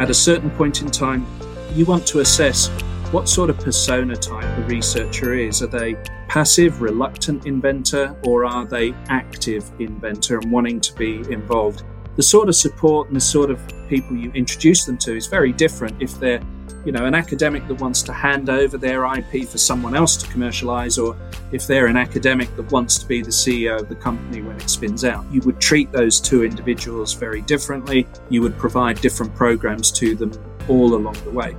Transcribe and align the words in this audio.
At 0.00 0.10
a 0.10 0.14
certain 0.14 0.50
point 0.50 0.82
in 0.82 0.90
time, 0.90 1.24
you 1.72 1.84
want 1.84 2.04
to 2.08 2.18
assess 2.18 2.68
what 3.12 3.28
sort 3.28 3.48
of 3.48 3.58
persona 3.58 4.16
type 4.16 4.44
the 4.56 4.62
researcher 4.64 5.34
is. 5.34 5.62
Are 5.62 5.68
they 5.68 5.94
passive, 6.26 6.82
reluctant 6.82 7.46
inventor, 7.46 8.16
or 8.24 8.44
are 8.44 8.64
they 8.64 8.92
active 9.08 9.70
inventor 9.78 10.38
and 10.38 10.50
wanting 10.50 10.80
to 10.80 10.94
be 10.94 11.18
involved? 11.32 11.84
The 12.16 12.24
sort 12.24 12.48
of 12.48 12.56
support 12.56 13.06
and 13.06 13.16
the 13.16 13.20
sort 13.20 13.50
of 13.50 13.60
people 13.88 14.16
you 14.16 14.32
introduce 14.32 14.84
them 14.84 14.98
to 14.98 15.16
is 15.16 15.28
very 15.28 15.52
different 15.52 16.02
if 16.02 16.18
they're 16.18 16.42
you 16.84 16.92
know, 16.92 17.06
an 17.06 17.14
academic 17.14 17.66
that 17.68 17.80
wants 17.80 18.02
to 18.02 18.12
hand 18.12 18.50
over 18.50 18.76
their 18.76 19.04
IP 19.04 19.48
for 19.48 19.58
someone 19.58 19.94
else 19.94 20.16
to 20.16 20.28
commercialize, 20.30 20.98
or 20.98 21.16
if 21.52 21.66
they're 21.66 21.86
an 21.86 21.96
academic 21.96 22.54
that 22.56 22.70
wants 22.70 22.98
to 22.98 23.06
be 23.06 23.22
the 23.22 23.30
CEO 23.30 23.80
of 23.80 23.88
the 23.88 23.94
company 23.94 24.42
when 24.42 24.56
it 24.56 24.68
spins 24.68 25.04
out. 25.04 25.24
You 25.30 25.40
would 25.42 25.60
treat 25.60 25.90
those 25.92 26.20
two 26.20 26.44
individuals 26.44 27.14
very 27.14 27.40
differently. 27.42 28.06
You 28.28 28.42
would 28.42 28.58
provide 28.58 29.00
different 29.00 29.34
programs 29.34 29.90
to 29.92 30.14
them 30.14 30.32
all 30.68 30.94
along 30.94 31.16
the 31.24 31.30
way. 31.30 31.56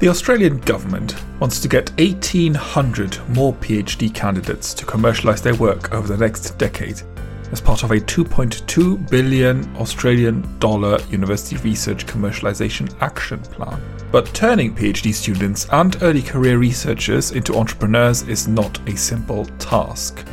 The 0.00 0.08
Australian 0.08 0.58
government 0.58 1.16
wants 1.40 1.60
to 1.60 1.68
get 1.68 1.90
1,800 1.98 3.18
more 3.30 3.52
PhD 3.54 4.14
candidates 4.14 4.72
to 4.74 4.86
commercialise 4.86 5.42
their 5.42 5.56
work 5.56 5.92
over 5.92 6.06
the 6.06 6.16
next 6.16 6.56
decade 6.56 7.02
as 7.52 7.60
part 7.60 7.82
of 7.82 7.90
a 7.90 8.00
2.2 8.00 9.10
billion 9.10 9.64
Australian 9.76 10.58
dollar 10.58 11.00
university 11.10 11.56
research 11.58 12.06
commercialisation 12.06 12.94
action 13.00 13.40
plan. 13.40 13.80
But 14.10 14.32
turning 14.34 14.74
PhD 14.74 15.12
students 15.12 15.66
and 15.72 16.02
early 16.02 16.22
career 16.22 16.58
researchers 16.58 17.32
into 17.32 17.56
entrepreneurs 17.56 18.22
is 18.22 18.48
not 18.48 18.78
a 18.88 18.96
simple 18.96 19.44
task. 19.58 20.24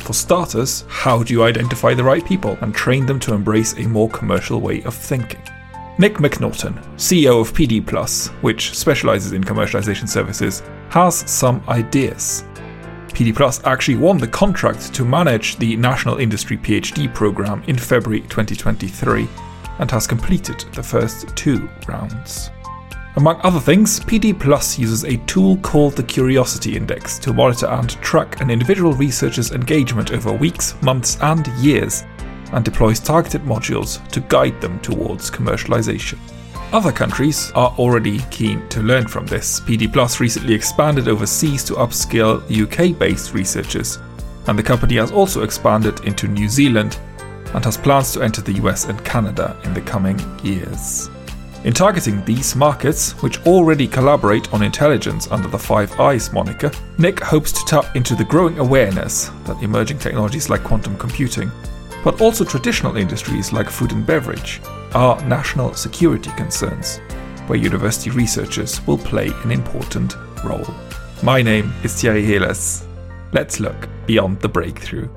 For 0.00 0.12
starters, 0.12 0.84
how 0.88 1.22
do 1.22 1.34
you 1.34 1.42
identify 1.42 1.92
the 1.92 2.04
right 2.04 2.24
people 2.24 2.56
and 2.62 2.74
train 2.74 3.04
them 3.04 3.20
to 3.20 3.34
embrace 3.34 3.74
a 3.76 3.82
more 3.82 4.08
commercial 4.08 4.60
way 4.60 4.82
of 4.84 4.94
thinking? 4.94 5.42
Nick 5.98 6.14
McNaughton, 6.14 6.80
CEO 6.94 7.40
of 7.40 7.52
PD 7.52 7.84
Plus, 7.84 8.28
which 8.40 8.74
specializes 8.74 9.32
in 9.32 9.42
commercialization 9.42 10.08
services, 10.08 10.62
has 10.90 11.28
some 11.30 11.62
ideas. 11.68 12.44
PD 13.08 13.34
Plus 13.34 13.64
actually 13.64 13.96
won 13.96 14.18
the 14.18 14.28
contract 14.28 14.94
to 14.94 15.04
manage 15.04 15.56
the 15.56 15.76
National 15.76 16.18
Industry 16.18 16.56
PhD 16.56 17.12
program 17.12 17.62
in 17.66 17.76
February 17.76 18.20
2023 18.22 19.28
and 19.78 19.90
has 19.90 20.06
completed 20.06 20.60
the 20.74 20.82
first 20.82 21.34
two 21.36 21.68
rounds. 21.86 22.50
Among 23.16 23.40
other 23.42 23.58
things, 23.58 23.98
PD 24.00 24.38
Plus 24.38 24.78
uses 24.78 25.04
a 25.04 25.16
tool 25.26 25.56
called 25.58 25.94
the 25.94 26.02
Curiosity 26.04 26.76
Index 26.76 27.18
to 27.18 27.32
monitor 27.32 27.66
and 27.66 27.90
track 28.00 28.40
an 28.40 28.50
individual 28.50 28.92
researcher's 28.92 29.50
engagement 29.50 30.12
over 30.12 30.32
weeks, 30.32 30.80
months, 30.82 31.18
and 31.20 31.46
years, 31.58 32.04
and 32.52 32.64
deploys 32.64 33.00
targeted 33.00 33.42
modules 33.42 34.06
to 34.10 34.20
guide 34.20 34.60
them 34.60 34.78
towards 34.80 35.30
commercialization. 35.30 36.18
Other 36.70 36.92
countries 36.92 37.50
are 37.54 37.74
already 37.78 38.18
keen 38.30 38.68
to 38.68 38.82
learn 38.82 39.08
from 39.08 39.24
this. 39.24 39.58
PD 39.60 39.90
Plus 39.90 40.20
recently 40.20 40.52
expanded 40.52 41.08
overseas 41.08 41.64
to 41.64 41.72
upskill 41.74 42.42
UK 42.44 42.98
based 42.98 43.32
researchers, 43.32 43.98
and 44.46 44.58
the 44.58 44.62
company 44.62 44.96
has 44.96 45.10
also 45.10 45.44
expanded 45.44 46.04
into 46.04 46.28
New 46.28 46.46
Zealand 46.46 46.98
and 47.54 47.64
has 47.64 47.78
plans 47.78 48.12
to 48.12 48.22
enter 48.22 48.42
the 48.42 48.52
US 48.64 48.84
and 48.84 49.02
Canada 49.02 49.58
in 49.64 49.72
the 49.72 49.80
coming 49.80 50.20
years. 50.44 51.08
In 51.64 51.72
targeting 51.72 52.22
these 52.26 52.54
markets, 52.54 53.12
which 53.22 53.40
already 53.46 53.88
collaborate 53.88 54.52
on 54.52 54.62
intelligence 54.62 55.26
under 55.30 55.48
the 55.48 55.58
Five 55.58 55.98
Eyes 55.98 56.34
moniker, 56.34 56.70
Nick 56.98 57.20
hopes 57.20 57.50
to 57.50 57.64
tap 57.64 57.96
into 57.96 58.14
the 58.14 58.24
growing 58.24 58.58
awareness 58.58 59.30
that 59.44 59.62
emerging 59.62 60.00
technologies 60.00 60.50
like 60.50 60.64
quantum 60.64 60.98
computing, 60.98 61.50
but 62.04 62.20
also 62.20 62.44
traditional 62.44 62.98
industries 62.98 63.54
like 63.54 63.70
food 63.70 63.92
and 63.92 64.06
beverage, 64.06 64.60
are 64.98 65.24
national 65.26 65.72
security 65.74 66.28
concerns, 66.30 66.98
where 67.46 67.56
university 67.56 68.10
researchers 68.10 68.84
will 68.84 68.98
play 68.98 69.28
an 69.44 69.52
important 69.52 70.16
role. 70.42 70.66
My 71.22 71.40
name 71.40 71.72
is 71.84 71.94
Thierry 71.94 72.24
Heles. 72.24 72.84
Let's 73.32 73.60
look 73.60 73.88
beyond 74.06 74.40
the 74.40 74.48
breakthrough. 74.48 75.08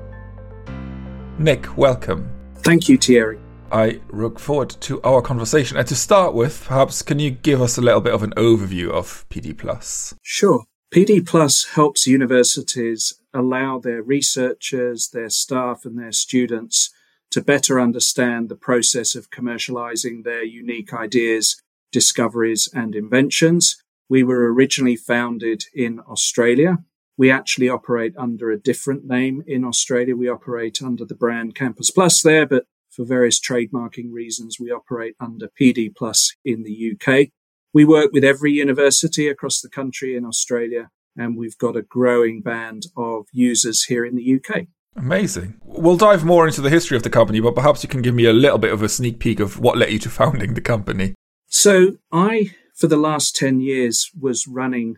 Nick, 1.36 1.76
welcome. 1.76 2.30
Thank 2.58 2.88
you, 2.88 2.96
Thierry. 2.96 3.40
I 3.72 4.00
look 4.12 4.38
forward 4.38 4.70
to 4.82 5.02
our 5.02 5.20
conversation. 5.20 5.76
And 5.76 5.88
to 5.88 5.96
start 5.96 6.32
with, 6.32 6.64
perhaps 6.64 7.02
can 7.02 7.18
you 7.18 7.32
give 7.32 7.60
us 7.60 7.76
a 7.76 7.82
little 7.82 8.00
bit 8.00 8.14
of 8.14 8.22
an 8.22 8.34
overview 8.36 8.88
of 8.88 9.28
PD 9.30 9.58
Plus? 9.58 10.14
Sure. 10.22 10.62
PD 10.94 11.26
Plus 11.26 11.70
helps 11.74 12.06
universities 12.06 13.18
allow 13.34 13.80
their 13.80 14.00
researchers, 14.00 15.08
their 15.12 15.28
staff, 15.28 15.84
and 15.84 15.98
their 15.98 16.12
students 16.12 16.90
to 17.32 17.42
better 17.42 17.80
understand 17.80 18.48
the 18.48 18.56
process 18.56 19.14
of 19.14 19.30
commercializing 19.30 20.22
their 20.22 20.44
unique 20.44 20.92
ideas, 20.92 21.60
discoveries, 21.90 22.68
and 22.74 22.94
inventions. 22.94 23.82
We 24.08 24.22
were 24.22 24.52
originally 24.52 24.96
founded 24.96 25.64
in 25.74 26.00
Australia. 26.00 26.78
We 27.16 27.30
actually 27.30 27.68
operate 27.68 28.14
under 28.18 28.50
a 28.50 28.58
different 28.58 29.04
name 29.04 29.42
in 29.46 29.64
Australia. 29.64 30.14
We 30.14 30.28
operate 30.28 30.82
under 30.82 31.04
the 31.04 31.14
brand 31.14 31.54
Campus 31.54 31.90
Plus 31.90 32.22
there, 32.22 32.46
but 32.46 32.64
for 32.90 33.04
various 33.04 33.40
trademarking 33.40 34.12
reasons, 34.12 34.58
we 34.60 34.70
operate 34.70 35.16
under 35.18 35.48
PD 35.58 35.94
Plus 35.94 36.34
in 36.44 36.62
the 36.62 36.92
UK. 36.92 37.28
We 37.72 37.86
work 37.86 38.12
with 38.12 38.24
every 38.24 38.52
university 38.52 39.28
across 39.28 39.60
the 39.60 39.70
country 39.70 40.14
in 40.14 40.26
Australia, 40.26 40.90
and 41.16 41.36
we've 41.36 41.56
got 41.56 41.76
a 41.76 41.82
growing 41.82 42.42
band 42.42 42.82
of 42.94 43.26
users 43.32 43.84
here 43.84 44.04
in 44.04 44.16
the 44.16 44.34
UK. 44.36 44.66
Amazing. 44.96 45.60
We'll 45.64 45.96
dive 45.96 46.24
more 46.24 46.46
into 46.46 46.60
the 46.60 46.70
history 46.70 46.96
of 46.96 47.02
the 47.02 47.10
company, 47.10 47.40
but 47.40 47.54
perhaps 47.54 47.82
you 47.82 47.88
can 47.88 48.02
give 48.02 48.14
me 48.14 48.24
a 48.24 48.32
little 48.32 48.58
bit 48.58 48.72
of 48.72 48.82
a 48.82 48.88
sneak 48.88 49.18
peek 49.18 49.40
of 49.40 49.58
what 49.58 49.78
led 49.78 49.90
you 49.90 49.98
to 50.00 50.10
founding 50.10 50.54
the 50.54 50.60
company. 50.60 51.14
So, 51.46 51.98
I, 52.10 52.50
for 52.74 52.86
the 52.86 52.96
last 52.96 53.34
10 53.36 53.60
years, 53.60 54.10
was 54.18 54.46
running 54.46 54.96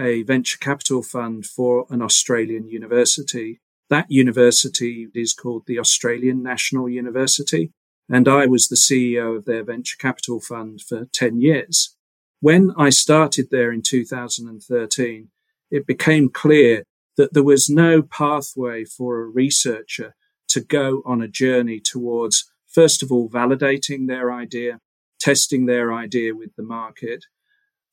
a 0.00 0.22
venture 0.22 0.58
capital 0.58 1.02
fund 1.02 1.46
for 1.46 1.86
an 1.90 2.02
Australian 2.02 2.68
university. 2.68 3.60
That 3.88 4.06
university 4.10 5.08
is 5.14 5.32
called 5.32 5.64
the 5.66 5.78
Australian 5.78 6.42
National 6.42 6.88
University, 6.88 7.70
and 8.08 8.28
I 8.28 8.46
was 8.46 8.68
the 8.68 8.76
CEO 8.76 9.36
of 9.36 9.44
their 9.44 9.64
venture 9.64 9.96
capital 9.98 10.40
fund 10.40 10.82
for 10.82 11.06
10 11.12 11.40
years. 11.40 11.94
When 12.40 12.72
I 12.76 12.90
started 12.90 13.48
there 13.50 13.72
in 13.72 13.82
2013, 13.82 15.28
it 15.70 15.86
became 15.86 16.28
clear 16.28 16.84
that 17.16 17.32
there 17.32 17.42
was 17.42 17.68
no 17.68 18.02
pathway 18.02 18.84
for 18.84 19.20
a 19.20 19.26
researcher 19.26 20.14
to 20.48 20.60
go 20.60 21.02
on 21.04 21.22
a 21.22 21.28
journey 21.28 21.80
towards, 21.80 22.50
first 22.66 23.02
of 23.02 23.10
all, 23.10 23.28
validating 23.28 24.06
their 24.06 24.32
idea, 24.32 24.80
testing 25.18 25.66
their 25.66 25.92
idea 25.92 26.34
with 26.34 26.54
the 26.56 26.62
market, 26.62 27.24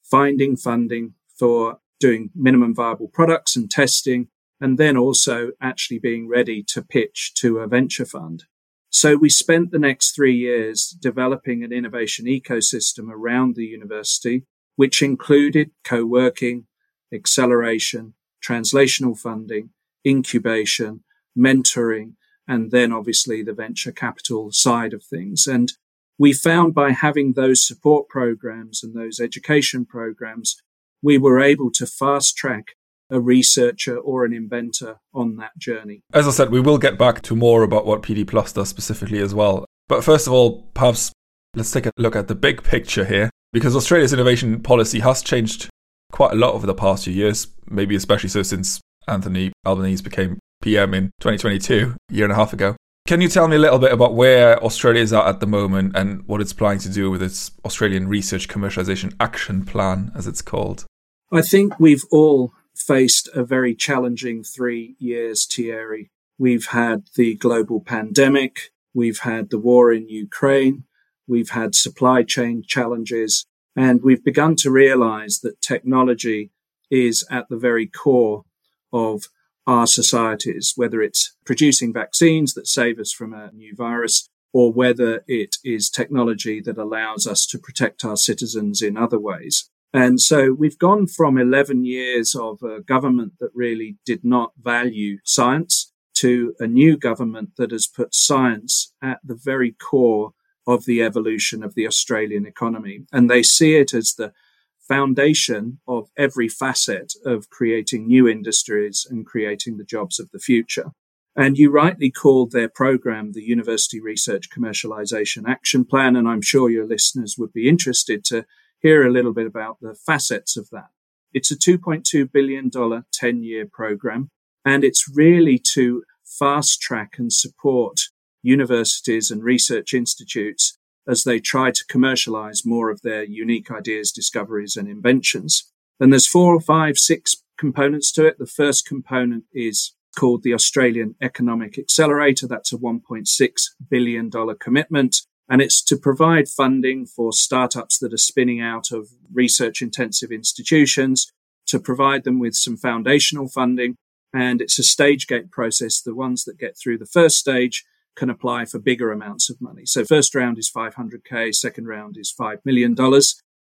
finding 0.03 0.55
funding 0.55 1.13
for 1.37 1.79
doing 1.99 2.29
minimum 2.35 2.75
viable 2.75 3.07
products 3.07 3.55
and 3.55 3.71
testing, 3.71 4.27
and 4.59 4.77
then 4.77 4.97
also 4.97 5.51
actually 5.61 5.99
being 5.99 6.27
ready 6.27 6.63
to 6.63 6.81
pitch 6.81 7.33
to 7.35 7.59
a 7.59 7.67
venture 7.67 8.05
fund. 8.05 8.43
So 8.89 9.15
we 9.15 9.29
spent 9.29 9.71
the 9.71 9.79
next 9.79 10.11
three 10.11 10.35
years 10.35 10.95
developing 11.01 11.63
an 11.63 11.73
innovation 11.73 12.25
ecosystem 12.25 13.09
around 13.09 13.55
the 13.55 13.65
university, 13.65 14.45
which 14.75 15.01
included 15.01 15.71
co-working, 15.83 16.67
acceleration, 17.11 18.13
translational 18.45 19.17
funding, 19.17 19.69
incubation, 20.05 21.03
mentoring, 21.37 22.13
and 22.47 22.71
then 22.71 22.91
obviously 22.91 23.41
the 23.41 23.53
venture 23.53 23.91
capital 23.91 24.51
side 24.51 24.93
of 24.93 25.03
things. 25.03 25.47
And 25.47 25.71
we 26.19 26.33
found 26.33 26.73
by 26.73 26.91
having 26.91 27.33
those 27.33 27.65
support 27.65 28.07
programs 28.09 28.83
and 28.83 28.95
those 28.95 29.19
education 29.19 29.85
programs, 29.85 30.55
we 31.01 31.17
were 31.17 31.39
able 31.39 31.71
to 31.71 31.85
fast 31.85 32.35
track 32.37 32.75
a 33.09 33.19
researcher 33.19 33.97
or 33.97 34.25
an 34.25 34.33
inventor 34.33 34.99
on 35.13 35.35
that 35.37 35.57
journey. 35.57 36.01
As 36.13 36.27
I 36.27 36.31
said, 36.31 36.51
we 36.51 36.59
will 36.59 36.77
get 36.77 36.97
back 36.97 37.21
to 37.23 37.35
more 37.35 37.63
about 37.63 37.85
what 37.85 38.01
PD 38.01 38.27
Plus 38.27 38.53
does 38.53 38.69
specifically 38.69 39.19
as 39.19 39.33
well. 39.33 39.65
But 39.87 40.03
first 40.03 40.27
of 40.27 40.33
all, 40.33 40.63
perhaps 40.73 41.11
let's 41.55 41.71
take 41.71 41.85
a 41.85 41.91
look 41.97 42.15
at 42.15 42.27
the 42.27 42.35
big 42.35 42.63
picture 42.63 43.05
here, 43.05 43.29
because 43.51 43.75
Australia's 43.75 44.13
innovation 44.13 44.61
policy 44.61 44.99
has 44.99 45.21
changed 45.21 45.69
quite 46.13 46.31
a 46.31 46.35
lot 46.35 46.53
over 46.53 46.67
the 46.67 46.75
past 46.75 47.03
few 47.03 47.13
years, 47.13 47.47
maybe 47.69 47.95
especially 47.95 48.29
so 48.29 48.43
since 48.43 48.79
Anthony 49.07 49.51
Albanese 49.65 50.03
became 50.03 50.39
PM 50.61 50.93
in 50.93 51.05
2022, 51.19 51.95
a 52.09 52.13
year 52.13 52.23
and 52.23 52.31
a 52.31 52.35
half 52.35 52.53
ago. 52.53 52.75
Can 53.05 53.19
you 53.19 53.27
tell 53.27 53.49
me 53.49 53.57
a 53.57 53.59
little 53.59 53.79
bit 53.79 53.91
about 53.91 54.13
where 54.13 54.63
Australia 54.63 55.01
is 55.01 55.11
at 55.11 55.25
at 55.25 55.39
the 55.41 55.47
moment 55.47 55.97
and 55.97 56.25
what 56.25 56.39
it's 56.39 56.53
planning 56.53 56.79
to 56.79 56.89
do 56.89 57.11
with 57.11 57.21
its 57.21 57.51
Australian 57.65 58.07
Research 58.07 58.47
Commercialisation 58.47 59.13
Action 59.19 59.65
Plan, 59.65 60.11
as 60.15 60.25
it's 60.25 60.41
called? 60.41 60.85
I 61.31 61.41
think 61.41 61.79
we've 61.79 62.05
all 62.11 62.53
faced 62.75 63.27
a 63.33 63.43
very 63.43 63.75
challenging 63.75 64.43
three 64.43 64.95
years, 64.99 65.45
Thierry. 65.45 66.11
We've 66.37 66.67
had 66.67 67.07
the 67.15 67.35
global 67.35 67.81
pandemic, 67.81 68.71
we've 68.93 69.19
had 69.19 69.49
the 69.49 69.59
war 69.59 69.91
in 69.91 70.07
Ukraine, 70.07 70.85
we've 71.27 71.49
had 71.49 71.75
supply 71.75 72.21
chain 72.23 72.63
challenges, 72.65 73.45
and 73.75 74.01
we've 74.03 74.23
begun 74.23 74.55
to 74.57 74.71
realize 74.71 75.39
that 75.39 75.61
technology 75.61 76.51
is 76.91 77.25
at 77.29 77.49
the 77.49 77.57
very 77.57 77.87
core 77.87 78.43
of 78.91 79.23
our 79.65 79.87
societies, 79.87 80.73
whether 80.75 81.01
it's 81.01 81.35
producing 81.45 81.93
vaccines 81.93 82.53
that 82.53 82.67
save 82.67 82.99
us 82.99 83.11
from 83.11 83.33
a 83.33 83.51
new 83.51 83.73
virus 83.75 84.29
or 84.51 84.71
whether 84.71 85.23
it 85.27 85.55
is 85.63 85.89
technology 85.89 86.61
that 86.61 86.77
allows 86.77 87.25
us 87.25 87.45
to 87.47 87.57
protect 87.57 88.05
our 88.05 88.17
citizens 88.17 88.81
in 88.81 88.95
other 88.95 89.19
ways. 89.19 89.69
And 89.93 90.19
so 90.19 90.53
we've 90.53 90.77
gone 90.77 91.07
from 91.07 91.37
11 91.37 91.85
years 91.85 92.35
of 92.35 92.61
a 92.61 92.81
government 92.81 93.33
that 93.39 93.51
really 93.53 93.97
did 94.05 94.23
not 94.23 94.53
value 94.61 95.17
science 95.23 95.91
to 96.15 96.55
a 96.59 96.67
new 96.67 96.97
government 96.97 97.51
that 97.57 97.71
has 97.71 97.87
put 97.87 98.13
science 98.13 98.93
at 99.01 99.19
the 99.23 99.35
very 99.35 99.71
core 99.71 100.33
of 100.65 100.85
the 100.85 101.01
evolution 101.01 101.63
of 101.63 101.75
the 101.75 101.87
Australian 101.87 102.45
economy. 102.45 103.05
And 103.11 103.29
they 103.29 103.43
see 103.43 103.75
it 103.75 103.93
as 103.93 104.13
the 104.13 104.33
foundation 104.79 105.79
of 105.87 106.09
every 106.17 106.47
facet 106.47 107.13
of 107.25 107.49
creating 107.49 108.07
new 108.07 108.27
industries 108.27 109.07
and 109.09 109.25
creating 109.25 109.77
the 109.77 109.85
jobs 109.85 110.19
of 110.19 110.29
the 110.31 110.39
future. 110.39 110.91
And 111.35 111.57
you 111.57 111.71
rightly 111.71 112.11
called 112.11 112.51
their 112.51 112.69
program 112.69 113.31
the 113.31 113.41
University 113.41 113.99
Research 113.99 114.49
Commercialization 114.49 115.47
Action 115.47 115.83
Plan. 115.83 116.15
And 116.15 116.27
I'm 116.27 116.41
sure 116.41 116.69
your 116.69 116.85
listeners 116.85 117.37
would 117.37 117.53
be 117.53 117.67
interested 117.67 118.23
to 118.25 118.45
hear 118.79 119.07
a 119.07 119.11
little 119.11 119.33
bit 119.33 119.47
about 119.47 119.77
the 119.81 119.95
facets 119.95 120.55
of 120.57 120.69
that. 120.71 120.89
It's 121.33 121.49
a 121.49 121.57
$2.2 121.57 122.31
billion 122.31 122.69
10 123.11 123.43
year 123.43 123.65
program, 123.65 124.29
and 124.63 124.83
it's 124.83 125.09
really 125.11 125.59
to 125.73 126.03
fast 126.23 126.79
track 126.79 127.15
and 127.17 127.33
support 127.33 128.09
universities 128.43 129.31
and 129.31 129.43
research 129.43 129.93
institutes 129.93 130.77
as 131.07 131.23
they 131.23 131.39
try 131.39 131.71
to 131.71 131.85
commercialize 131.89 132.65
more 132.65 132.89
of 132.89 133.01
their 133.01 133.23
unique 133.23 133.71
ideas, 133.71 134.11
discoveries, 134.11 134.75
and 134.75 134.87
inventions. 134.87 135.71
And 135.99 136.11
there's 136.11 136.27
four 136.27 136.53
or 136.53 136.61
five, 136.61 136.97
six 136.97 137.35
components 137.57 138.11
to 138.13 138.25
it. 138.25 138.37
The 138.37 138.45
first 138.45 138.85
component 138.85 139.45
is 139.53 139.95
called 140.17 140.43
the 140.43 140.53
Australian 140.53 141.15
Economic 141.21 141.77
Accelerator. 141.77 142.47
That's 142.47 142.73
a 142.73 142.77
$1.6 142.77 143.53
billion 143.89 144.31
commitment. 144.59 145.17
And 145.49 145.61
it's 145.61 145.83
to 145.83 145.97
provide 145.97 146.47
funding 146.47 147.05
for 147.05 147.33
startups 147.33 147.99
that 147.99 148.13
are 148.13 148.17
spinning 148.17 148.61
out 148.61 148.91
of 148.91 149.09
research 149.31 149.81
intensive 149.81 150.31
institutions, 150.31 151.31
to 151.67 151.79
provide 151.79 152.23
them 152.23 152.39
with 152.39 152.55
some 152.55 152.77
foundational 152.77 153.47
funding. 153.47 153.95
And 154.33 154.61
it's 154.61 154.79
a 154.79 154.83
stage 154.83 155.27
gate 155.27 155.51
process. 155.51 156.01
The 156.01 156.15
ones 156.15 156.45
that 156.45 156.57
get 156.57 156.77
through 156.77 156.97
the 156.97 157.05
first 157.05 157.37
stage 157.37 157.83
can 158.15 158.29
apply 158.29 158.65
for 158.65 158.79
bigger 158.79 159.11
amounts 159.11 159.49
of 159.49 159.61
money. 159.61 159.85
So 159.85 160.05
first 160.05 160.35
round 160.35 160.57
is 160.57 160.71
500k, 160.75 161.53
second 161.53 161.87
round 161.87 162.17
is 162.17 162.33
$5 162.39 162.57
million. 162.65 162.95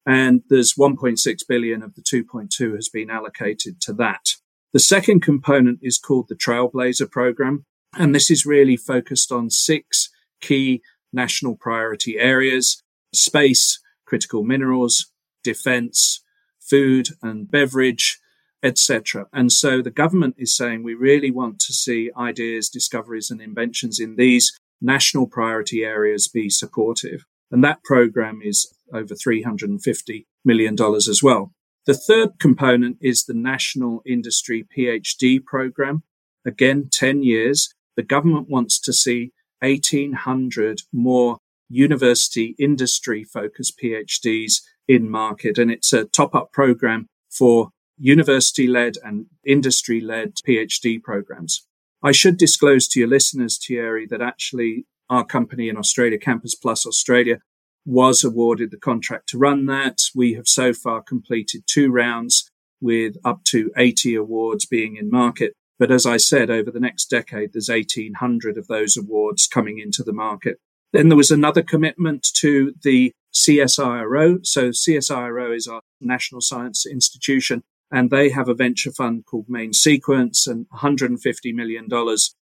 And 0.05 0.41
there's 0.49 0.73
1.6 0.73 1.39
billion 1.47 1.83
of 1.83 1.93
the 1.95 2.01
2.2 2.01 2.75
has 2.75 2.89
been 2.89 3.09
allocated 3.09 3.79
to 3.81 3.93
that. 3.93 4.31
The 4.73 4.79
second 4.79 5.21
component 5.21 5.79
is 5.81 5.97
called 5.97 6.27
the 6.29 6.35
Trailblazer 6.35 7.09
program. 7.11 7.65
And 7.97 8.13
this 8.13 8.29
is 8.29 8.45
really 8.45 8.77
focused 8.77 9.31
on 9.31 9.49
six 9.49 10.09
key 10.41 10.81
national 11.11 11.55
priority 11.55 12.17
areas, 12.17 12.81
space, 13.13 13.79
critical 14.05 14.43
minerals, 14.43 15.11
defense, 15.43 16.23
food 16.59 17.09
and 17.21 17.49
beverage, 17.49 18.19
etc. 18.61 19.27
And 19.33 19.51
so 19.51 19.81
the 19.81 19.91
government 19.91 20.35
is 20.37 20.55
saying 20.55 20.83
we 20.83 20.93
really 20.93 21.31
want 21.31 21.59
to 21.59 21.73
see 21.73 22.11
ideas, 22.17 22.69
discoveries 22.69 23.31
and 23.31 23.41
inventions 23.41 23.99
in 23.99 24.15
these 24.15 24.57
national 24.81 25.27
priority 25.27 25.83
areas 25.83 26.27
be 26.27 26.49
supportive. 26.49 27.25
And 27.51 27.63
that 27.63 27.83
program 27.83 28.41
is 28.43 28.73
over 28.93 29.15
$350 29.15 30.25
million 30.45 30.75
as 30.95 31.21
well. 31.23 31.51
The 31.85 31.93
third 31.93 32.39
component 32.39 32.97
is 33.01 33.23
the 33.23 33.33
National 33.33 34.01
Industry 34.05 34.67
PhD 34.77 35.43
program. 35.43 36.03
Again, 36.45 36.89
10 36.91 37.23
years. 37.23 37.73
The 37.95 38.03
government 38.03 38.49
wants 38.49 38.79
to 38.81 38.93
see 38.93 39.31
1800 39.61 40.81
more 40.93 41.37
university 41.69 42.55
industry 42.59 43.23
focused 43.23 43.79
PhDs 43.81 44.61
in 44.87 45.09
market. 45.09 45.57
And 45.57 45.71
it's 45.71 45.93
a 45.93 46.05
top 46.05 46.35
up 46.35 46.51
program 46.51 47.07
for 47.29 47.69
university 47.99 48.67
led 48.67 48.95
and 49.03 49.25
industry 49.45 50.01
led 50.01 50.35
PhD 50.47 51.01
programs. 51.01 51.65
I 52.01 52.13
should 52.13 52.37
disclose 52.37 52.87
to 52.89 52.99
your 52.99 53.09
listeners, 53.09 53.57
Thierry, 53.57 54.07
that 54.09 54.21
actually 54.21 54.85
our 55.09 55.25
company 55.25 55.69
in 55.69 55.77
Australia, 55.77 56.17
Campus 56.17 56.55
Plus 56.55 56.85
Australia, 56.85 57.39
was 57.85 58.23
awarded 58.23 58.71
the 58.71 58.77
contract 58.77 59.27
to 59.29 59.37
run 59.37 59.65
that. 59.65 59.97
We 60.15 60.33
have 60.33 60.47
so 60.47 60.73
far 60.73 61.01
completed 61.01 61.63
two 61.65 61.91
rounds 61.91 62.49
with 62.81 63.15
up 63.25 63.43
to 63.45 63.71
80 63.75 64.15
awards 64.15 64.65
being 64.65 64.95
in 64.95 65.09
market. 65.09 65.53
But 65.77 65.91
as 65.91 66.05
I 66.05 66.17
said, 66.17 66.49
over 66.49 66.71
the 66.71 66.79
next 66.79 67.09
decade, 67.09 67.53
there's 67.53 67.69
1800 67.69 68.57
of 68.57 68.67
those 68.67 68.95
awards 68.95 69.47
coming 69.47 69.79
into 69.79 70.03
the 70.03 70.13
market. 70.13 70.57
Then 70.93 71.09
there 71.09 71.17
was 71.17 71.31
another 71.31 71.61
commitment 71.61 72.27
to 72.35 72.73
the 72.83 73.11
CSIRO. 73.33 74.45
So 74.45 74.69
CSIRO 74.69 75.55
is 75.55 75.67
our 75.67 75.81
national 76.01 76.41
science 76.41 76.85
institution 76.85 77.63
and 77.91 78.09
they 78.09 78.29
have 78.29 78.47
a 78.47 78.53
venture 78.53 78.91
fund 78.91 79.25
called 79.25 79.45
Main 79.49 79.73
Sequence 79.73 80.45
and 80.45 80.67
$150 80.69 81.53
million 81.53 81.87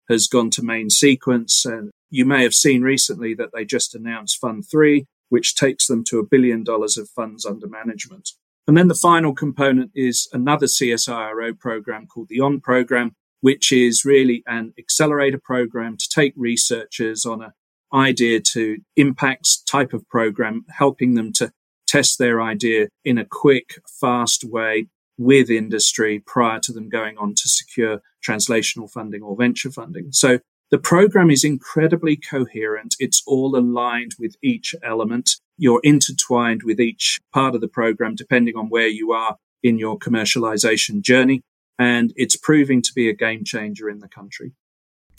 has 0.09 0.27
gone 0.27 0.49
to 0.51 0.63
Main 0.63 0.89
Sequence. 0.89 1.65
And 1.65 1.91
you 2.09 2.25
may 2.25 2.43
have 2.43 2.53
seen 2.53 2.81
recently 2.81 3.33
that 3.35 3.49
they 3.53 3.65
just 3.65 3.95
announced 3.95 4.39
Fund 4.39 4.65
3, 4.69 5.05
which 5.29 5.55
takes 5.55 5.87
them 5.87 6.03
to 6.05 6.19
a 6.19 6.25
billion 6.25 6.63
dollars 6.63 6.97
of 6.97 7.09
funds 7.09 7.45
under 7.45 7.67
management. 7.67 8.31
And 8.67 8.75
then 8.75 8.87
the 8.87 8.95
final 8.95 9.33
component 9.33 9.91
is 9.93 10.27
another 10.33 10.65
CSIRO 10.65 11.59
program 11.59 12.07
called 12.07 12.29
the 12.29 12.39
ON 12.39 12.59
program, 12.59 13.15
which 13.41 13.71
is 13.71 14.05
really 14.05 14.43
an 14.47 14.73
accelerator 14.79 15.39
program 15.43 15.97
to 15.97 16.09
take 16.09 16.33
researchers 16.35 17.25
on 17.25 17.43
an 17.43 17.51
idea 17.93 18.39
to 18.53 18.77
impacts 18.95 19.61
type 19.61 19.93
of 19.93 20.07
program, 20.09 20.65
helping 20.69 21.13
them 21.13 21.31
to 21.33 21.51
test 21.87 22.17
their 22.17 22.41
idea 22.41 22.87
in 23.03 23.19
a 23.19 23.25
quick, 23.25 23.79
fast 24.01 24.43
way 24.43 24.87
with 25.17 25.49
industry 25.49 26.21
prior 26.25 26.59
to 26.59 26.73
them 26.73 26.89
going 26.89 27.17
on 27.17 27.33
to 27.35 27.49
secure 27.49 28.01
translational 28.25 28.89
funding 28.89 29.21
or 29.21 29.35
venture 29.35 29.71
funding. 29.71 30.11
So 30.11 30.39
the 30.71 30.77
program 30.77 31.29
is 31.29 31.43
incredibly 31.43 32.15
coherent. 32.17 32.95
It's 32.99 33.21
all 33.27 33.55
aligned 33.55 34.15
with 34.19 34.35
each 34.41 34.73
element. 34.83 35.35
You're 35.57 35.81
intertwined 35.83 36.63
with 36.63 36.79
each 36.79 37.19
part 37.33 37.55
of 37.55 37.61
the 37.61 37.67
program, 37.67 38.15
depending 38.15 38.55
on 38.55 38.69
where 38.69 38.87
you 38.87 39.11
are 39.11 39.37
in 39.63 39.77
your 39.77 39.97
commercialization 39.97 41.01
journey. 41.01 41.41
And 41.77 42.13
it's 42.15 42.35
proving 42.35 42.81
to 42.81 42.93
be 42.93 43.09
a 43.09 43.13
game 43.13 43.43
changer 43.43 43.89
in 43.89 43.99
the 43.99 44.07
country. 44.07 44.53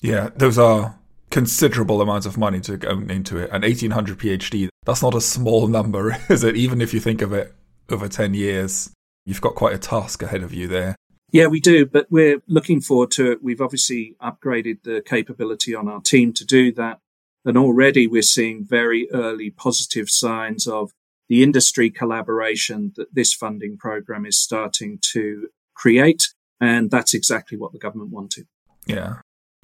Yeah, 0.02 0.30
those 0.36 0.58
are 0.58 0.98
considerable 1.30 2.00
amounts 2.00 2.26
of 2.26 2.38
money 2.38 2.60
to 2.60 2.76
go 2.76 2.90
into 3.08 3.38
it. 3.38 3.50
An 3.50 3.62
1800 3.62 4.18
PhD, 4.18 4.68
that's 4.84 5.02
not 5.02 5.14
a 5.14 5.20
small 5.20 5.68
number, 5.68 6.16
is 6.28 6.44
it? 6.44 6.56
Even 6.56 6.80
if 6.80 6.92
you 6.92 7.00
think 7.00 7.22
of 7.22 7.32
it 7.32 7.54
over 7.88 8.08
10 8.08 8.34
years. 8.34 8.90
You've 9.26 9.42
got 9.42 9.54
quite 9.54 9.74
a 9.74 9.78
task 9.78 10.22
ahead 10.22 10.42
of 10.42 10.54
you 10.54 10.66
there. 10.68 10.96
Yeah, 11.32 11.48
we 11.48 11.60
do, 11.60 11.84
but 11.84 12.06
we're 12.08 12.40
looking 12.46 12.80
forward 12.80 13.10
to 13.12 13.32
it. 13.32 13.42
We've 13.42 13.60
obviously 13.60 14.14
upgraded 14.22 14.84
the 14.84 15.02
capability 15.04 15.74
on 15.74 15.88
our 15.88 16.00
team 16.00 16.32
to 16.34 16.44
do 16.46 16.72
that. 16.74 17.00
And 17.44 17.58
already 17.58 18.06
we're 18.06 18.22
seeing 18.22 18.64
very 18.64 19.08
early 19.12 19.50
positive 19.50 20.08
signs 20.08 20.66
of 20.66 20.92
the 21.28 21.42
industry 21.42 21.90
collaboration 21.90 22.92
that 22.96 23.14
this 23.14 23.34
funding 23.34 23.76
program 23.76 24.24
is 24.24 24.38
starting 24.38 24.98
to 25.12 25.48
create. 25.74 26.32
And 26.60 26.90
that's 26.90 27.12
exactly 27.12 27.58
what 27.58 27.72
the 27.72 27.78
government 27.78 28.12
wanted. 28.12 28.46
Yeah. 28.86 29.16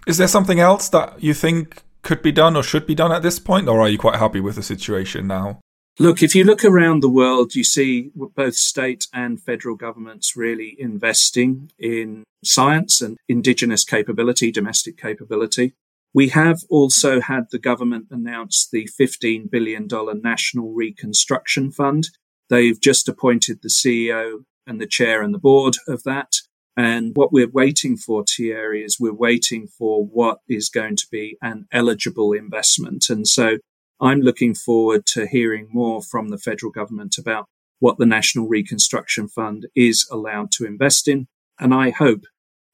Is 0.07 0.19
there 0.19 0.29
something 0.29 0.59
else 0.59 0.89
that 0.89 1.23
you 1.23 1.33
think 1.33 1.85
could 2.03 2.23
be 2.23 2.33
done 2.33 2.57
or 2.57 2.65
should 2.65 2.87
be 2.87 2.97
done 2.97 3.13
at 3.13 3.23
this 3.23 3.39
point, 3.39 3.69
or 3.69 3.81
are 3.81 3.89
you 3.89 3.99
quite 3.99 4.17
happy 4.17 4.41
with 4.41 4.57
the 4.57 4.63
situation 4.63 5.29
now? 5.29 5.61
Look, 5.99 6.23
if 6.23 6.35
you 6.35 6.45
look 6.45 6.65
around 6.65 7.01
the 7.01 7.11
world, 7.11 7.55
you 7.55 7.65
see 7.65 8.11
both 8.15 8.55
state 8.55 9.07
and 9.13 9.41
federal 9.41 9.77
governments 9.77 10.35
really 10.37 10.75
investing 10.79 11.71
in 11.79 12.25
science 12.43 13.03
and 13.03 13.19
indigenous 13.29 13.85
capability, 13.85 14.51
domestic 14.51 14.97
capability. 14.97 15.75
We 16.15 16.31
have 16.31 16.63
also 16.71 17.21
had 17.21 17.51
the 17.51 17.59
government 17.59 18.07
announce 18.11 18.67
the 18.71 18.89
$15 18.99 19.51
billion 19.51 19.87
National 20.23 20.73
Reconstruction 20.73 21.71
Fund. 21.71 22.09
They've 22.49 22.81
just 22.81 23.09
appointed 23.09 23.61
the 23.63 23.69
CEO 23.69 24.45
and 24.67 24.81
the 24.81 24.87
chair 24.87 25.23
and 25.23 25.35
the 25.35 25.39
board 25.39 25.77
of 25.87 26.05
that. 26.05 26.37
And 26.75 27.13
what 27.15 27.33
we're 27.33 27.51
waiting 27.51 27.99
for, 27.99 28.25
Thierry, 28.25 28.83
is 28.83 28.99
we're 28.99 29.13
waiting 29.13 29.67
for 29.67 30.05
what 30.05 30.39
is 30.49 30.71
going 30.71 30.97
to 30.97 31.07
be 31.11 31.37
an 31.43 31.67
eligible 31.71 32.33
investment. 32.33 33.11
And 33.11 33.29
so 33.29 33.59
I'm 34.03 34.21
looking 34.21 34.55
forward 34.55 35.07
to 35.07 35.29
hearing 35.29 35.69
more 35.73 36.03
from 36.03 36.29
the 36.29 36.39
federal 36.39 36.73
government 36.73 37.19
about 37.19 37.47
what 37.79 37.99
the 37.99 38.07
National 38.07 38.49
Reconstruction 38.49 39.29
Fund 39.29 39.67
is 39.77 40.09
allowed 40.11 40.51
to 40.53 40.67
invest 40.67 41.07
in. 41.07 41.29
And 41.61 41.73
I 41.73 41.91
hope 41.91 42.25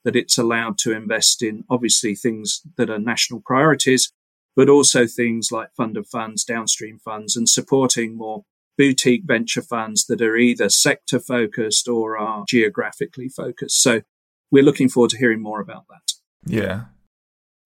that 0.05 0.17
it's 0.17 0.39
allowed 0.39 0.79
to 0.79 0.93
invest 0.93 1.43
in 1.43 1.65
obviously 1.69 2.15
things 2.15 2.63
that 2.79 2.89
are 2.89 2.99
national 2.99 3.43
priorities, 3.45 4.11
but 4.57 4.71
also 4.71 5.07
things 5.07 5.53
like 5.53 5.75
fund 5.77 5.99
of 5.99 6.07
funds, 6.07 6.45
downstream 6.45 6.99
funds, 6.99 7.37
and 7.37 7.47
supporting 7.47 8.17
more 8.17 8.45
boutique 8.79 9.25
venture 9.27 9.61
funds 9.61 10.07
that 10.07 10.23
are 10.23 10.37
either 10.37 10.71
sector 10.71 11.21
focused 11.21 11.89
or 11.89 12.17
are 12.17 12.45
geographically 12.49 13.29
focused. 13.29 13.83
So 13.83 14.01
we're 14.51 14.63
looking 14.63 14.89
forward 14.89 15.11
to 15.11 15.19
hearing 15.19 15.43
more 15.43 15.61
about 15.61 15.85
that. 15.91 16.15
Yeah. 16.47 16.85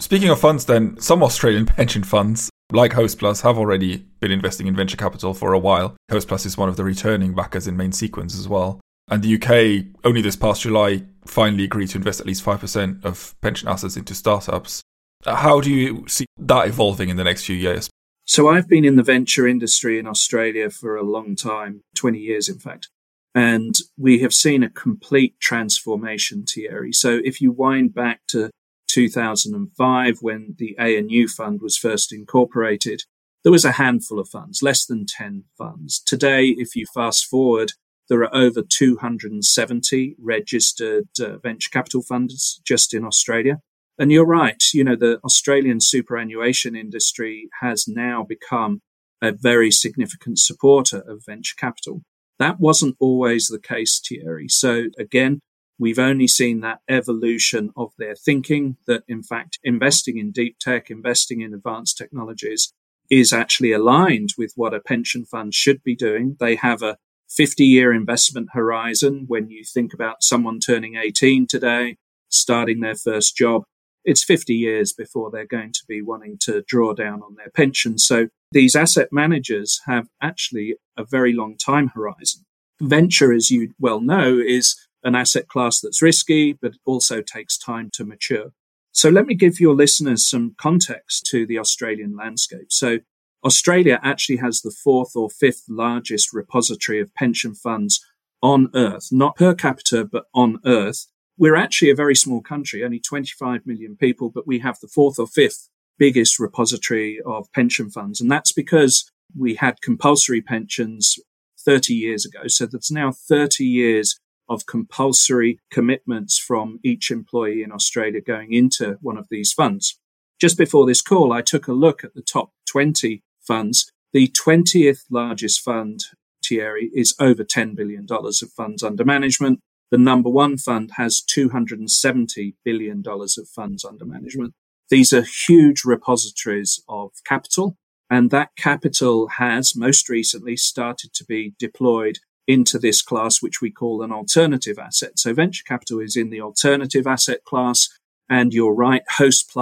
Speaking 0.00 0.30
of 0.30 0.40
funds, 0.40 0.64
then, 0.64 0.98
some 0.98 1.22
Australian 1.22 1.66
pension 1.76 2.02
funds 2.02 2.50
like 2.70 2.92
Hostplus, 2.92 3.42
have 3.42 3.58
already 3.58 3.98
been 4.20 4.30
investing 4.30 4.66
in 4.66 4.76
venture 4.76 4.96
capital 4.96 5.34
for 5.34 5.52
a 5.52 5.58
while. 5.58 5.96
Hostplus 6.10 6.46
is 6.46 6.56
one 6.56 6.68
of 6.68 6.76
the 6.76 6.84
returning 6.84 7.34
backers 7.34 7.66
in 7.66 7.76
main 7.76 7.92
sequence 7.92 8.38
as 8.38 8.48
well. 8.48 8.80
And 9.10 9.22
the 9.22 9.34
UK, 9.34 9.86
only 10.04 10.22
this 10.22 10.36
past 10.36 10.62
July, 10.62 11.04
finally 11.26 11.64
agreed 11.64 11.88
to 11.88 11.98
invest 11.98 12.20
at 12.20 12.26
least 12.26 12.44
5% 12.44 13.04
of 13.04 13.34
pension 13.40 13.68
assets 13.68 13.96
into 13.96 14.14
startups. 14.14 14.82
Uh, 15.26 15.36
how 15.36 15.60
do 15.60 15.70
you 15.70 16.04
see 16.08 16.26
that 16.38 16.68
evolving 16.68 17.08
in 17.08 17.16
the 17.16 17.24
next 17.24 17.44
few 17.44 17.56
years? 17.56 17.90
So, 18.24 18.48
I've 18.48 18.68
been 18.68 18.84
in 18.84 18.96
the 18.96 19.02
venture 19.02 19.46
industry 19.46 19.98
in 19.98 20.06
Australia 20.06 20.70
for 20.70 20.96
a 20.96 21.02
long 21.02 21.36
time 21.36 21.82
20 21.96 22.18
years, 22.18 22.48
in 22.48 22.58
fact. 22.58 22.88
And 23.34 23.74
we 23.96 24.20
have 24.20 24.32
seen 24.32 24.62
a 24.62 24.70
complete 24.70 25.38
transformation, 25.40 26.44
Thierry. 26.44 26.92
So, 26.92 27.20
if 27.24 27.40
you 27.40 27.50
wind 27.50 27.94
back 27.94 28.20
to 28.28 28.50
2005, 28.92 30.18
when 30.20 30.54
the 30.58 30.76
ANU 30.78 31.26
fund 31.28 31.60
was 31.62 31.78
first 31.78 32.12
incorporated, 32.12 33.02
there 33.42 33.52
was 33.52 33.64
a 33.64 33.72
handful 33.72 34.18
of 34.18 34.28
funds, 34.28 34.62
less 34.62 34.84
than 34.84 35.06
10 35.06 35.44
funds. 35.56 36.00
Today, 36.04 36.54
if 36.58 36.76
you 36.76 36.86
fast 36.94 37.26
forward, 37.26 37.72
there 38.08 38.20
are 38.20 38.34
over 38.34 38.62
270 38.62 40.16
registered 40.20 41.08
uh, 41.20 41.38
venture 41.38 41.70
capital 41.70 42.02
funds 42.02 42.60
just 42.64 42.92
in 42.92 43.04
Australia. 43.04 43.60
And 43.98 44.12
you're 44.12 44.26
right, 44.26 44.62
you 44.74 44.84
know, 44.84 44.96
the 44.96 45.18
Australian 45.24 45.80
superannuation 45.80 46.76
industry 46.76 47.48
has 47.60 47.86
now 47.88 48.24
become 48.24 48.80
a 49.22 49.32
very 49.32 49.70
significant 49.70 50.38
supporter 50.38 51.02
of 51.06 51.22
venture 51.26 51.54
capital. 51.56 52.02
That 52.38 52.58
wasn't 52.58 52.96
always 52.98 53.46
the 53.46 53.60
case, 53.60 54.00
Thierry. 54.06 54.48
So 54.48 54.86
again, 54.98 55.40
we've 55.78 55.98
only 55.98 56.28
seen 56.28 56.60
that 56.60 56.80
evolution 56.88 57.70
of 57.76 57.92
their 57.98 58.14
thinking 58.14 58.76
that 58.86 59.02
in 59.08 59.22
fact 59.22 59.58
investing 59.62 60.18
in 60.18 60.30
deep 60.30 60.58
tech, 60.60 60.90
investing 60.90 61.40
in 61.40 61.54
advanced 61.54 61.96
technologies 61.96 62.72
is 63.10 63.32
actually 63.32 63.72
aligned 63.72 64.30
with 64.38 64.52
what 64.56 64.74
a 64.74 64.80
pension 64.80 65.24
fund 65.24 65.54
should 65.54 65.82
be 65.82 65.94
doing. 65.94 66.36
They 66.40 66.56
have 66.56 66.82
a 66.82 66.96
50 67.28 67.64
year 67.64 67.92
investment 67.92 68.48
horizon. 68.52 69.24
When 69.26 69.50
you 69.50 69.64
think 69.64 69.92
about 69.92 70.22
someone 70.22 70.60
turning 70.60 70.96
18 70.96 71.46
today, 71.46 71.96
starting 72.28 72.80
their 72.80 72.94
first 72.94 73.36
job, 73.36 73.64
it's 74.04 74.24
50 74.24 74.54
years 74.54 74.92
before 74.92 75.30
they're 75.30 75.46
going 75.46 75.72
to 75.72 75.82
be 75.88 76.02
wanting 76.02 76.36
to 76.42 76.62
draw 76.66 76.92
down 76.92 77.22
on 77.22 77.36
their 77.36 77.50
pension. 77.54 77.98
So 77.98 78.28
these 78.50 78.74
asset 78.74 79.08
managers 79.12 79.80
have 79.86 80.08
actually 80.20 80.76
a 80.96 81.04
very 81.04 81.32
long 81.32 81.56
time 81.56 81.88
horizon. 81.94 82.42
Venture, 82.80 83.32
as 83.32 83.50
you 83.50 83.74
well 83.78 84.00
know, 84.00 84.38
is 84.38 84.76
an 85.04 85.14
asset 85.14 85.48
class 85.48 85.80
that's 85.80 86.02
risky, 86.02 86.52
but 86.52 86.74
also 86.84 87.22
takes 87.22 87.58
time 87.58 87.90
to 87.94 88.04
mature. 88.04 88.52
So 88.92 89.08
let 89.08 89.26
me 89.26 89.34
give 89.34 89.58
your 89.58 89.74
listeners 89.74 90.28
some 90.28 90.54
context 90.58 91.26
to 91.30 91.46
the 91.46 91.58
Australian 91.58 92.14
landscape. 92.16 92.70
So 92.70 92.98
Australia 93.44 93.98
actually 94.02 94.36
has 94.36 94.60
the 94.60 94.70
fourth 94.70 95.16
or 95.16 95.30
fifth 95.30 95.64
largest 95.68 96.32
repository 96.32 97.00
of 97.00 97.14
pension 97.14 97.54
funds 97.54 98.04
on 98.42 98.68
earth, 98.74 99.08
not 99.10 99.36
per 99.36 99.54
capita, 99.54 100.04
but 100.04 100.24
on 100.34 100.58
earth. 100.64 101.06
We're 101.38 101.56
actually 101.56 101.90
a 101.90 101.96
very 101.96 102.14
small 102.14 102.42
country, 102.42 102.84
only 102.84 103.00
25 103.00 103.66
million 103.66 103.96
people, 103.96 104.30
but 104.30 104.46
we 104.46 104.58
have 104.58 104.78
the 104.80 104.88
fourth 104.88 105.18
or 105.18 105.26
fifth 105.26 105.68
biggest 105.98 106.38
repository 106.38 107.20
of 107.24 107.50
pension 107.52 107.90
funds. 107.90 108.20
And 108.20 108.30
that's 108.30 108.52
because 108.52 109.10
we 109.36 109.54
had 109.54 109.80
compulsory 109.80 110.42
pensions 110.42 111.18
30 111.64 111.94
years 111.94 112.26
ago. 112.26 112.48
So 112.48 112.66
that's 112.66 112.90
now 112.90 113.12
30 113.12 113.64
years 113.64 114.18
of 114.52 114.66
compulsory 114.66 115.58
commitments 115.70 116.38
from 116.38 116.78
each 116.84 117.10
employee 117.10 117.62
in 117.62 117.72
Australia 117.72 118.20
going 118.20 118.52
into 118.52 118.98
one 119.00 119.16
of 119.16 119.26
these 119.30 119.52
funds. 119.52 119.98
Just 120.40 120.58
before 120.58 120.86
this 120.86 121.00
call, 121.00 121.32
I 121.32 121.40
took 121.40 121.68
a 121.68 121.72
look 121.72 122.04
at 122.04 122.14
the 122.14 122.22
top 122.22 122.50
20 122.68 123.22
funds. 123.40 123.92
The 124.12 124.28
20th 124.28 125.04
largest 125.10 125.60
fund, 125.60 126.00
Thierry, 126.44 126.90
is 126.94 127.14
over 127.18 127.44
$10 127.44 127.74
billion 127.74 128.06
of 128.10 128.50
funds 128.56 128.82
under 128.82 129.04
management. 129.04 129.60
The 129.90 129.98
number 129.98 130.28
one 130.28 130.58
fund 130.58 130.92
has 130.96 131.22
$270 131.22 132.54
billion 132.64 133.02
of 133.06 133.48
funds 133.54 133.84
under 133.84 134.04
management. 134.04 134.52
These 134.90 135.12
are 135.12 135.24
huge 135.46 135.84
repositories 135.84 136.82
of 136.88 137.12
capital. 137.26 137.76
And 138.10 138.30
that 138.30 138.50
capital 138.56 139.28
has 139.38 139.74
most 139.74 140.10
recently 140.10 140.56
started 140.56 141.14
to 141.14 141.24
be 141.24 141.54
deployed 141.58 142.18
into 142.46 142.78
this 142.78 143.02
class, 143.02 143.40
which 143.40 143.60
we 143.60 143.70
call 143.70 144.02
an 144.02 144.12
alternative 144.12 144.78
asset. 144.78 145.18
So 145.18 145.32
venture 145.32 145.64
capital 145.66 146.00
is 146.00 146.16
in 146.16 146.30
the 146.30 146.40
alternative 146.40 147.06
asset 147.06 147.44
class. 147.44 147.88
And 148.28 148.52
you're 148.52 148.74
right, 148.74 149.02
Host 149.18 149.52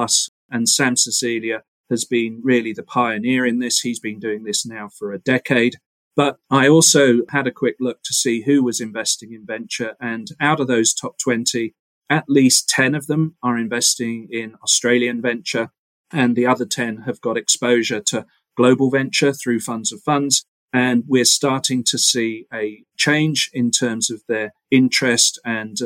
and 0.51 0.69
Sam 0.69 0.97
Sicilia 0.97 1.63
has 1.91 2.05
been 2.05 2.41
really 2.43 2.73
the 2.73 2.83
pioneer 2.83 3.45
in 3.45 3.59
this. 3.59 3.81
He's 3.81 4.01
been 4.01 4.21
doing 4.21 4.45
this 4.45 4.65
now 4.65 4.89
for 4.89 5.13
a 5.13 5.19
decade. 5.19 5.77
But 6.17 6.39
I 6.51 6.69
also 6.69 7.23
had 7.31 7.47
a 7.47 7.53
quick 7.53 7.77
look 7.81 8.03
to 8.05 8.15
see 8.15 8.43
who 8.43 8.63
was 8.63 8.81
investing 8.81 9.33
in 9.33 9.47
venture. 9.47 9.97
And 10.01 10.29
out 10.41 10.61
of 10.61 10.67
those 10.67 10.95
top 10.95 11.19
20, 11.19 11.75
at 12.09 12.25
least 12.29 12.69
10 12.69 12.95
of 12.95 13.07
them 13.07 13.37
are 13.43 13.59
investing 13.59 14.29
in 14.31 14.55
Australian 14.63 15.21
venture. 15.21 15.71
And 16.13 16.37
the 16.37 16.47
other 16.47 16.67
10 16.67 17.03
have 17.03 17.21
got 17.21 17.37
exposure 17.37 18.01
to 18.01 18.27
global 18.57 18.91
venture 18.91 19.33
through 19.33 19.61
funds 19.61 19.93
of 19.93 20.01
funds. 20.03 20.45
And 20.73 21.05
we're 21.07 21.25
starting 21.25 21.83
to 21.85 21.99
see 21.99 22.47
a 22.53 22.85
change 22.97 23.51
in 23.53 23.71
terms 23.71 24.11
of 24.11 24.23
their 24.29 24.53
interest 24.71 25.41
and 25.45 25.77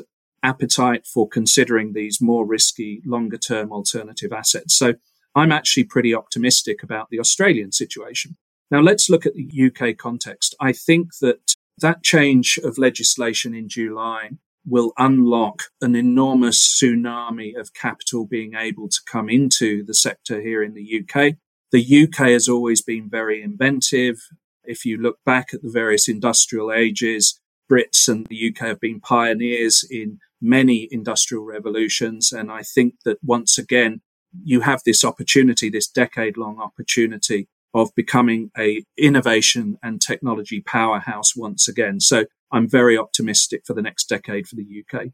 appetite 0.42 1.06
for 1.06 1.26
considering 1.26 1.92
these 1.92 2.20
more 2.20 2.46
risky, 2.46 3.00
longer 3.06 3.38
term 3.38 3.72
alternative 3.72 4.32
assets. 4.32 4.76
So 4.76 4.94
I'm 5.34 5.50
actually 5.50 5.84
pretty 5.84 6.14
optimistic 6.14 6.82
about 6.82 7.08
the 7.10 7.18
Australian 7.18 7.72
situation. 7.72 8.36
Now 8.70 8.80
let's 8.80 9.08
look 9.08 9.26
at 9.26 9.34
the 9.34 9.70
UK 9.70 9.96
context. 9.96 10.54
I 10.60 10.72
think 10.72 11.08
that 11.20 11.54
that 11.78 12.02
change 12.02 12.58
of 12.62 12.78
legislation 12.78 13.54
in 13.54 13.68
July 13.68 14.30
will 14.66 14.92
unlock 14.96 15.64
an 15.80 15.94
enormous 15.94 16.58
tsunami 16.58 17.58
of 17.58 17.74
capital 17.74 18.26
being 18.26 18.54
able 18.54 18.88
to 18.88 18.98
come 19.06 19.28
into 19.28 19.84
the 19.84 19.94
sector 19.94 20.40
here 20.40 20.62
in 20.62 20.74
the 20.74 21.00
UK. 21.00 21.34
The 21.72 22.04
UK 22.04 22.28
has 22.28 22.48
always 22.48 22.80
been 22.80 23.10
very 23.10 23.42
inventive. 23.42 24.18
If 24.66 24.85
you 24.85 24.97
look 24.97 25.18
back 25.25 25.49
at 25.52 25.62
the 25.62 25.71
various 25.71 26.09
industrial 26.09 26.73
ages, 26.73 27.38
Brits 27.71 28.09
and 28.09 28.26
the 28.26 28.49
UK 28.49 28.66
have 28.66 28.80
been 28.80 29.00
pioneers 29.00 29.85
in 29.90 30.18
many 30.40 30.88
industrial 30.90 31.44
revolutions. 31.44 32.33
And 32.33 32.50
I 32.50 32.62
think 32.62 32.94
that 33.04 33.18
once 33.23 33.59
again, 33.59 34.02
you 34.42 34.61
have 34.61 34.83
this 34.85 35.04
opportunity, 35.04 35.71
this 35.71 35.88
decade 35.88 36.37
long 36.37 36.59
opportunity 36.61 37.49
of 37.73 37.94
becoming 37.94 38.50
a 38.56 38.85
innovation 38.97 39.78
and 39.83 40.00
technology 40.00 40.61
powerhouse 40.61 41.35
once 41.35 41.66
again. 41.66 42.00
So 42.00 42.25
I'm 42.52 42.68
very 42.68 42.97
optimistic 42.97 43.62
for 43.66 43.75
the 43.75 43.83
next 43.83 44.09
decade 44.09 44.47
for 44.47 44.56
the 44.56 44.85
UK. 44.85 45.06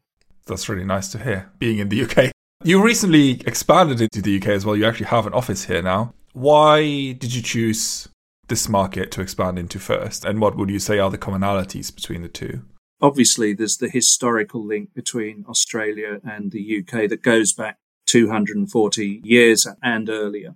That's 0.45 0.69
really 0.69 0.85
nice 0.85 1.07
to 1.09 1.19
hear, 1.19 1.49
being 1.59 1.79
in 1.79 1.89
the 1.89 2.03
UK. 2.03 2.31
You 2.63 2.83
recently 2.83 3.41
expanded 3.47 4.01
into 4.01 4.21
the 4.21 4.37
UK 4.37 4.49
as 4.49 4.65
well. 4.65 4.75
You 4.75 4.85
actually 4.85 5.07
have 5.07 5.25
an 5.25 5.33
office 5.33 5.65
here 5.65 5.81
now. 5.81 6.13
Why 6.33 7.13
did 7.13 7.33
you 7.33 7.41
choose 7.41 8.07
this 8.47 8.67
market 8.67 9.11
to 9.11 9.21
expand 9.21 9.57
into 9.57 9.79
first? 9.79 10.25
And 10.25 10.39
what 10.39 10.57
would 10.57 10.69
you 10.69 10.79
say 10.79 10.99
are 10.99 11.09
the 11.09 11.17
commonalities 11.17 11.93
between 11.93 12.21
the 12.21 12.27
two? 12.27 12.61
Obviously, 13.01 13.53
there's 13.53 13.77
the 13.77 13.89
historical 13.89 14.63
link 14.63 14.93
between 14.93 15.45
Australia 15.49 16.19
and 16.23 16.51
the 16.51 16.79
UK 16.79 17.09
that 17.09 17.23
goes 17.23 17.53
back 17.53 17.77
240 18.05 19.21
years 19.23 19.65
and 19.81 20.09
earlier. 20.09 20.55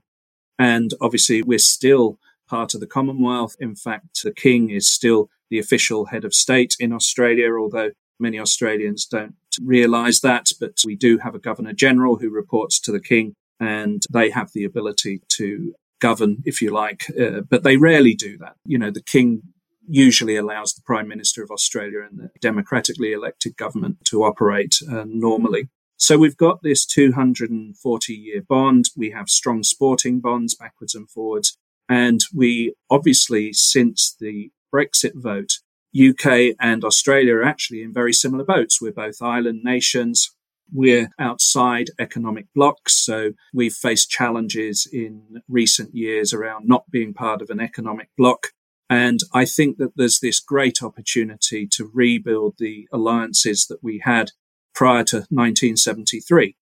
And 0.60 0.94
obviously, 1.02 1.42
we're 1.42 1.58
still 1.58 2.20
part 2.48 2.74
of 2.74 2.80
the 2.80 2.88
Commonwealth. 2.88 3.56
In 3.60 3.76
fact, 3.76 4.24
the 4.24 4.32
King 4.32 4.70
is 4.70 4.92
still 4.92 5.30
the 5.50 5.60
official 5.60 6.06
head 6.06 6.24
of 6.26 6.34
state 6.34 6.76
in 6.80 6.94
Australia, 6.94 7.54
although 7.56 7.92
many 8.20 8.40
Australians 8.40 9.06
don't 9.06 9.36
realize 9.62 10.22
that. 10.22 10.52
But 10.60 10.82
we 10.86 10.96
do 10.96 11.18
have 11.20 11.36
a 11.36 11.40
Governor 11.40 11.74
General 11.74 12.18
who 12.18 12.30
reports 12.30 12.80
to 12.82 12.92
the 12.92 13.00
King, 13.00 13.34
and 13.60 14.04
they 14.12 14.30
have 14.30 14.52
the 14.54 14.64
ability 14.64 15.22
to 15.30 15.74
govern, 16.00 16.38
if 16.46 16.62
you 16.62 16.72
like, 16.72 17.06
uh, 17.20 17.42
but 17.42 17.64
they 17.64 17.78
rarely 17.78 18.14
do 18.14 18.38
that. 18.40 18.56
You 18.66 18.78
know, 18.78 18.92
the 18.92 19.02
King 19.02 19.42
usually 19.88 20.36
allows 20.36 20.74
the 20.74 20.82
Prime 20.82 21.08
Minister 21.08 21.44
of 21.44 21.52
Australia 21.52 22.02
and 22.02 22.20
the 22.20 22.30
democratically 22.40 23.14
elected 23.14 23.56
government 23.58 24.04
to 24.06 24.24
operate 24.24 24.76
uh, 24.90 25.06
normally. 25.08 25.70
So 25.98 26.18
we've 26.18 26.38
got 26.38 26.62
this 26.62 26.86
240 26.86 28.14
year 28.14 28.42
bond. 28.42 28.86
We 28.98 29.12
have 29.12 29.30
strong 29.30 29.64
sporting 29.64 30.20
bonds 30.20 30.56
backwards 30.56 30.96
and 30.96 31.10
forwards. 31.10 31.58
And 31.88 32.22
we 32.34 32.74
obviously, 32.90 33.54
since 33.54 34.16
the 34.20 34.52
Brexit 34.74 35.14
vote, 35.16 35.60
UK 35.96 36.56
and 36.60 36.84
Australia 36.84 37.36
are 37.36 37.44
actually 37.44 37.82
in 37.82 37.94
very 37.94 38.12
similar 38.12 38.44
boats. 38.44 38.82
We're 38.82 38.92
both 38.92 39.22
island 39.22 39.62
nations. 39.64 40.36
We're 40.74 41.10
outside 41.20 41.88
economic 42.00 42.48
blocks. 42.54 42.96
So 43.04 43.32
we've 43.54 43.74
faced 43.74 44.10
challenges 44.10 44.88
in 44.92 45.42
recent 45.48 45.96
years 45.96 46.34
around 46.34 46.68
not 46.68 46.90
being 46.90 47.14
part 47.14 47.42
of 47.42 47.50
an 47.50 47.60
economic 47.60 48.10
bloc. 48.18 48.48
And 48.90 49.20
I 49.34 49.46
think 49.46 49.78
that 49.78 49.94
there's 49.96 50.20
this 50.20 50.40
great 50.40 50.84
opportunity 50.84 51.68
to 51.72 51.90
rebuild 51.94 52.56
the 52.60 52.88
alliances 52.92 53.66
that 53.68 53.84
we 53.84 54.02
had 54.04 54.32
prior 54.74 55.04
to 55.06 55.18
1973. 55.30 56.56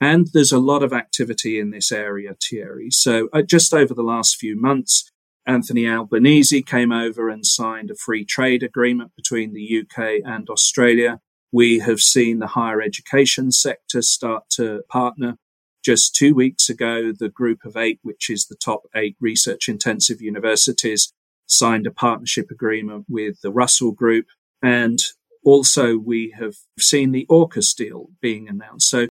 And 0.00 0.28
there's 0.32 0.52
a 0.52 0.58
lot 0.58 0.82
of 0.82 0.92
activity 0.92 1.58
in 1.58 1.70
this 1.70 1.92
area, 1.92 2.34
Thierry. 2.42 2.90
So 2.90 3.28
uh, 3.32 3.42
just 3.42 3.74
over 3.74 3.94
the 3.94 4.02
last 4.02 4.36
few 4.36 4.58
months, 4.60 5.10
Anthony 5.46 5.88
Albanese 5.88 6.62
came 6.62 6.92
over 6.92 7.28
and 7.28 7.44
signed 7.44 7.90
a 7.90 7.94
free 7.94 8.24
trade 8.24 8.62
agreement 8.62 9.12
between 9.16 9.52
the 9.52 9.80
UK 9.80 10.20
and 10.24 10.48
Australia. 10.48 11.20
We 11.52 11.80
have 11.80 12.00
seen 12.00 12.38
the 12.38 12.48
higher 12.48 12.80
education 12.80 13.50
sector 13.52 14.02
start 14.02 14.44
to 14.50 14.82
partner. 14.88 15.36
Just 15.84 16.14
two 16.14 16.34
weeks 16.34 16.68
ago, 16.68 17.12
the 17.18 17.28
group 17.28 17.64
of 17.64 17.76
eight, 17.76 17.98
which 18.02 18.28
is 18.28 18.46
the 18.46 18.56
top 18.56 18.82
eight 18.94 19.16
research 19.20 19.68
intensive 19.68 20.20
universities, 20.20 21.12
signed 21.46 21.86
a 21.86 21.90
partnership 21.90 22.50
agreement 22.50 23.06
with 23.08 23.40
the 23.40 23.50
Russell 23.50 23.92
Group. 23.92 24.26
And 24.62 24.98
also 25.44 25.98
we 25.98 26.34
have 26.38 26.54
seen 26.78 27.12
the 27.12 27.26
AUKUS 27.30 27.74
deal 27.74 28.10
being 28.20 28.48
announced. 28.48 28.88
So 28.88 29.08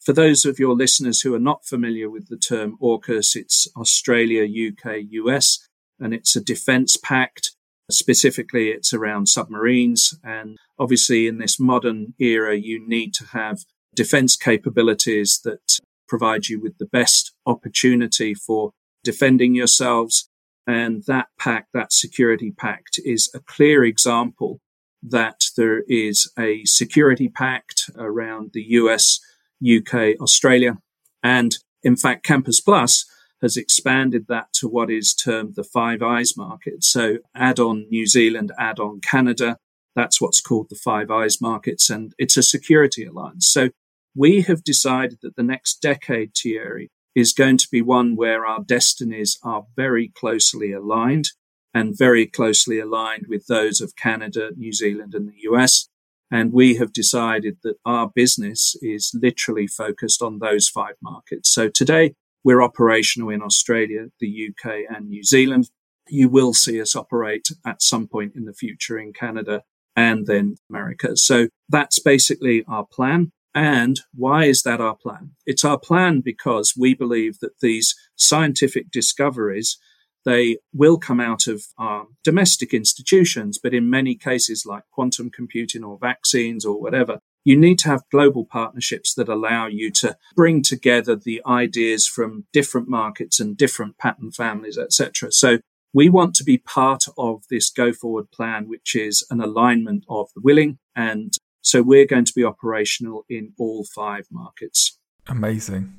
for 0.00 0.12
those 0.12 0.44
of 0.44 0.58
your 0.58 0.74
listeners 0.74 1.20
who 1.20 1.34
are 1.34 1.40
not 1.40 1.66
familiar 1.66 2.08
with 2.08 2.28
the 2.28 2.36
term 2.36 2.76
AUKUS, 2.82 3.36
it's 3.36 3.68
Australia, 3.76 4.44
UK, 4.44 5.02
US, 5.10 5.66
and 6.00 6.14
it's 6.14 6.34
a 6.34 6.40
defense 6.40 6.96
pact. 6.96 7.52
Specifically, 7.90 8.68
it's 8.70 8.92
around 8.92 9.28
submarines. 9.28 10.14
And 10.24 10.58
obviously, 10.78 11.26
in 11.26 11.38
this 11.38 11.60
modern 11.60 12.14
era, 12.18 12.56
you 12.56 12.86
need 12.86 13.12
to 13.14 13.26
have 13.26 13.64
defense 13.94 14.36
capabilities 14.36 15.40
that 15.44 15.78
provide 16.08 16.48
you 16.48 16.60
with 16.60 16.78
the 16.78 16.86
best 16.86 17.32
opportunity 17.46 18.34
for 18.34 18.72
defending 19.04 19.54
yourselves. 19.54 20.28
And 20.66 21.02
that 21.06 21.28
pact, 21.38 21.68
that 21.74 21.92
security 21.92 22.52
pact 22.52 23.00
is 23.04 23.30
a 23.34 23.40
clear 23.40 23.84
example 23.84 24.60
that 25.02 25.40
there 25.56 25.82
is 25.88 26.30
a 26.38 26.64
security 26.64 27.28
pact 27.28 27.90
around 27.96 28.50
the 28.52 28.62
US 28.62 29.18
UK, 29.60 30.20
Australia. 30.20 30.78
And 31.22 31.56
in 31.82 31.96
fact, 31.96 32.24
Campus 32.24 32.60
Plus 32.60 33.04
has 33.42 33.56
expanded 33.56 34.26
that 34.28 34.52
to 34.54 34.68
what 34.68 34.90
is 34.90 35.12
termed 35.12 35.56
the 35.56 35.64
Five 35.64 36.00
Eyes 36.00 36.36
market. 36.36 36.84
So 36.84 37.18
add 37.34 37.58
on 37.58 37.86
New 37.90 38.06
Zealand, 38.06 38.52
add 38.58 38.78
on 38.78 39.00
Canada. 39.00 39.58
That's 39.96 40.20
what's 40.20 40.40
called 40.40 40.68
the 40.70 40.76
Five 40.76 41.10
Eyes 41.10 41.40
markets. 41.40 41.90
And 41.90 42.14
it's 42.18 42.36
a 42.36 42.42
security 42.42 43.04
alliance. 43.04 43.48
So 43.48 43.70
we 44.14 44.42
have 44.42 44.62
decided 44.62 45.18
that 45.22 45.36
the 45.36 45.42
next 45.42 45.82
decade, 45.82 46.32
Thierry, 46.36 46.90
is 47.14 47.32
going 47.32 47.58
to 47.58 47.68
be 47.70 47.82
one 47.82 48.16
where 48.16 48.46
our 48.46 48.62
destinies 48.62 49.38
are 49.42 49.66
very 49.76 50.08
closely 50.08 50.72
aligned 50.72 51.26
and 51.74 51.98
very 51.98 52.26
closely 52.26 52.78
aligned 52.78 53.26
with 53.28 53.46
those 53.46 53.80
of 53.80 53.96
Canada, 53.96 54.50
New 54.56 54.72
Zealand, 54.72 55.14
and 55.14 55.28
the 55.28 55.50
US. 55.50 55.88
And 56.30 56.52
we 56.52 56.76
have 56.76 56.92
decided 56.92 57.58
that 57.62 57.76
our 57.84 58.10
business 58.14 58.76
is 58.80 59.10
literally 59.14 59.66
focused 59.66 60.22
on 60.22 60.38
those 60.38 60.68
five 60.68 60.94
markets. 61.02 61.52
So 61.52 61.68
today 61.68 62.14
we're 62.44 62.62
operational 62.62 63.30
in 63.30 63.42
Australia, 63.42 64.06
the 64.20 64.50
UK 64.50 64.84
and 64.88 65.08
New 65.08 65.22
Zealand. 65.22 65.70
You 66.08 66.28
will 66.28 66.54
see 66.54 66.80
us 66.80 66.96
operate 66.96 67.48
at 67.64 67.82
some 67.82 68.08
point 68.08 68.34
in 68.34 68.44
the 68.44 68.54
future 68.54 68.98
in 68.98 69.12
Canada 69.12 69.62
and 69.94 70.26
then 70.26 70.56
America. 70.70 71.16
So 71.16 71.48
that's 71.68 71.98
basically 71.98 72.64
our 72.66 72.86
plan. 72.86 73.32
And 73.54 74.00
why 74.14 74.44
is 74.44 74.62
that 74.62 74.80
our 74.80 74.96
plan? 74.96 75.32
It's 75.46 75.64
our 75.64 75.78
plan 75.78 76.22
because 76.24 76.74
we 76.76 76.94
believe 76.94 77.38
that 77.40 77.60
these 77.60 77.94
scientific 78.16 78.90
discoveries 78.90 79.78
they 80.24 80.58
will 80.72 80.98
come 80.98 81.20
out 81.20 81.46
of 81.46 81.64
our 81.78 82.06
domestic 82.22 82.72
institutions, 82.72 83.58
but 83.62 83.74
in 83.74 83.90
many 83.90 84.14
cases 84.14 84.64
like 84.66 84.84
quantum 84.92 85.30
computing 85.30 85.82
or 85.82 85.98
vaccines 86.00 86.64
or 86.64 86.80
whatever, 86.80 87.18
you 87.44 87.56
need 87.56 87.78
to 87.80 87.88
have 87.88 88.08
global 88.10 88.44
partnerships 88.44 89.14
that 89.14 89.28
allow 89.28 89.66
you 89.66 89.90
to 89.90 90.16
bring 90.34 90.62
together 90.62 91.16
the 91.16 91.42
ideas 91.46 92.06
from 92.06 92.46
different 92.52 92.88
markets 92.88 93.40
and 93.40 93.56
different 93.56 93.98
patent 93.98 94.34
families, 94.34 94.78
etc. 94.78 95.32
So 95.32 95.58
we 95.92 96.08
want 96.08 96.34
to 96.36 96.44
be 96.44 96.58
part 96.58 97.04
of 97.18 97.42
this 97.50 97.70
go 97.70 97.92
forward 97.92 98.30
plan, 98.30 98.68
which 98.68 98.94
is 98.94 99.26
an 99.30 99.40
alignment 99.40 100.04
of 100.08 100.28
the 100.34 100.40
willing. 100.40 100.78
And 100.96 101.34
so 101.60 101.82
we're 101.82 102.06
going 102.06 102.24
to 102.24 102.32
be 102.34 102.44
operational 102.44 103.24
in 103.28 103.52
all 103.58 103.84
five 103.84 104.26
markets. 104.30 104.98
Amazing. 105.26 105.98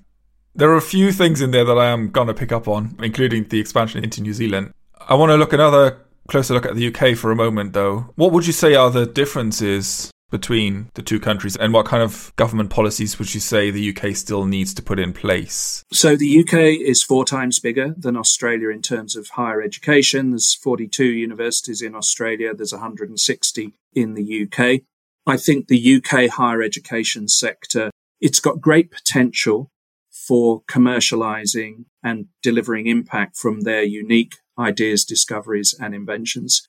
There 0.55 0.69
are 0.69 0.77
a 0.77 0.81
few 0.81 1.11
things 1.11 1.41
in 1.41 1.51
there 1.51 1.65
that 1.65 1.77
I 1.77 1.87
am 1.87 2.09
going 2.09 2.27
to 2.27 2.33
pick 2.33 2.51
up 2.51 2.67
on, 2.67 2.95
including 3.01 3.47
the 3.47 3.59
expansion 3.59 4.03
into 4.03 4.21
New 4.21 4.33
Zealand. 4.33 4.71
I 4.99 5.15
want 5.15 5.31
to 5.31 5.35
look 5.35 5.53
another 5.53 5.99
closer 6.27 6.53
look 6.53 6.65
at 6.65 6.75
the 6.75 6.93
UK 6.93 7.17
for 7.17 7.31
a 7.31 7.35
moment, 7.35 7.73
though. 7.73 8.11
What 8.15 8.31
would 8.31 8.47
you 8.47 8.53
say 8.53 8.75
are 8.75 8.89
the 8.89 9.05
differences 9.05 10.11
between 10.33 10.89
the 10.95 11.03
two 11.03 11.19
countries 11.19 11.55
and 11.55 11.71
what 11.73 11.85
kind 11.85 12.01
of 12.01 12.33
government 12.37 12.71
policies 12.71 13.19
would 13.19 13.35
you 13.35 13.39
say 13.39 13.69
the 13.69 13.95
UK 13.95 14.15
still 14.15 14.45
needs 14.45 14.73
to 14.73 14.81
put 14.81 14.99
in 14.99 15.13
place? 15.13 15.85
So 15.93 16.15
the 16.15 16.39
UK 16.39 16.55
is 16.81 17.03
four 17.03 17.23
times 17.23 17.59
bigger 17.59 17.93
than 17.95 18.17
Australia 18.17 18.69
in 18.69 18.81
terms 18.81 19.15
of 19.15 19.29
higher 19.29 19.61
education. 19.61 20.31
There's 20.31 20.55
42 20.55 21.05
universities 21.05 21.83
in 21.83 21.93
Australia. 21.93 22.51
There's 22.55 22.71
160 22.71 23.73
in 23.93 24.15
the 24.15 24.43
UK. 24.43 24.81
I 25.27 25.37
think 25.37 25.67
the 25.67 25.97
UK 25.97 26.31
higher 26.31 26.63
education 26.63 27.27
sector, 27.27 27.91
it's 28.19 28.39
got 28.39 28.59
great 28.59 28.89
potential 28.89 29.69
for 30.09 30.63
commercializing 30.63 31.85
and 32.03 32.25
delivering 32.41 32.87
impact 32.87 33.37
from 33.37 33.61
their 33.61 33.83
unique 33.83 34.33
ideas, 34.57 35.05
discoveries, 35.05 35.75
and 35.79 35.93
inventions. 35.93 36.67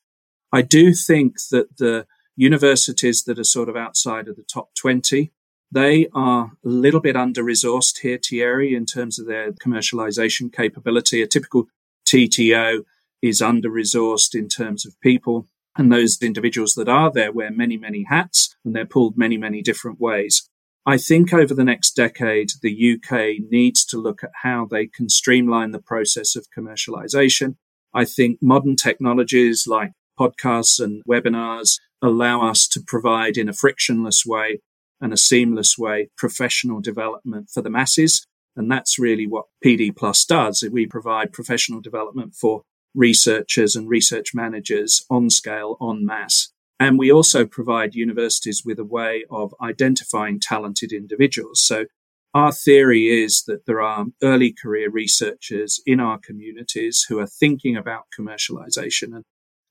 I 0.52 0.60
do 0.60 0.92
think 0.92 1.36
that 1.50 1.78
the 1.78 2.06
universities 2.36 3.24
that 3.24 3.38
are 3.38 3.44
sort 3.44 3.68
of 3.68 3.76
outside 3.76 4.28
of 4.28 4.36
the 4.36 4.42
top 4.42 4.74
20, 4.74 5.32
they 5.70 6.08
are 6.14 6.52
a 6.64 6.68
little 6.68 7.00
bit 7.00 7.16
under 7.16 7.42
resourced 7.42 7.98
here, 8.00 8.18
Thierry, 8.18 8.74
in 8.74 8.86
terms 8.86 9.18
of 9.18 9.26
their 9.26 9.52
commercialization 9.52 10.52
capability. 10.52 11.22
A 11.22 11.26
typical 11.26 11.66
TTO 12.06 12.84
is 13.22 13.42
under 13.42 13.70
resourced 13.70 14.34
in 14.34 14.48
terms 14.48 14.86
of 14.86 15.00
people. 15.00 15.48
And 15.76 15.90
those 15.90 16.22
individuals 16.22 16.74
that 16.74 16.88
are 16.88 17.10
there 17.10 17.32
wear 17.32 17.50
many, 17.50 17.76
many 17.76 18.04
hats 18.08 18.54
and 18.64 18.76
they're 18.76 18.86
pulled 18.86 19.18
many, 19.18 19.36
many 19.36 19.62
different 19.62 20.00
ways. 20.00 20.48
I 20.86 20.98
think 20.98 21.32
over 21.32 21.54
the 21.54 21.64
next 21.64 21.96
decade, 21.96 22.50
the 22.62 22.94
UK 22.94 23.50
needs 23.50 23.84
to 23.86 23.98
look 23.98 24.22
at 24.22 24.30
how 24.42 24.66
they 24.70 24.86
can 24.86 25.08
streamline 25.08 25.70
the 25.70 25.82
process 25.82 26.36
of 26.36 26.46
commercialization. 26.56 27.56
I 27.94 28.04
think 28.04 28.38
modern 28.42 28.76
technologies 28.76 29.66
like 29.66 29.92
podcasts 30.20 30.78
and 30.78 31.02
webinars 31.08 31.78
allow 32.04 32.48
us 32.48 32.68
to 32.68 32.80
provide 32.86 33.36
in 33.36 33.48
a 33.48 33.52
frictionless 33.52 34.24
way 34.26 34.60
and 35.00 35.12
a 35.12 35.16
seamless 35.16 35.76
way 35.78 36.10
professional 36.16 36.80
development 36.80 37.48
for 37.52 37.62
the 37.62 37.70
masses. 37.70 38.26
And 38.56 38.70
that's 38.70 38.98
really 38.98 39.26
what 39.26 39.46
PD 39.64 39.94
Plus 39.96 40.24
does. 40.24 40.66
We 40.70 40.86
provide 40.86 41.32
professional 41.32 41.80
development 41.80 42.34
for 42.34 42.62
researchers 42.94 43.74
and 43.74 43.88
research 43.88 44.34
managers 44.34 45.04
on 45.10 45.30
scale, 45.30 45.76
on 45.80 46.06
mass. 46.06 46.52
And 46.78 46.98
we 46.98 47.10
also 47.10 47.46
provide 47.46 47.94
universities 47.94 48.62
with 48.64 48.78
a 48.78 48.84
way 48.84 49.24
of 49.30 49.54
identifying 49.60 50.38
talented 50.40 50.92
individuals. 50.92 51.64
So 51.64 51.86
our 52.34 52.52
theory 52.52 53.06
is 53.06 53.44
that 53.46 53.64
there 53.66 53.80
are 53.80 54.06
early 54.22 54.52
career 54.52 54.90
researchers 54.90 55.80
in 55.86 56.00
our 56.00 56.18
communities 56.18 57.06
who 57.08 57.18
are 57.18 57.26
thinking 57.26 57.76
about 57.76 58.06
commercialization 58.18 59.14
and 59.14 59.24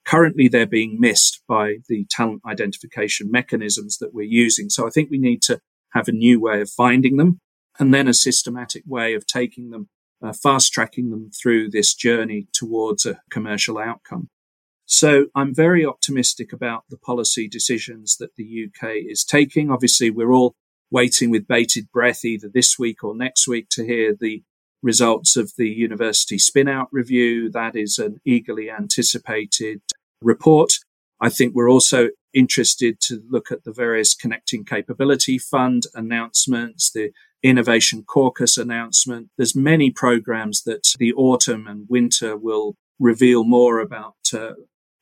currently 0.06 0.48
they're 0.48 0.66
being 0.66 0.98
missed 1.00 1.42
by 1.48 1.78
the 1.88 2.06
talent 2.10 2.42
identification 2.48 3.32
mechanisms 3.32 3.98
that 3.98 4.14
we're 4.14 4.24
using. 4.24 4.70
So 4.70 4.88
I 4.88 4.90
think 4.90 5.10
we 5.10 5.18
need 5.18 5.42
to 5.44 5.60
have 5.94 6.08
a 6.08 6.14
new 6.14 6.40
way 6.40 6.62
of 6.62 6.70
finding 6.70 7.18
them 7.18 7.40
and 7.80 7.94
then 7.94 8.08
a 8.08 8.14
systematic 8.14 8.84
way 8.86 9.14
of 9.14 9.26
taking 9.26 9.70
them, 9.70 9.90
uh, 10.24 10.34
fast 10.34 10.74
tracking 10.74 11.10
them 11.10 11.32
through 11.32 11.70
this 11.70 11.94
journey 11.94 12.48
towards 12.54 13.06
a 13.06 13.22
commercial 13.30 13.78
outcome. 13.78 14.30
So 14.86 15.28
I'm 15.34 15.56
very 15.56 15.86
optimistic 15.86 16.52
about 16.52 16.84
the 16.90 16.98
policy 16.98 17.48
decisions 17.48 18.18
that 18.18 18.36
the 18.36 18.68
UK 18.68 18.96
is 19.08 19.24
taking. 19.24 19.72
Obviously, 19.72 20.10
we're 20.10 20.34
all 20.34 20.56
waiting 20.92 21.32
with 21.32 21.48
bated 21.48 21.90
breath 21.92 22.24
either 22.24 22.50
this 22.54 22.78
week 22.78 23.04
or 23.04 23.16
next 23.16 23.48
week 23.48 23.68
to 23.70 23.86
hear 23.86 24.16
the 24.20 24.44
results 24.84 25.36
of 25.36 25.54
the 25.58 25.70
university 25.70 26.38
spin 26.38 26.68
out 26.68 26.90
review. 26.92 27.50
That 27.50 27.76
is 27.76 27.98
an 27.98 28.20
eagerly 28.26 28.70
anticipated 28.70 29.82
report. 30.22 30.74
I 31.20 31.30
think 31.30 31.56
we're 31.56 31.72
also 31.72 32.10
interested 32.34 33.00
to 33.00 33.22
look 33.30 33.52
at 33.52 33.64
the 33.64 33.72
various 33.72 34.14
connecting 34.14 34.66
capability 34.66 35.38
fund 35.38 35.84
announcements, 35.96 36.92
the 36.92 37.12
innovation 37.42 38.04
caucus 38.04 38.58
announcement. 38.58 39.30
There's 39.38 39.56
many 39.56 39.90
programs 39.90 40.64
that 40.64 40.94
the 41.00 41.14
autumn 41.14 41.68
and 41.68 41.86
winter 41.90 42.36
will 42.36 42.76
reveal 43.00 43.44
more 43.44 43.80
about 43.80 44.16
uh, 44.34 44.54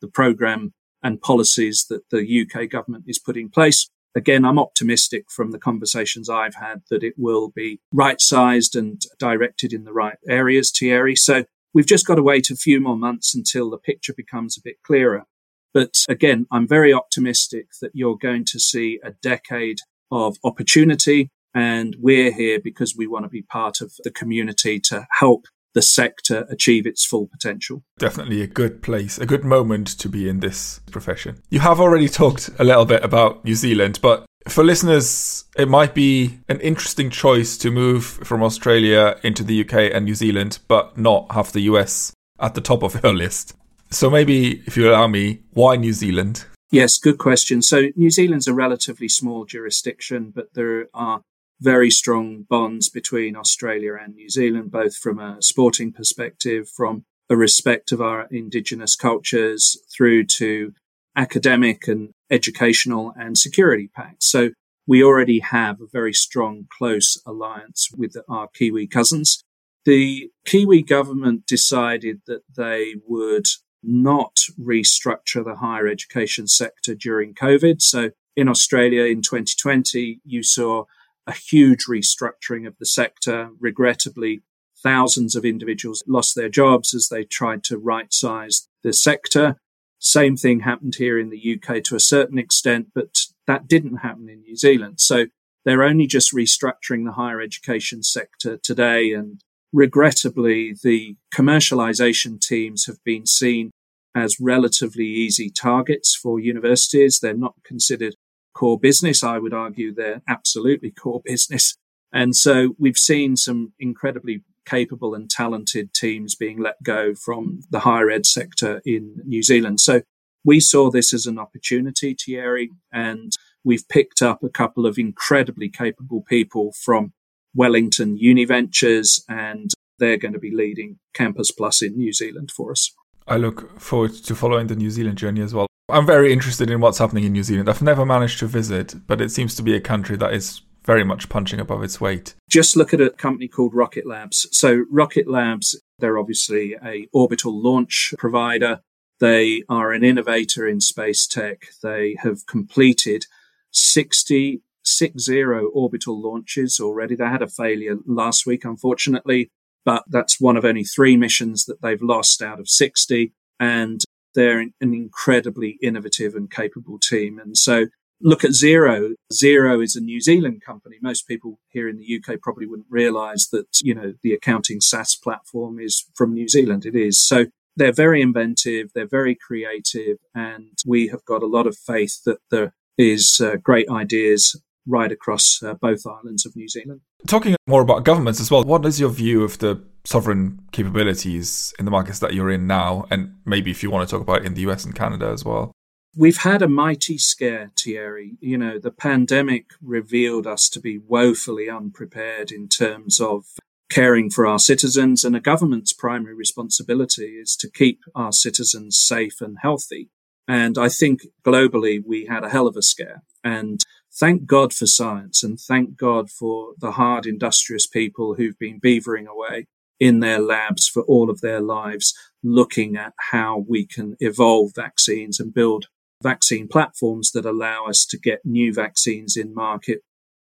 the 0.01 0.07
program 0.07 0.73
and 1.03 1.21
policies 1.21 1.85
that 1.89 2.09
the 2.09 2.45
UK 2.45 2.69
government 2.69 3.05
is 3.07 3.19
putting 3.19 3.45
in 3.45 3.49
place. 3.49 3.89
Again, 4.15 4.43
I'm 4.45 4.59
optimistic 4.59 5.25
from 5.29 5.51
the 5.51 5.59
conversations 5.59 6.29
I've 6.29 6.55
had 6.55 6.81
that 6.89 7.03
it 7.03 7.13
will 7.17 7.49
be 7.49 7.79
right 7.93 8.19
sized 8.19 8.75
and 8.75 9.01
directed 9.19 9.73
in 9.73 9.83
the 9.83 9.93
right 9.93 10.17
areas, 10.27 10.71
Thierry. 10.71 11.15
So 11.15 11.45
we've 11.73 11.85
just 11.85 12.05
got 12.05 12.15
to 12.15 12.23
wait 12.23 12.49
a 12.49 12.55
few 12.55 12.81
more 12.81 12.97
months 12.97 13.33
until 13.33 13.69
the 13.69 13.77
picture 13.77 14.13
becomes 14.13 14.57
a 14.57 14.61
bit 14.63 14.77
clearer. 14.83 15.25
But 15.73 16.03
again, 16.09 16.47
I'm 16.51 16.67
very 16.67 16.91
optimistic 16.91 17.67
that 17.81 17.91
you're 17.93 18.17
going 18.17 18.43
to 18.45 18.59
see 18.59 18.99
a 19.03 19.11
decade 19.11 19.77
of 20.11 20.35
opportunity 20.43 21.29
And 21.53 21.95
we're 21.99 22.31
here 22.31 22.59
because 22.63 22.95
we 22.95 23.07
want 23.07 23.25
to 23.25 23.29
be 23.29 23.41
part 23.41 23.81
of 23.81 23.93
the 24.03 24.11
community 24.11 24.79
to 24.81 25.05
help 25.19 25.45
the 25.73 25.81
sector 25.81 26.45
achieve 26.49 26.85
its 26.85 27.05
full 27.05 27.27
potential. 27.27 27.83
Definitely 27.97 28.41
a 28.41 28.47
good 28.47 28.81
place, 28.81 29.17
a 29.17 29.25
good 29.25 29.43
moment 29.43 29.87
to 29.99 30.09
be 30.09 30.27
in 30.27 30.39
this 30.39 30.79
profession. 30.91 31.41
You 31.49 31.59
have 31.59 31.79
already 31.79 32.09
talked 32.09 32.49
a 32.59 32.63
little 32.63 32.85
bit 32.85 33.03
about 33.03 33.43
New 33.45 33.55
Zealand, 33.55 33.99
but 34.01 34.25
for 34.47 34.63
listeners, 34.63 35.45
it 35.55 35.67
might 35.67 35.93
be 35.93 36.39
an 36.49 36.59
interesting 36.61 37.09
choice 37.09 37.57
to 37.57 37.71
move 37.71 38.05
from 38.05 38.41
Australia 38.41 39.15
into 39.23 39.43
the 39.43 39.61
UK 39.61 39.93
and 39.93 40.05
New 40.05 40.15
Zealand, 40.15 40.59
but 40.67 40.97
not 40.97 41.31
have 41.31 41.51
the 41.51 41.61
US 41.61 42.11
at 42.39 42.55
the 42.55 42.61
top 42.61 42.83
of 42.83 43.01
your 43.03 43.13
list. 43.13 43.53
So 43.91 44.09
maybe, 44.09 44.63
if 44.65 44.77
you 44.77 44.89
allow 44.89 45.07
me, 45.07 45.41
why 45.51 45.75
New 45.75 45.93
Zealand? 45.93 46.45
Yes, 46.71 46.97
good 46.97 47.17
question. 47.17 47.61
So 47.61 47.89
New 47.95 48.09
Zealand's 48.09 48.47
a 48.47 48.53
relatively 48.53 49.09
small 49.09 49.45
jurisdiction, 49.45 50.31
but 50.33 50.53
there 50.53 50.87
are 50.93 51.21
very 51.61 51.91
strong 51.91 52.45
bonds 52.49 52.89
between 52.89 53.35
Australia 53.35 53.93
and 54.01 54.15
New 54.15 54.29
Zealand, 54.29 54.71
both 54.71 54.95
from 54.97 55.19
a 55.19 55.41
sporting 55.41 55.93
perspective, 55.93 56.67
from 56.67 57.05
a 57.29 57.37
respect 57.37 57.91
of 57.91 58.01
our 58.01 58.27
indigenous 58.31 58.95
cultures 58.95 59.77
through 59.95 60.25
to 60.25 60.73
academic 61.15 61.87
and 61.87 62.09
educational 62.29 63.13
and 63.15 63.37
security 63.37 63.89
pacts. 63.95 64.29
So 64.29 64.49
we 64.87 65.03
already 65.03 65.39
have 65.39 65.79
a 65.79 65.87
very 65.91 66.13
strong, 66.13 66.67
close 66.77 67.21
alliance 67.25 67.89
with 67.95 68.15
our 68.27 68.47
Kiwi 68.47 68.87
cousins. 68.87 69.43
The 69.85 70.29
Kiwi 70.45 70.81
government 70.81 71.45
decided 71.45 72.21
that 72.27 72.41
they 72.55 72.95
would 73.07 73.47
not 73.83 74.37
restructure 74.59 75.43
the 75.43 75.55
higher 75.55 75.87
education 75.87 76.47
sector 76.47 76.95
during 76.95 77.33
COVID. 77.33 77.81
So 77.81 78.11
in 78.35 78.47
Australia 78.47 79.03
in 79.03 79.21
2020, 79.21 80.21
you 80.23 80.43
saw 80.43 80.85
a 81.27 81.33
huge 81.33 81.85
restructuring 81.85 82.67
of 82.67 82.77
the 82.79 82.85
sector. 82.85 83.49
Regrettably, 83.59 84.41
thousands 84.81 85.35
of 85.35 85.45
individuals 85.45 86.03
lost 86.07 86.35
their 86.35 86.49
jobs 86.49 86.93
as 86.93 87.07
they 87.09 87.23
tried 87.23 87.63
to 87.65 87.77
right 87.77 88.11
size 88.13 88.67
the 88.83 88.93
sector. 88.93 89.57
Same 89.99 90.35
thing 90.35 90.61
happened 90.61 90.95
here 90.95 91.19
in 91.19 91.29
the 91.29 91.59
UK 91.59 91.83
to 91.83 91.95
a 91.95 91.99
certain 91.99 92.39
extent, 92.39 92.87
but 92.95 93.19
that 93.45 93.67
didn't 93.67 93.97
happen 93.97 94.29
in 94.29 94.41
New 94.41 94.55
Zealand. 94.55 94.99
So 94.99 95.25
they're 95.63 95.83
only 95.83 96.07
just 96.07 96.33
restructuring 96.33 97.05
the 97.05 97.13
higher 97.13 97.39
education 97.39 98.01
sector 98.01 98.57
today. 98.57 99.11
And 99.13 99.41
regrettably, 99.71 100.75
the 100.81 101.17
commercialization 101.33 102.41
teams 102.41 102.85
have 102.87 103.03
been 103.03 103.27
seen 103.27 103.71
as 104.15 104.39
relatively 104.39 105.05
easy 105.05 105.49
targets 105.49 106.15
for 106.15 106.39
universities. 106.39 107.19
They're 107.19 107.33
not 107.33 107.55
considered 107.63 108.15
core 108.53 108.79
business. 108.79 109.23
I 109.23 109.37
would 109.37 109.53
argue 109.53 109.93
they're 109.93 110.21
absolutely 110.27 110.91
core 110.91 111.21
business. 111.23 111.75
And 112.13 112.35
so 112.35 112.75
we've 112.77 112.97
seen 112.97 113.37
some 113.37 113.73
incredibly 113.79 114.43
capable 114.65 115.15
and 115.15 115.29
talented 115.29 115.93
teams 115.93 116.35
being 116.35 116.59
let 116.59 116.81
go 116.83 117.15
from 117.15 117.61
the 117.69 117.79
higher 117.79 118.09
ed 118.09 118.25
sector 118.25 118.81
in 118.85 119.15
New 119.25 119.41
Zealand. 119.41 119.79
So 119.79 120.01
we 120.43 120.59
saw 120.59 120.89
this 120.89 121.13
as 121.13 121.25
an 121.25 121.39
opportunity, 121.39 122.15
Thierry, 122.19 122.71
and 122.91 123.31
we've 123.63 123.87
picked 123.87 124.21
up 124.21 124.43
a 124.43 124.49
couple 124.49 124.85
of 124.85 124.97
incredibly 124.97 125.69
capable 125.69 126.21
people 126.21 126.73
from 126.83 127.13
Wellington 127.53 128.17
Univentures, 128.17 129.23
and 129.29 129.71
they're 129.99 130.17
going 130.17 130.33
to 130.33 130.39
be 130.39 130.55
leading 130.55 130.99
Campus 131.13 131.51
Plus 131.51 131.81
in 131.81 131.97
New 131.97 132.13
Zealand 132.13 132.51
for 132.51 132.71
us. 132.71 132.93
I 133.27 133.37
look 133.37 133.79
forward 133.79 134.13
to 134.13 134.35
following 134.35 134.67
the 134.67 134.75
New 134.75 134.89
Zealand 134.89 135.17
journey 135.17 135.41
as 135.41 135.53
well. 135.53 135.67
I'm 135.91 136.05
very 136.05 136.33
interested 136.33 136.69
in 136.69 136.79
what's 136.79 136.97
happening 136.97 137.23
in 137.23 137.33
New 137.33 137.43
Zealand. 137.43 137.69
I've 137.69 137.81
never 137.81 138.05
managed 138.05 138.39
to 138.39 138.47
visit, 138.47 138.95
but 139.07 139.21
it 139.21 139.29
seems 139.29 139.55
to 139.55 139.63
be 139.63 139.75
a 139.75 139.81
country 139.81 140.17
that 140.17 140.33
is 140.33 140.61
very 140.83 141.03
much 141.03 141.29
punching 141.29 141.59
above 141.59 141.83
its 141.83 142.01
weight. 142.01 142.33
Just 142.49 142.75
look 142.75 142.93
at 142.93 143.01
a 143.01 143.11
company 143.11 143.47
called 143.47 143.75
Rocket 143.75 144.07
Labs. 144.07 144.47
So 144.51 144.85
Rocket 144.89 145.29
Labs, 145.29 145.79
they're 145.99 146.17
obviously 146.17 146.75
a 146.83 147.07
orbital 147.13 147.61
launch 147.61 148.13
provider. 148.17 148.81
They 149.19 149.63
are 149.69 149.91
an 149.91 150.03
innovator 150.03 150.67
in 150.67 150.81
space 150.81 151.27
tech. 151.27 151.67
They 151.83 152.15
have 152.23 152.45
completed 152.47 153.25
60 153.71 154.61
six 154.83 155.23
zero 155.23 155.67
orbital 155.73 156.19
launches 156.19 156.79
already. 156.79 157.15
They 157.15 157.25
had 157.25 157.41
a 157.41 157.47
failure 157.47 157.97
last 158.05 158.45
week, 158.45 158.65
unfortunately, 158.65 159.49
but 159.85 160.03
that's 160.07 160.39
one 160.39 160.57
of 160.57 160.65
only 160.65 160.83
three 160.83 161.17
missions 161.17 161.65
that 161.65 161.81
they've 161.81 162.01
lost 162.01 162.41
out 162.41 162.59
of 162.59 162.69
60. 162.69 163.33
And 163.59 164.03
they're 164.35 164.59
an 164.59 164.73
incredibly 164.81 165.77
innovative 165.81 166.35
and 166.35 166.49
capable 166.49 166.99
team. 166.99 167.39
And 167.39 167.57
so 167.57 167.87
look 168.21 168.43
at 168.43 168.51
Xero. 168.51 169.13
Xero 169.33 169.83
is 169.83 169.95
a 169.95 170.01
New 170.01 170.21
Zealand 170.21 170.61
company. 170.65 170.97
Most 171.01 171.27
people 171.27 171.59
here 171.69 171.89
in 171.89 171.97
the 171.97 172.19
UK 172.19 172.39
probably 172.41 172.65
wouldn't 172.65 172.87
realize 172.89 173.47
that, 173.51 173.67
you 173.81 173.93
know, 173.93 174.13
the 174.21 174.33
accounting 174.33 174.81
SaaS 174.81 175.15
platform 175.15 175.79
is 175.79 176.05
from 176.15 176.33
New 176.33 176.47
Zealand. 176.47 176.85
It 176.85 176.95
is. 176.95 177.25
So 177.25 177.45
they're 177.75 177.93
very 177.93 178.21
inventive. 178.21 178.91
They're 178.93 179.07
very 179.07 179.35
creative. 179.35 180.17
And 180.35 180.77
we 180.85 181.07
have 181.07 181.25
got 181.25 181.43
a 181.43 181.47
lot 181.47 181.67
of 181.67 181.77
faith 181.77 182.23
that 182.25 182.39
there 182.49 182.73
is 182.97 183.41
uh, 183.43 183.55
great 183.55 183.89
ideas 183.89 184.61
right 184.85 185.11
across 185.11 185.61
uh, 185.63 185.73
both 185.75 186.05
islands 186.05 186.45
of 186.45 186.55
New 186.55 186.67
Zealand. 186.67 187.01
Talking 187.27 187.55
more 187.67 187.81
about 187.81 188.03
governments 188.03 188.39
as 188.39 188.49
well, 188.49 188.63
what 188.63 188.85
is 188.85 188.99
your 188.99 189.09
view 189.09 189.43
of 189.43 189.59
the 189.59 189.81
sovereign 190.03 190.59
capabilities 190.71 191.73
in 191.77 191.85
the 191.85 191.91
markets 191.91 192.19
that 192.19 192.33
you're 192.33 192.51
in 192.51 192.67
now? 192.67 193.05
And 193.11 193.35
maybe 193.45 193.71
if 193.71 193.83
you 193.83 193.91
want 193.91 194.07
to 194.07 194.11
talk 194.13 194.21
about 194.21 194.43
in 194.43 194.53
the 194.53 194.61
US 194.61 194.83
and 194.83 194.95
Canada 194.95 195.27
as 195.27 195.45
well. 195.45 195.71
We've 196.17 196.39
had 196.39 196.61
a 196.61 196.67
mighty 196.67 197.17
scare, 197.17 197.71
Thierry. 197.79 198.37
You 198.41 198.57
know, 198.57 198.79
the 198.79 198.91
pandemic 198.91 199.67
revealed 199.81 200.45
us 200.45 200.67
to 200.69 200.81
be 200.81 200.97
woefully 200.97 201.69
unprepared 201.69 202.51
in 202.51 202.67
terms 202.67 203.21
of 203.21 203.45
caring 203.89 204.29
for 204.29 204.45
our 204.45 204.59
citizens, 204.59 205.23
and 205.23 205.35
a 205.35 205.39
government's 205.39 205.93
primary 205.93 206.33
responsibility 206.33 207.37
is 207.41 207.55
to 207.57 207.69
keep 207.69 207.99
our 208.15 208.31
citizens 208.31 208.99
safe 208.99 209.39
and 209.41 209.57
healthy. 209.61 210.09
And 210.47 210.77
I 210.77 210.89
think 210.89 211.21
globally 211.45 212.01
we 212.05 212.25
had 212.25 212.43
a 212.43 212.49
hell 212.49 212.67
of 212.67 212.75
a 212.75 212.81
scare. 212.81 213.23
And 213.43 213.83
thank 214.13 214.45
God 214.45 214.73
for 214.73 214.85
science 214.85 215.43
and 215.43 215.59
thank 215.59 215.97
God 215.97 216.29
for 216.29 216.73
the 216.79 216.91
hard, 216.91 217.25
industrious 217.25 217.87
people 217.87 218.35
who've 218.35 218.59
been 218.59 218.79
beavering 218.79 219.27
away 219.27 219.67
in 219.99 220.19
their 220.19 220.39
labs 220.39 220.87
for 220.87 221.03
all 221.03 221.29
of 221.29 221.41
their 221.41 221.61
lives, 221.61 222.13
looking 222.43 222.97
at 222.97 223.13
how 223.31 223.63
we 223.67 223.85
can 223.85 224.15
evolve 224.19 224.71
vaccines 224.75 225.39
and 225.39 225.53
build 225.53 225.87
vaccine 226.23 226.67
platforms 226.67 227.31
that 227.31 227.45
allow 227.45 227.85
us 227.85 228.05
to 228.05 228.17
get 228.17 228.45
new 228.45 228.73
vaccines 228.73 229.37
in 229.37 229.53
market 229.53 230.01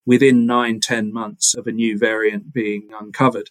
within 0.06 0.46
nine, 0.46 0.80
ten 0.80 1.12
months 1.12 1.54
of 1.54 1.66
a 1.66 1.72
new 1.72 1.96
variant 1.98 2.52
being 2.52 2.88
uncovered. 2.98 3.50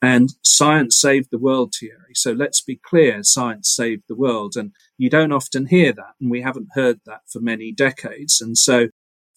And 0.00 0.30
science 0.44 1.00
saved 1.00 1.28
the 1.30 1.38
world, 1.38 1.74
Thierry. 1.78 2.14
So 2.14 2.32
let's 2.32 2.60
be 2.60 2.80
clear, 2.84 3.22
science 3.22 3.74
saved 3.74 4.04
the 4.08 4.14
world. 4.14 4.54
And 4.56 4.72
you 4.96 5.10
don't 5.10 5.32
often 5.32 5.66
hear 5.66 5.92
that. 5.92 6.14
And 6.20 6.30
we 6.30 6.42
haven't 6.42 6.68
heard 6.74 7.00
that 7.06 7.22
for 7.26 7.40
many 7.40 7.72
decades. 7.72 8.40
And 8.40 8.56
so, 8.56 8.88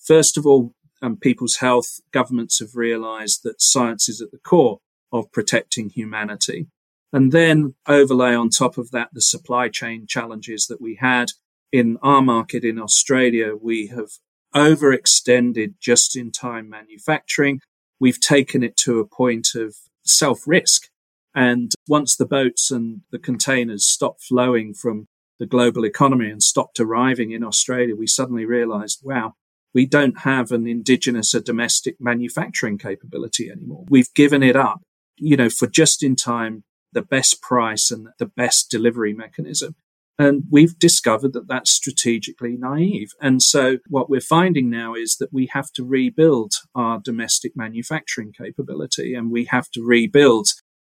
first 0.05 0.37
of 0.37 0.45
all, 0.45 0.73
um, 1.01 1.17
people's 1.17 1.57
health, 1.57 1.99
governments 2.11 2.59
have 2.59 2.75
realized 2.75 3.41
that 3.43 3.61
science 3.61 4.07
is 4.07 4.21
at 4.21 4.31
the 4.31 4.37
core 4.37 4.79
of 5.11 5.31
protecting 5.31 5.89
humanity. 5.89 6.67
And 7.13 7.31
then 7.31 7.75
overlay 7.87 8.33
on 8.33 8.49
top 8.49 8.77
of 8.77 8.91
that 8.91 9.09
the 9.13 9.21
supply 9.21 9.67
chain 9.67 10.05
challenges 10.07 10.67
that 10.67 10.79
we 10.79 10.97
had 11.01 11.31
in 11.71 11.97
our 12.01 12.21
market 12.21 12.63
in 12.63 12.79
Australia. 12.79 13.53
We 13.59 13.87
have 13.87 14.09
overextended 14.55 15.75
just 15.79 16.15
in 16.15 16.31
time 16.31 16.69
manufacturing. 16.69 17.61
We've 17.99 18.19
taken 18.19 18.63
it 18.63 18.77
to 18.77 18.99
a 18.99 19.07
point 19.07 19.49
of 19.55 19.75
self 20.03 20.47
risk. 20.47 20.87
And 21.33 21.71
once 21.87 22.15
the 22.15 22.25
boats 22.25 22.71
and 22.71 23.01
the 23.11 23.19
containers 23.19 23.85
stopped 23.87 24.23
flowing 24.23 24.73
from 24.73 25.07
the 25.39 25.45
global 25.45 25.85
economy 25.85 26.29
and 26.29 26.43
stopped 26.43 26.79
arriving 26.79 27.31
in 27.31 27.43
Australia, 27.43 27.95
we 27.95 28.07
suddenly 28.07 28.45
realized, 28.45 28.99
wow, 29.03 29.33
we 29.73 29.85
don't 29.85 30.19
have 30.19 30.51
an 30.51 30.67
indigenous 30.67 31.33
or 31.33 31.39
domestic 31.39 31.95
manufacturing 31.99 32.77
capability 32.77 33.49
anymore. 33.49 33.85
We've 33.89 34.13
given 34.13 34.43
it 34.43 34.55
up 34.55 34.81
you 35.21 35.37
know, 35.37 35.49
for 35.49 35.67
just 35.67 36.03
in 36.03 36.15
time, 36.15 36.63
the 36.93 37.03
best 37.03 37.41
price 37.41 37.91
and 37.91 38.07
the 38.17 38.25
best 38.25 38.69
delivery 38.69 39.13
mechanism. 39.13 39.75
And 40.19 40.43
we've 40.51 40.77
discovered 40.77 41.33
that 41.33 41.47
that's 41.47 41.71
strategically 41.71 42.57
naive. 42.57 43.11
And 43.21 43.41
so 43.41 43.77
what 43.87 44.09
we're 44.09 44.19
finding 44.19 44.69
now 44.69 44.93
is 44.93 45.17
that 45.17 45.31
we 45.31 45.47
have 45.53 45.71
to 45.73 45.85
rebuild 45.85 46.53
our 46.75 46.99
domestic 46.99 47.53
manufacturing 47.55 48.33
capability 48.33 49.13
and 49.13 49.31
we 49.31 49.45
have 49.45 49.69
to 49.71 49.83
rebuild 49.83 50.47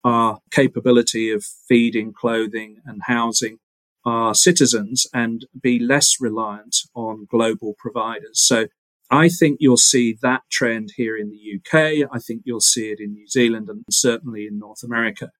our 0.03 0.39
capability 0.51 1.31
of 1.31 1.43
feeding, 1.43 2.13
clothing 2.13 2.77
and 2.86 3.01
housing 3.05 3.60
our 4.05 4.33
citizens 4.33 5.07
and 5.13 5.45
be 5.61 5.79
less 5.79 6.17
reliant 6.19 6.77
on 6.95 7.27
global 7.29 7.75
providers. 7.77 8.41
So 8.41 8.67
I 9.09 9.27
think 9.27 9.57
you'll 9.59 9.77
see 9.77 10.17
that 10.21 10.43
trend 10.49 10.93
here 10.95 11.17
in 11.17 11.29
the 11.29 11.55
UK. 11.57 12.09
I 12.11 12.19
think 12.19 12.43
you'll 12.45 12.61
see 12.61 12.91
it 12.91 12.99
in 12.99 13.13
New 13.13 13.27
Zealand 13.27 13.67
and 13.69 13.83
certainly 13.91 14.47
in 14.47 14.57
North 14.57 14.83
America, 14.83 15.31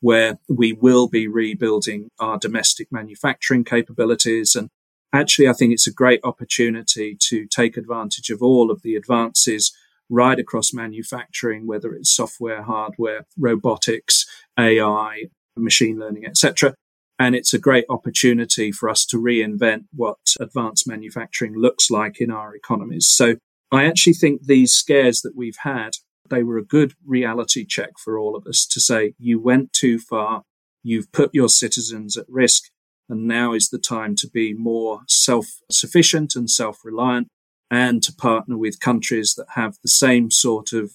where 0.00 0.38
we 0.48 0.72
will 0.72 1.08
be 1.08 1.28
rebuilding 1.28 2.08
our 2.18 2.38
domestic 2.38 2.88
manufacturing 2.90 3.64
capabilities. 3.64 4.56
And 4.56 4.68
actually, 5.12 5.48
I 5.48 5.52
think 5.52 5.72
it's 5.72 5.86
a 5.86 5.92
great 5.92 6.20
opportunity 6.24 7.16
to 7.28 7.46
take 7.46 7.76
advantage 7.76 8.30
of 8.30 8.42
all 8.42 8.70
of 8.70 8.82
the 8.82 8.96
advances 8.96 9.72
right 10.08 10.40
across 10.40 10.74
manufacturing, 10.74 11.68
whether 11.68 11.94
it's 11.94 12.14
software, 12.14 12.62
hardware, 12.64 13.26
robotics, 13.38 14.26
AI, 14.58 15.26
machine 15.56 15.98
learning, 16.00 16.26
etc. 16.26 16.74
And 17.20 17.34
it's 17.34 17.52
a 17.52 17.58
great 17.58 17.84
opportunity 17.90 18.72
for 18.72 18.88
us 18.88 19.04
to 19.04 19.18
reinvent 19.18 19.84
what 19.94 20.16
advanced 20.40 20.88
manufacturing 20.88 21.54
looks 21.54 21.90
like 21.90 22.18
in 22.18 22.30
our 22.30 22.56
economies. 22.56 23.06
So 23.08 23.36
I 23.70 23.84
actually 23.84 24.14
think 24.14 24.46
these 24.46 24.72
scares 24.72 25.20
that 25.20 25.36
we've 25.36 25.58
had, 25.62 25.90
they 26.30 26.42
were 26.42 26.56
a 26.56 26.64
good 26.64 26.94
reality 27.04 27.66
check 27.66 27.98
for 28.02 28.18
all 28.18 28.34
of 28.34 28.46
us 28.46 28.66
to 28.68 28.80
say, 28.80 29.12
you 29.18 29.38
went 29.38 29.74
too 29.74 29.98
far. 29.98 30.44
You've 30.82 31.12
put 31.12 31.34
your 31.34 31.50
citizens 31.50 32.16
at 32.16 32.24
risk. 32.26 32.70
And 33.10 33.26
now 33.26 33.52
is 33.52 33.68
the 33.68 33.78
time 33.78 34.14
to 34.16 34.28
be 34.28 34.54
more 34.54 35.00
self 35.06 35.46
sufficient 35.70 36.34
and 36.36 36.48
self 36.48 36.78
reliant 36.84 37.28
and 37.70 38.02
to 38.02 38.14
partner 38.14 38.56
with 38.56 38.80
countries 38.80 39.34
that 39.36 39.46
have 39.56 39.76
the 39.82 39.90
same 39.90 40.30
sort 40.30 40.72
of 40.72 40.92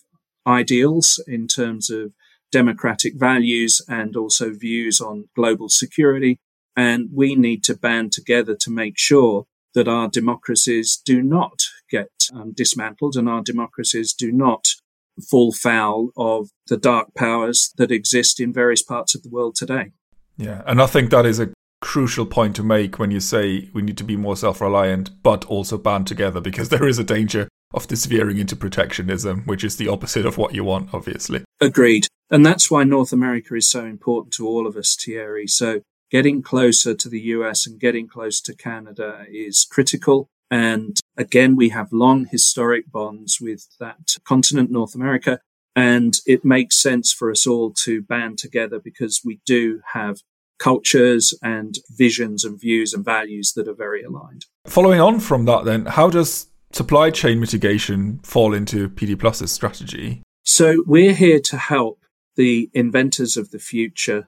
ideals 0.48 1.24
in 1.28 1.48
terms 1.48 1.92
of 1.92 2.14
democratic 2.56 3.16
values 3.16 3.82
and 3.90 4.16
also 4.16 4.54
views 4.54 5.02
on 5.02 5.28
global 5.36 5.68
security. 5.68 6.40
And 6.74 7.10
we 7.12 7.36
need 7.36 7.66
to 7.66 7.76
band 7.76 8.14
together 8.14 8.56
to 8.62 8.72
make 8.72 8.98
sure 8.98 9.46
that 9.74 9.90
our 9.90 10.08
democracies 10.08 11.02
do 11.04 11.22
not 11.22 11.64
get 11.92 12.12
um, 12.34 12.54
dismantled 12.56 13.18
and 13.18 13.28
our 13.28 13.42
democracies 13.42 14.14
do 14.14 14.32
not 14.32 14.68
fall 15.30 15.52
foul 15.52 16.12
of 16.16 16.48
the 16.68 16.78
dark 16.78 17.14
powers 17.14 17.74
that 17.78 17.92
exist 17.92 18.40
in 18.40 18.54
various 18.54 18.82
parts 18.82 19.16
of 19.16 19.24
the 19.24 19.30
world 19.30 19.56
today. 19.56 19.92
Yeah, 20.38 20.62
and 20.66 20.82
I 20.82 20.86
think 20.86 21.10
that 21.10 21.26
is 21.26 21.42
a 21.42 21.52
crucial 21.82 22.26
point 22.26 22.56
to 22.56 22.64
make 22.64 23.00
when 23.00 23.12
you 23.12 23.20
say 23.20 23.70
we 23.74 23.82
need 23.82 23.98
to 23.98 24.06
be 24.06 24.16
more 24.16 24.38
self 24.38 24.62
reliant, 24.62 25.10
but 25.24 25.44
also 25.46 25.78
band 25.78 26.08
together, 26.08 26.40
because 26.40 26.70
there 26.74 26.88
is 26.88 27.00
a 27.00 27.04
danger 27.04 27.50
of 27.74 27.88
this 27.88 28.06
veering 28.06 28.38
into 28.38 28.56
protectionism, 28.56 29.42
which 29.46 29.64
is 29.64 29.78
the 29.78 29.88
opposite 29.88 30.26
of 30.26 30.38
what 30.38 30.54
you 30.54 30.64
want, 30.64 30.94
obviously. 30.94 31.44
Agreed. 31.60 32.08
And 32.30 32.46
that's 32.46 32.72
why 32.72 32.84
North 32.84 33.14
America 33.14 33.56
is 33.56 33.70
so 33.70 33.86
important 33.86 34.34
to 34.36 34.48
all 34.48 34.66
of 34.66 34.76
us, 34.76 34.96
Thierry. 34.96 35.48
So 35.48 35.82
getting 36.12 36.42
closer 36.42 36.94
to 36.94 37.10
the 37.10 37.20
US 37.22 37.68
and 37.68 37.80
getting 37.80 38.08
close 38.08 38.42
to 38.42 38.56
Canada 38.56 39.26
is 39.30 39.68
critical. 39.70 40.28
And 40.50 41.00
again, 41.18 41.56
we 41.56 41.70
have 41.70 41.92
long 41.92 42.26
historic 42.26 42.92
bonds 42.92 43.40
with 43.42 43.68
that 43.80 44.16
continent, 44.24 44.72
North 44.72 44.96
America. 44.96 45.40
And 45.76 46.16
it 46.26 46.46
makes 46.46 46.82
sense 46.82 47.12
for 47.12 47.30
us 47.30 47.46
all 47.46 47.74
to 47.84 48.02
band 48.02 48.38
together 48.38 48.80
because 48.80 49.22
we 49.26 49.42
do 49.46 49.82
have 49.94 50.22
cultures 50.58 51.34
and 51.42 51.76
visions 51.90 52.46
and 52.46 52.60
views 52.60 52.94
and 52.94 53.04
values 53.04 53.54
that 53.56 53.68
are 53.68 53.74
very 53.74 54.04
aligned. 54.04 54.46
Following 54.66 55.02
on 55.02 55.20
from 55.20 55.46
that, 55.46 55.66
then, 55.66 55.86
how 55.86 56.10
does 56.10 56.48
supply 56.76 57.10
chain 57.10 57.40
mitigation 57.40 58.20
fall 58.20 58.54
into 58.54 58.90
PD 58.90 59.18
Plus's 59.18 59.50
strategy? 59.50 60.22
So, 60.44 60.84
we're 60.86 61.14
here 61.14 61.40
to 61.40 61.58
help 61.58 62.02
the 62.36 62.70
inventors 62.74 63.38
of 63.38 63.52
the 63.52 63.60
future 63.60 64.28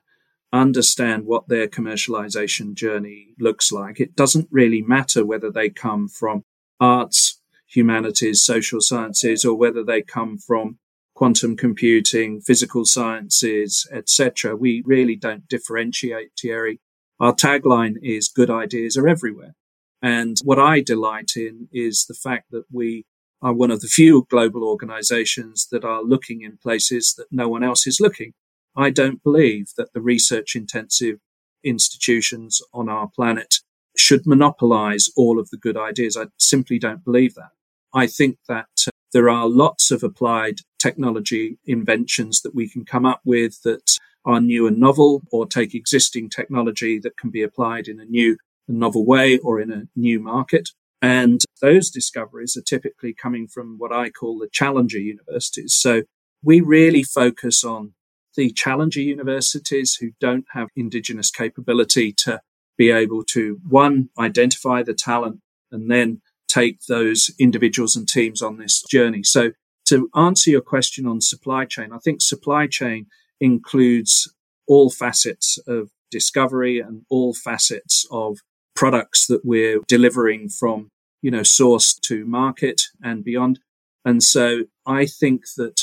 understand 0.54 1.26
what 1.26 1.50
their 1.50 1.68
commercialization 1.68 2.74
journey 2.74 3.34
looks 3.38 3.70
like. 3.70 4.00
It 4.00 4.16
doesn't 4.16 4.48
really 4.50 4.82
matter 4.82 5.26
whether 5.26 5.52
they 5.52 5.70
come 5.70 6.08
from 6.08 6.46
arts, 6.80 7.42
humanities, 7.66 8.44
social 8.44 8.80
sciences, 8.80 9.44
or 9.44 9.56
whether 9.56 9.84
they 9.84 10.02
come 10.02 10.38
from 10.38 10.80
quantum 11.14 11.58
computing, 11.58 12.40
physical 12.40 12.86
sciences, 12.86 13.86
etc. 13.92 14.56
We 14.56 14.84
really 14.86 15.18
don't 15.18 15.50
differentiate, 15.50 16.30
Thierry. 16.40 16.80
Our 17.20 17.34
tagline 17.34 17.96
is 18.02 18.30
good 18.30 18.50
ideas 18.50 18.96
are 18.96 19.08
everywhere. 19.08 19.56
And 20.02 20.38
what 20.44 20.60
I 20.60 20.82
delight 20.82 21.32
in 21.36 21.68
is 21.72 22.06
the 22.08 22.14
fact 22.14 22.52
that 22.52 22.66
we 22.72 23.06
are 23.42 23.54
one 23.54 23.72
of 23.72 23.82
the 23.82 23.88
few 23.88 24.26
global 24.30 24.64
organizations 24.64 25.68
that 25.72 25.84
are 25.84 26.04
looking 26.04 26.42
in 26.42 26.58
places 26.58 27.14
that 27.18 27.28
no 27.32 27.48
one 27.48 27.64
else 27.64 27.86
is 27.88 28.00
looking. 28.00 28.34
I 28.76 28.90
don't 28.90 29.24
believe 29.24 29.70
that 29.78 29.94
the 29.94 30.02
research 30.02 30.56
intensive 30.56 31.20
institutions 31.64 32.62
on 32.74 32.90
our 32.90 33.10
planet 33.16 33.56
should 33.96 34.26
monopolize 34.26 35.10
all 35.16 35.40
of 35.40 35.50
the 35.50 35.58
good 35.58 35.78
ideas. 35.78 36.16
I 36.16 36.28
simply 36.38 36.78
don't 36.78 37.04
believe 37.04 37.36
that. 37.36 37.52
I 37.94 38.06
think 38.08 38.38
that 38.48 38.68
uh, 38.88 38.92
there 39.14 39.30
are 39.30 39.48
lots 39.48 39.90
of 39.90 40.04
applied 40.04 40.60
technology 40.80 41.58
inventions 41.66 42.42
that 42.42 42.54
we 42.54 42.70
can 42.70 42.86
come 42.86 43.06
up 43.06 43.22
with 43.26 43.62
that 43.64 43.98
are 44.26 44.42
new 44.42 44.68
and 44.68 44.78
novel 44.78 45.24
or 45.32 45.48
take 45.48 45.74
existing 45.74 46.30
technology 46.30 47.00
that 47.00 47.18
can 47.18 47.30
be 47.30 47.42
applied 47.42 47.88
in 47.88 48.00
a 48.00 48.06
new 48.06 48.38
and 48.68 48.80
novel 48.80 49.06
way 49.06 49.38
or 49.38 49.60
in 49.60 49.72
a 49.72 49.88
new 49.96 50.20
market. 50.20 50.70
And 51.02 51.42
those 51.62 51.90
discoveries 51.90 52.58
are 52.58 52.62
typically 52.62 53.14
coming 53.14 53.48
from 53.48 53.78
what 53.78 53.92
I 53.92 54.10
call 54.10 54.40
the 54.40 54.50
challenger 54.52 55.00
universities. 55.00 55.76
So 55.76 56.04
we 56.44 56.62
really 56.62 57.04
focus 57.04 57.64
on 57.64 57.94
the 58.36 58.52
challenger 58.52 59.02
universities 59.02 59.96
who 59.96 60.12
don't 60.20 60.46
have 60.54 60.70
indigenous 60.76 61.32
capability 61.32 62.14
to 62.14 62.42
be 62.78 62.92
able 62.92 63.24
to 63.24 63.60
one, 63.68 64.10
identify 64.20 64.84
the 64.84 64.94
talent 64.94 65.42
and 65.72 65.90
then 65.90 66.22
take 66.48 66.82
those 66.88 67.32
individuals 67.40 67.96
and 67.96 68.08
teams 68.08 68.42
on 68.42 68.58
this 68.58 68.84
journey. 68.90 69.24
So 69.24 69.52
to 69.88 70.10
answer 70.16 70.50
your 70.50 70.62
question 70.62 71.06
on 71.06 71.22
supply 71.22 71.66
chain, 71.66 71.92
I 71.92 71.98
think 71.98 72.22
supply 72.22 72.68
chain 72.68 73.08
includes 73.40 74.32
all 74.68 74.90
facets 74.90 75.58
of 75.68 75.90
discovery 76.12 76.80
and 76.80 77.04
all 77.10 77.34
facets 77.34 78.06
of 78.12 78.40
products 78.78 79.26
that 79.28 79.44
we're 79.44 79.82
delivering 79.88 80.48
from, 80.48 80.90
you 81.22 81.32
know, 81.32 81.44
source 81.44 81.96
to 81.96 82.26
market 82.26 82.84
and 83.04 83.26
beyond. 83.26 83.60
And 84.06 84.24
so 84.24 84.66
I 84.86 85.06
think 85.08 85.42
that 85.58 85.82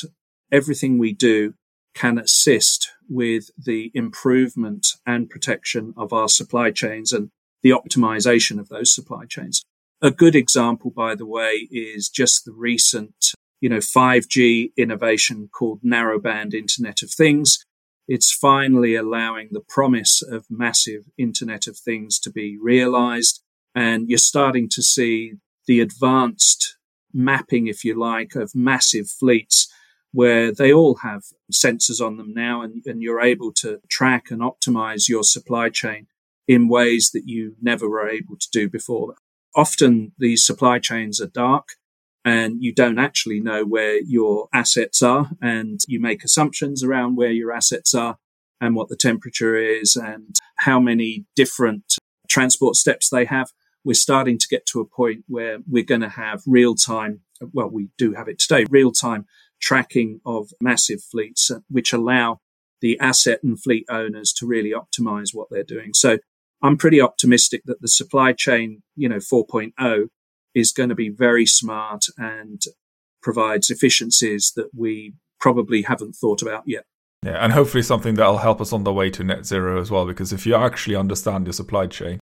everything 0.50 0.96
we 0.96 1.12
do 1.12 1.54
can 1.94 2.18
assist 2.18 2.90
with 3.08 3.50
the 3.58 3.90
improvement 3.94 4.86
and 5.04 5.28
protection 5.28 5.92
of 5.96 6.12
our 6.12 6.28
supply 6.28 6.70
chains 6.70 7.12
and 7.12 7.30
the 7.62 7.70
optimization 7.70 8.58
of 8.58 8.68
those 8.68 8.94
supply 8.94 9.24
chains. 9.26 9.62
A 10.00 10.10
good 10.10 10.36
example, 10.36 10.90
by 10.90 11.14
the 11.14 11.26
way, 11.26 11.68
is 11.70 12.08
just 12.08 12.44
the 12.44 12.52
recent, 12.52 13.32
you 13.60 13.68
know, 13.68 13.78
5G 13.78 14.72
innovation 14.76 15.48
called 15.52 15.82
narrowband 15.82 16.54
Internet 16.54 17.02
of 17.02 17.10
Things. 17.10 17.64
It's 18.06 18.32
finally 18.32 18.94
allowing 18.94 19.48
the 19.50 19.64
promise 19.66 20.22
of 20.22 20.46
massive 20.50 21.04
Internet 21.16 21.66
of 21.66 21.76
Things 21.76 22.18
to 22.20 22.30
be 22.30 22.58
realized. 22.60 23.42
And 23.74 24.08
you're 24.08 24.18
starting 24.18 24.68
to 24.70 24.82
see 24.82 25.34
the 25.66 25.80
advanced 25.80 26.76
mapping, 27.12 27.66
if 27.66 27.84
you 27.84 27.98
like, 27.98 28.34
of 28.34 28.54
massive 28.54 29.08
fleets 29.08 29.72
where 30.12 30.52
they 30.52 30.72
all 30.72 30.96
have 31.02 31.22
sensors 31.52 32.04
on 32.04 32.16
them 32.16 32.32
now 32.32 32.62
and, 32.62 32.82
and 32.86 33.02
you're 33.02 33.20
able 33.20 33.52
to 33.52 33.80
track 33.90 34.30
and 34.30 34.42
optimize 34.42 35.08
your 35.08 35.24
supply 35.24 35.68
chain 35.68 36.06
in 36.46 36.68
ways 36.68 37.10
that 37.12 37.22
you 37.26 37.56
never 37.60 37.88
were 37.88 38.08
able 38.08 38.36
to 38.36 38.48
do 38.52 38.68
before 38.68 39.16
often 39.54 40.12
these 40.18 40.44
supply 40.44 40.78
chains 40.78 41.20
are 41.20 41.26
dark 41.26 41.70
and 42.24 42.62
you 42.62 42.72
don't 42.72 42.98
actually 42.98 43.40
know 43.40 43.64
where 43.64 44.00
your 44.00 44.48
assets 44.52 45.02
are 45.02 45.30
and 45.42 45.80
you 45.86 46.00
make 46.00 46.24
assumptions 46.24 46.82
around 46.82 47.16
where 47.16 47.30
your 47.30 47.52
assets 47.52 47.94
are 47.94 48.18
and 48.60 48.74
what 48.74 48.88
the 48.88 48.96
temperature 48.96 49.56
is 49.56 49.94
and 49.94 50.36
how 50.58 50.80
many 50.80 51.26
different 51.36 51.96
transport 52.28 52.76
steps 52.76 53.10
they 53.10 53.26
have. 53.26 53.50
We're 53.84 53.94
starting 53.94 54.38
to 54.38 54.48
get 54.48 54.64
to 54.66 54.80
a 54.80 54.86
point 54.86 55.24
where 55.28 55.58
we're 55.68 55.84
going 55.84 56.00
to 56.00 56.08
have 56.08 56.42
real 56.46 56.74
time. 56.74 57.20
Well, 57.52 57.68
we 57.68 57.88
do 57.98 58.14
have 58.14 58.28
it 58.28 58.38
today, 58.38 58.64
real 58.70 58.92
time 58.92 59.26
tracking 59.60 60.20
of 60.24 60.50
massive 60.60 61.02
fleets, 61.02 61.50
which 61.68 61.92
allow 61.92 62.40
the 62.80 62.98
asset 63.00 63.40
and 63.42 63.60
fleet 63.60 63.84
owners 63.90 64.32
to 64.34 64.46
really 64.46 64.72
optimize 64.72 65.34
what 65.34 65.48
they're 65.50 65.62
doing. 65.62 65.92
So 65.94 66.18
I'm 66.62 66.76
pretty 66.78 67.00
optimistic 67.00 67.62
that 67.66 67.82
the 67.82 67.88
supply 67.88 68.32
chain, 68.32 68.82
you 68.96 69.08
know, 69.08 69.16
4.0 69.18 70.08
is 70.54 70.72
going 70.72 70.88
to 70.88 70.94
be 70.94 71.08
very 71.08 71.46
smart 71.46 72.04
and 72.16 72.62
provides 73.22 73.70
efficiencies 73.70 74.52
that 74.56 74.68
we 74.76 75.14
probably 75.40 75.82
haven't 75.82 76.12
thought 76.12 76.42
about 76.42 76.62
yet. 76.66 76.84
Yeah, 77.24 77.42
and 77.42 77.52
hopefully 77.52 77.82
something 77.82 78.14
that'll 78.14 78.38
help 78.38 78.60
us 78.60 78.72
on 78.72 78.84
the 78.84 78.92
way 78.92 79.08
to 79.10 79.24
net 79.24 79.46
zero 79.46 79.80
as 79.80 79.90
well, 79.90 80.06
because 80.06 80.32
if 80.32 80.46
you 80.46 80.54
actually 80.54 80.96
understand 80.96 81.46
your 81.46 81.54
supply 81.54 81.86
chain, 81.86 82.20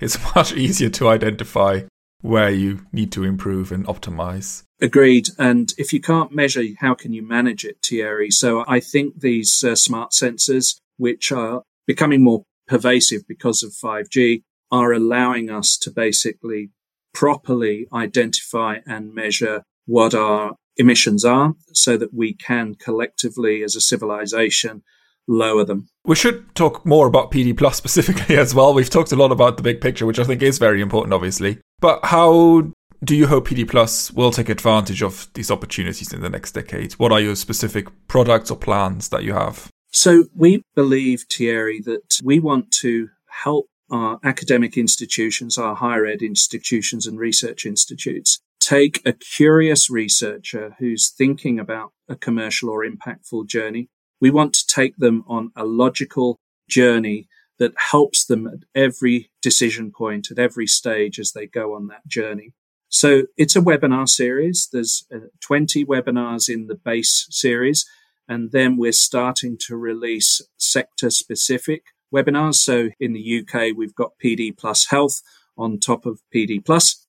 it's 0.00 0.18
much 0.34 0.52
easier 0.52 0.90
to 0.90 1.08
identify 1.08 1.82
where 2.22 2.50
you 2.50 2.86
need 2.92 3.12
to 3.12 3.24
improve 3.24 3.70
and 3.70 3.86
optimize. 3.86 4.62
Agreed. 4.80 5.28
And 5.38 5.72
if 5.76 5.92
you 5.92 6.00
can't 6.00 6.32
measure, 6.32 6.62
how 6.78 6.94
can 6.94 7.12
you 7.12 7.26
manage 7.26 7.64
it, 7.64 7.78
Thierry? 7.84 8.30
So 8.30 8.64
I 8.66 8.80
think 8.80 9.20
these 9.20 9.62
uh, 9.62 9.74
smart 9.74 10.12
sensors, 10.12 10.78
which 10.96 11.30
are 11.32 11.62
becoming 11.86 12.24
more 12.24 12.44
pervasive 12.66 13.22
because 13.28 13.62
of 13.62 13.72
5G 13.72 14.42
are 14.70 14.92
allowing 14.92 15.50
us 15.50 15.76
to 15.78 15.90
basically 15.90 16.70
properly 17.14 17.86
identify 17.92 18.78
and 18.86 19.14
measure 19.14 19.62
what 19.86 20.14
our 20.14 20.56
emissions 20.76 21.24
are 21.24 21.54
so 21.72 21.96
that 21.96 22.12
we 22.12 22.34
can 22.34 22.74
collectively 22.74 23.62
as 23.62 23.76
a 23.76 23.80
civilization 23.80 24.82
lower 25.26 25.64
them. 25.64 25.86
We 26.04 26.16
should 26.16 26.54
talk 26.54 26.84
more 26.84 27.06
about 27.06 27.30
PD 27.30 27.56
Plus 27.56 27.76
specifically 27.82 28.36
as 28.36 28.54
well. 28.54 28.74
We've 28.74 28.90
talked 28.90 29.12
a 29.12 29.16
lot 29.16 29.32
about 29.32 29.56
the 29.56 29.62
big 29.62 29.80
picture, 29.80 30.06
which 30.06 30.18
I 30.18 30.24
think 30.24 30.42
is 30.42 30.58
very 30.58 30.80
important, 30.80 31.14
obviously. 31.14 31.58
But 31.80 32.00
how 32.04 32.72
Do 33.04 33.14
you 33.14 33.26
hope 33.26 33.48
PD 33.48 33.68
Plus 33.68 34.10
will 34.12 34.30
take 34.30 34.48
advantage 34.48 35.02
of 35.02 35.28
these 35.34 35.50
opportunities 35.50 36.12
in 36.12 36.22
the 36.22 36.30
next 36.30 36.52
decade? 36.52 36.94
What 36.94 37.12
are 37.12 37.20
your 37.20 37.36
specific 37.36 37.88
products 38.08 38.50
or 38.50 38.56
plans 38.56 39.10
that 39.10 39.24
you 39.24 39.34
have? 39.34 39.68
So 39.92 40.24
we 40.34 40.62
believe, 40.74 41.24
Thierry, 41.30 41.80
that 41.84 42.20
we 42.22 42.40
want 42.40 42.70
to 42.80 43.08
help 43.28 43.66
our 43.90 44.18
academic 44.24 44.76
institutions, 44.76 45.58
our 45.58 45.74
higher 45.74 46.06
ed 46.06 46.22
institutions 46.22 47.06
and 47.06 47.18
research 47.18 47.66
institutes 47.66 48.40
take 48.64 49.02
a 49.04 49.12
curious 49.12 49.90
researcher 49.90 50.74
who's 50.78 51.10
thinking 51.10 51.58
about 51.58 51.92
a 52.08 52.16
commercial 52.16 52.70
or 52.70 52.84
impactful 52.84 53.46
journey. 53.46 53.88
We 54.20 54.30
want 54.30 54.54
to 54.54 54.66
take 54.66 54.96
them 54.96 55.22
on 55.26 55.52
a 55.54 55.64
logical 55.66 56.38
journey 56.68 57.28
that 57.58 57.74
helps 57.76 58.24
them 58.24 58.46
at 58.46 58.60
every 58.74 59.30
decision 59.42 59.92
point, 59.92 60.30
at 60.30 60.38
every 60.38 60.66
stage 60.66 61.18
as 61.18 61.32
they 61.32 61.46
go 61.46 61.74
on 61.74 61.88
that 61.88 62.06
journey. 62.06 62.52
So 62.88 63.24
it's 63.36 63.56
a 63.56 63.60
webinar 63.60 64.08
series. 64.08 64.68
There's 64.72 65.04
uh, 65.14 65.28
20 65.40 65.84
webinars 65.84 66.48
in 66.48 66.66
the 66.66 66.74
base 66.74 67.26
series. 67.30 67.84
And 68.26 68.52
then 68.52 68.78
we're 68.78 68.92
starting 68.92 69.58
to 69.66 69.76
release 69.76 70.40
sector 70.56 71.10
specific 71.10 71.82
webinars. 72.14 72.56
So 72.56 72.90
in 73.00 73.12
the 73.12 73.40
UK, 73.40 73.76
we've 73.76 73.94
got 73.94 74.12
PD 74.22 74.56
plus 74.56 74.86
health 74.86 75.20
on 75.56 75.78
top 75.78 76.06
of 76.06 76.20
PD 76.34 76.64
plus, 76.64 77.06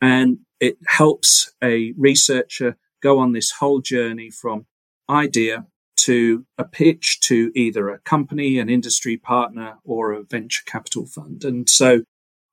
and 0.00 0.38
it 0.60 0.78
helps 0.86 1.52
a 1.62 1.92
researcher 1.96 2.76
go 3.02 3.18
on 3.18 3.32
this 3.32 3.52
whole 3.60 3.80
journey 3.80 4.30
from 4.30 4.66
idea 5.08 5.66
to 5.96 6.44
a 6.58 6.64
pitch 6.64 7.20
to 7.20 7.50
either 7.54 7.88
a 7.88 7.98
company, 8.00 8.58
an 8.58 8.68
industry 8.68 9.16
partner, 9.16 9.76
or 9.84 10.12
a 10.12 10.22
venture 10.22 10.62
capital 10.66 11.06
fund. 11.06 11.44
And 11.44 11.68
so 11.68 12.02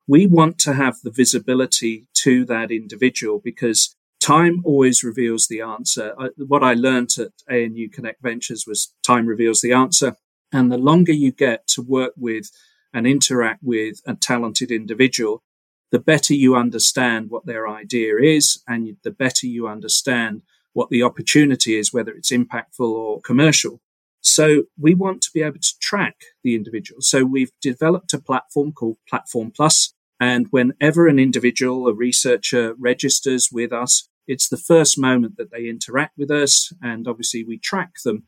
we 0.06 0.26
want 0.26 0.58
to 0.60 0.74
have 0.74 0.96
the 1.02 1.10
visibility 1.10 2.06
to 2.14 2.44
that 2.46 2.70
individual 2.70 3.40
because 3.42 3.94
time 4.20 4.62
always 4.64 5.04
reveals 5.04 5.46
the 5.48 5.60
answer. 5.60 6.14
I, 6.18 6.28
what 6.36 6.62
I 6.62 6.74
learned 6.74 7.10
at 7.18 7.32
ANU 7.48 7.88
Connect 7.90 8.22
Ventures 8.22 8.64
was 8.66 8.94
time 9.02 9.26
reveals 9.26 9.60
the 9.60 9.72
answer. 9.72 10.16
And 10.54 10.70
the 10.70 10.78
longer 10.78 11.12
you 11.12 11.32
get 11.32 11.66
to 11.68 11.82
work 11.82 12.12
with 12.16 12.50
and 12.94 13.08
interact 13.08 13.60
with 13.62 14.00
a 14.06 14.14
talented 14.14 14.70
individual, 14.70 15.42
the 15.90 15.98
better 15.98 16.32
you 16.32 16.54
understand 16.54 17.28
what 17.28 17.44
their 17.44 17.66
idea 17.68 18.16
is 18.18 18.62
and 18.68 18.96
the 19.02 19.10
better 19.10 19.48
you 19.48 19.66
understand 19.66 20.42
what 20.72 20.90
the 20.90 21.02
opportunity 21.02 21.76
is, 21.76 21.92
whether 21.92 22.12
it's 22.12 22.30
impactful 22.30 22.88
or 22.88 23.20
commercial. 23.20 23.80
So 24.20 24.64
we 24.78 24.94
want 24.94 25.22
to 25.22 25.30
be 25.34 25.42
able 25.42 25.58
to 25.58 25.78
track 25.80 26.16
the 26.44 26.54
individual. 26.54 27.00
So 27.00 27.24
we've 27.24 27.52
developed 27.60 28.14
a 28.14 28.20
platform 28.20 28.72
called 28.72 28.98
Platform 29.08 29.50
Plus. 29.50 29.92
And 30.20 30.46
whenever 30.50 31.08
an 31.08 31.18
individual, 31.18 31.88
a 31.88 31.92
researcher 31.92 32.74
registers 32.78 33.48
with 33.52 33.72
us, 33.72 34.08
it's 34.28 34.48
the 34.48 34.56
first 34.56 34.98
moment 34.98 35.36
that 35.36 35.50
they 35.50 35.68
interact 35.68 36.16
with 36.16 36.30
us. 36.30 36.72
And 36.80 37.08
obviously 37.08 37.42
we 37.42 37.58
track 37.58 37.94
them 38.04 38.22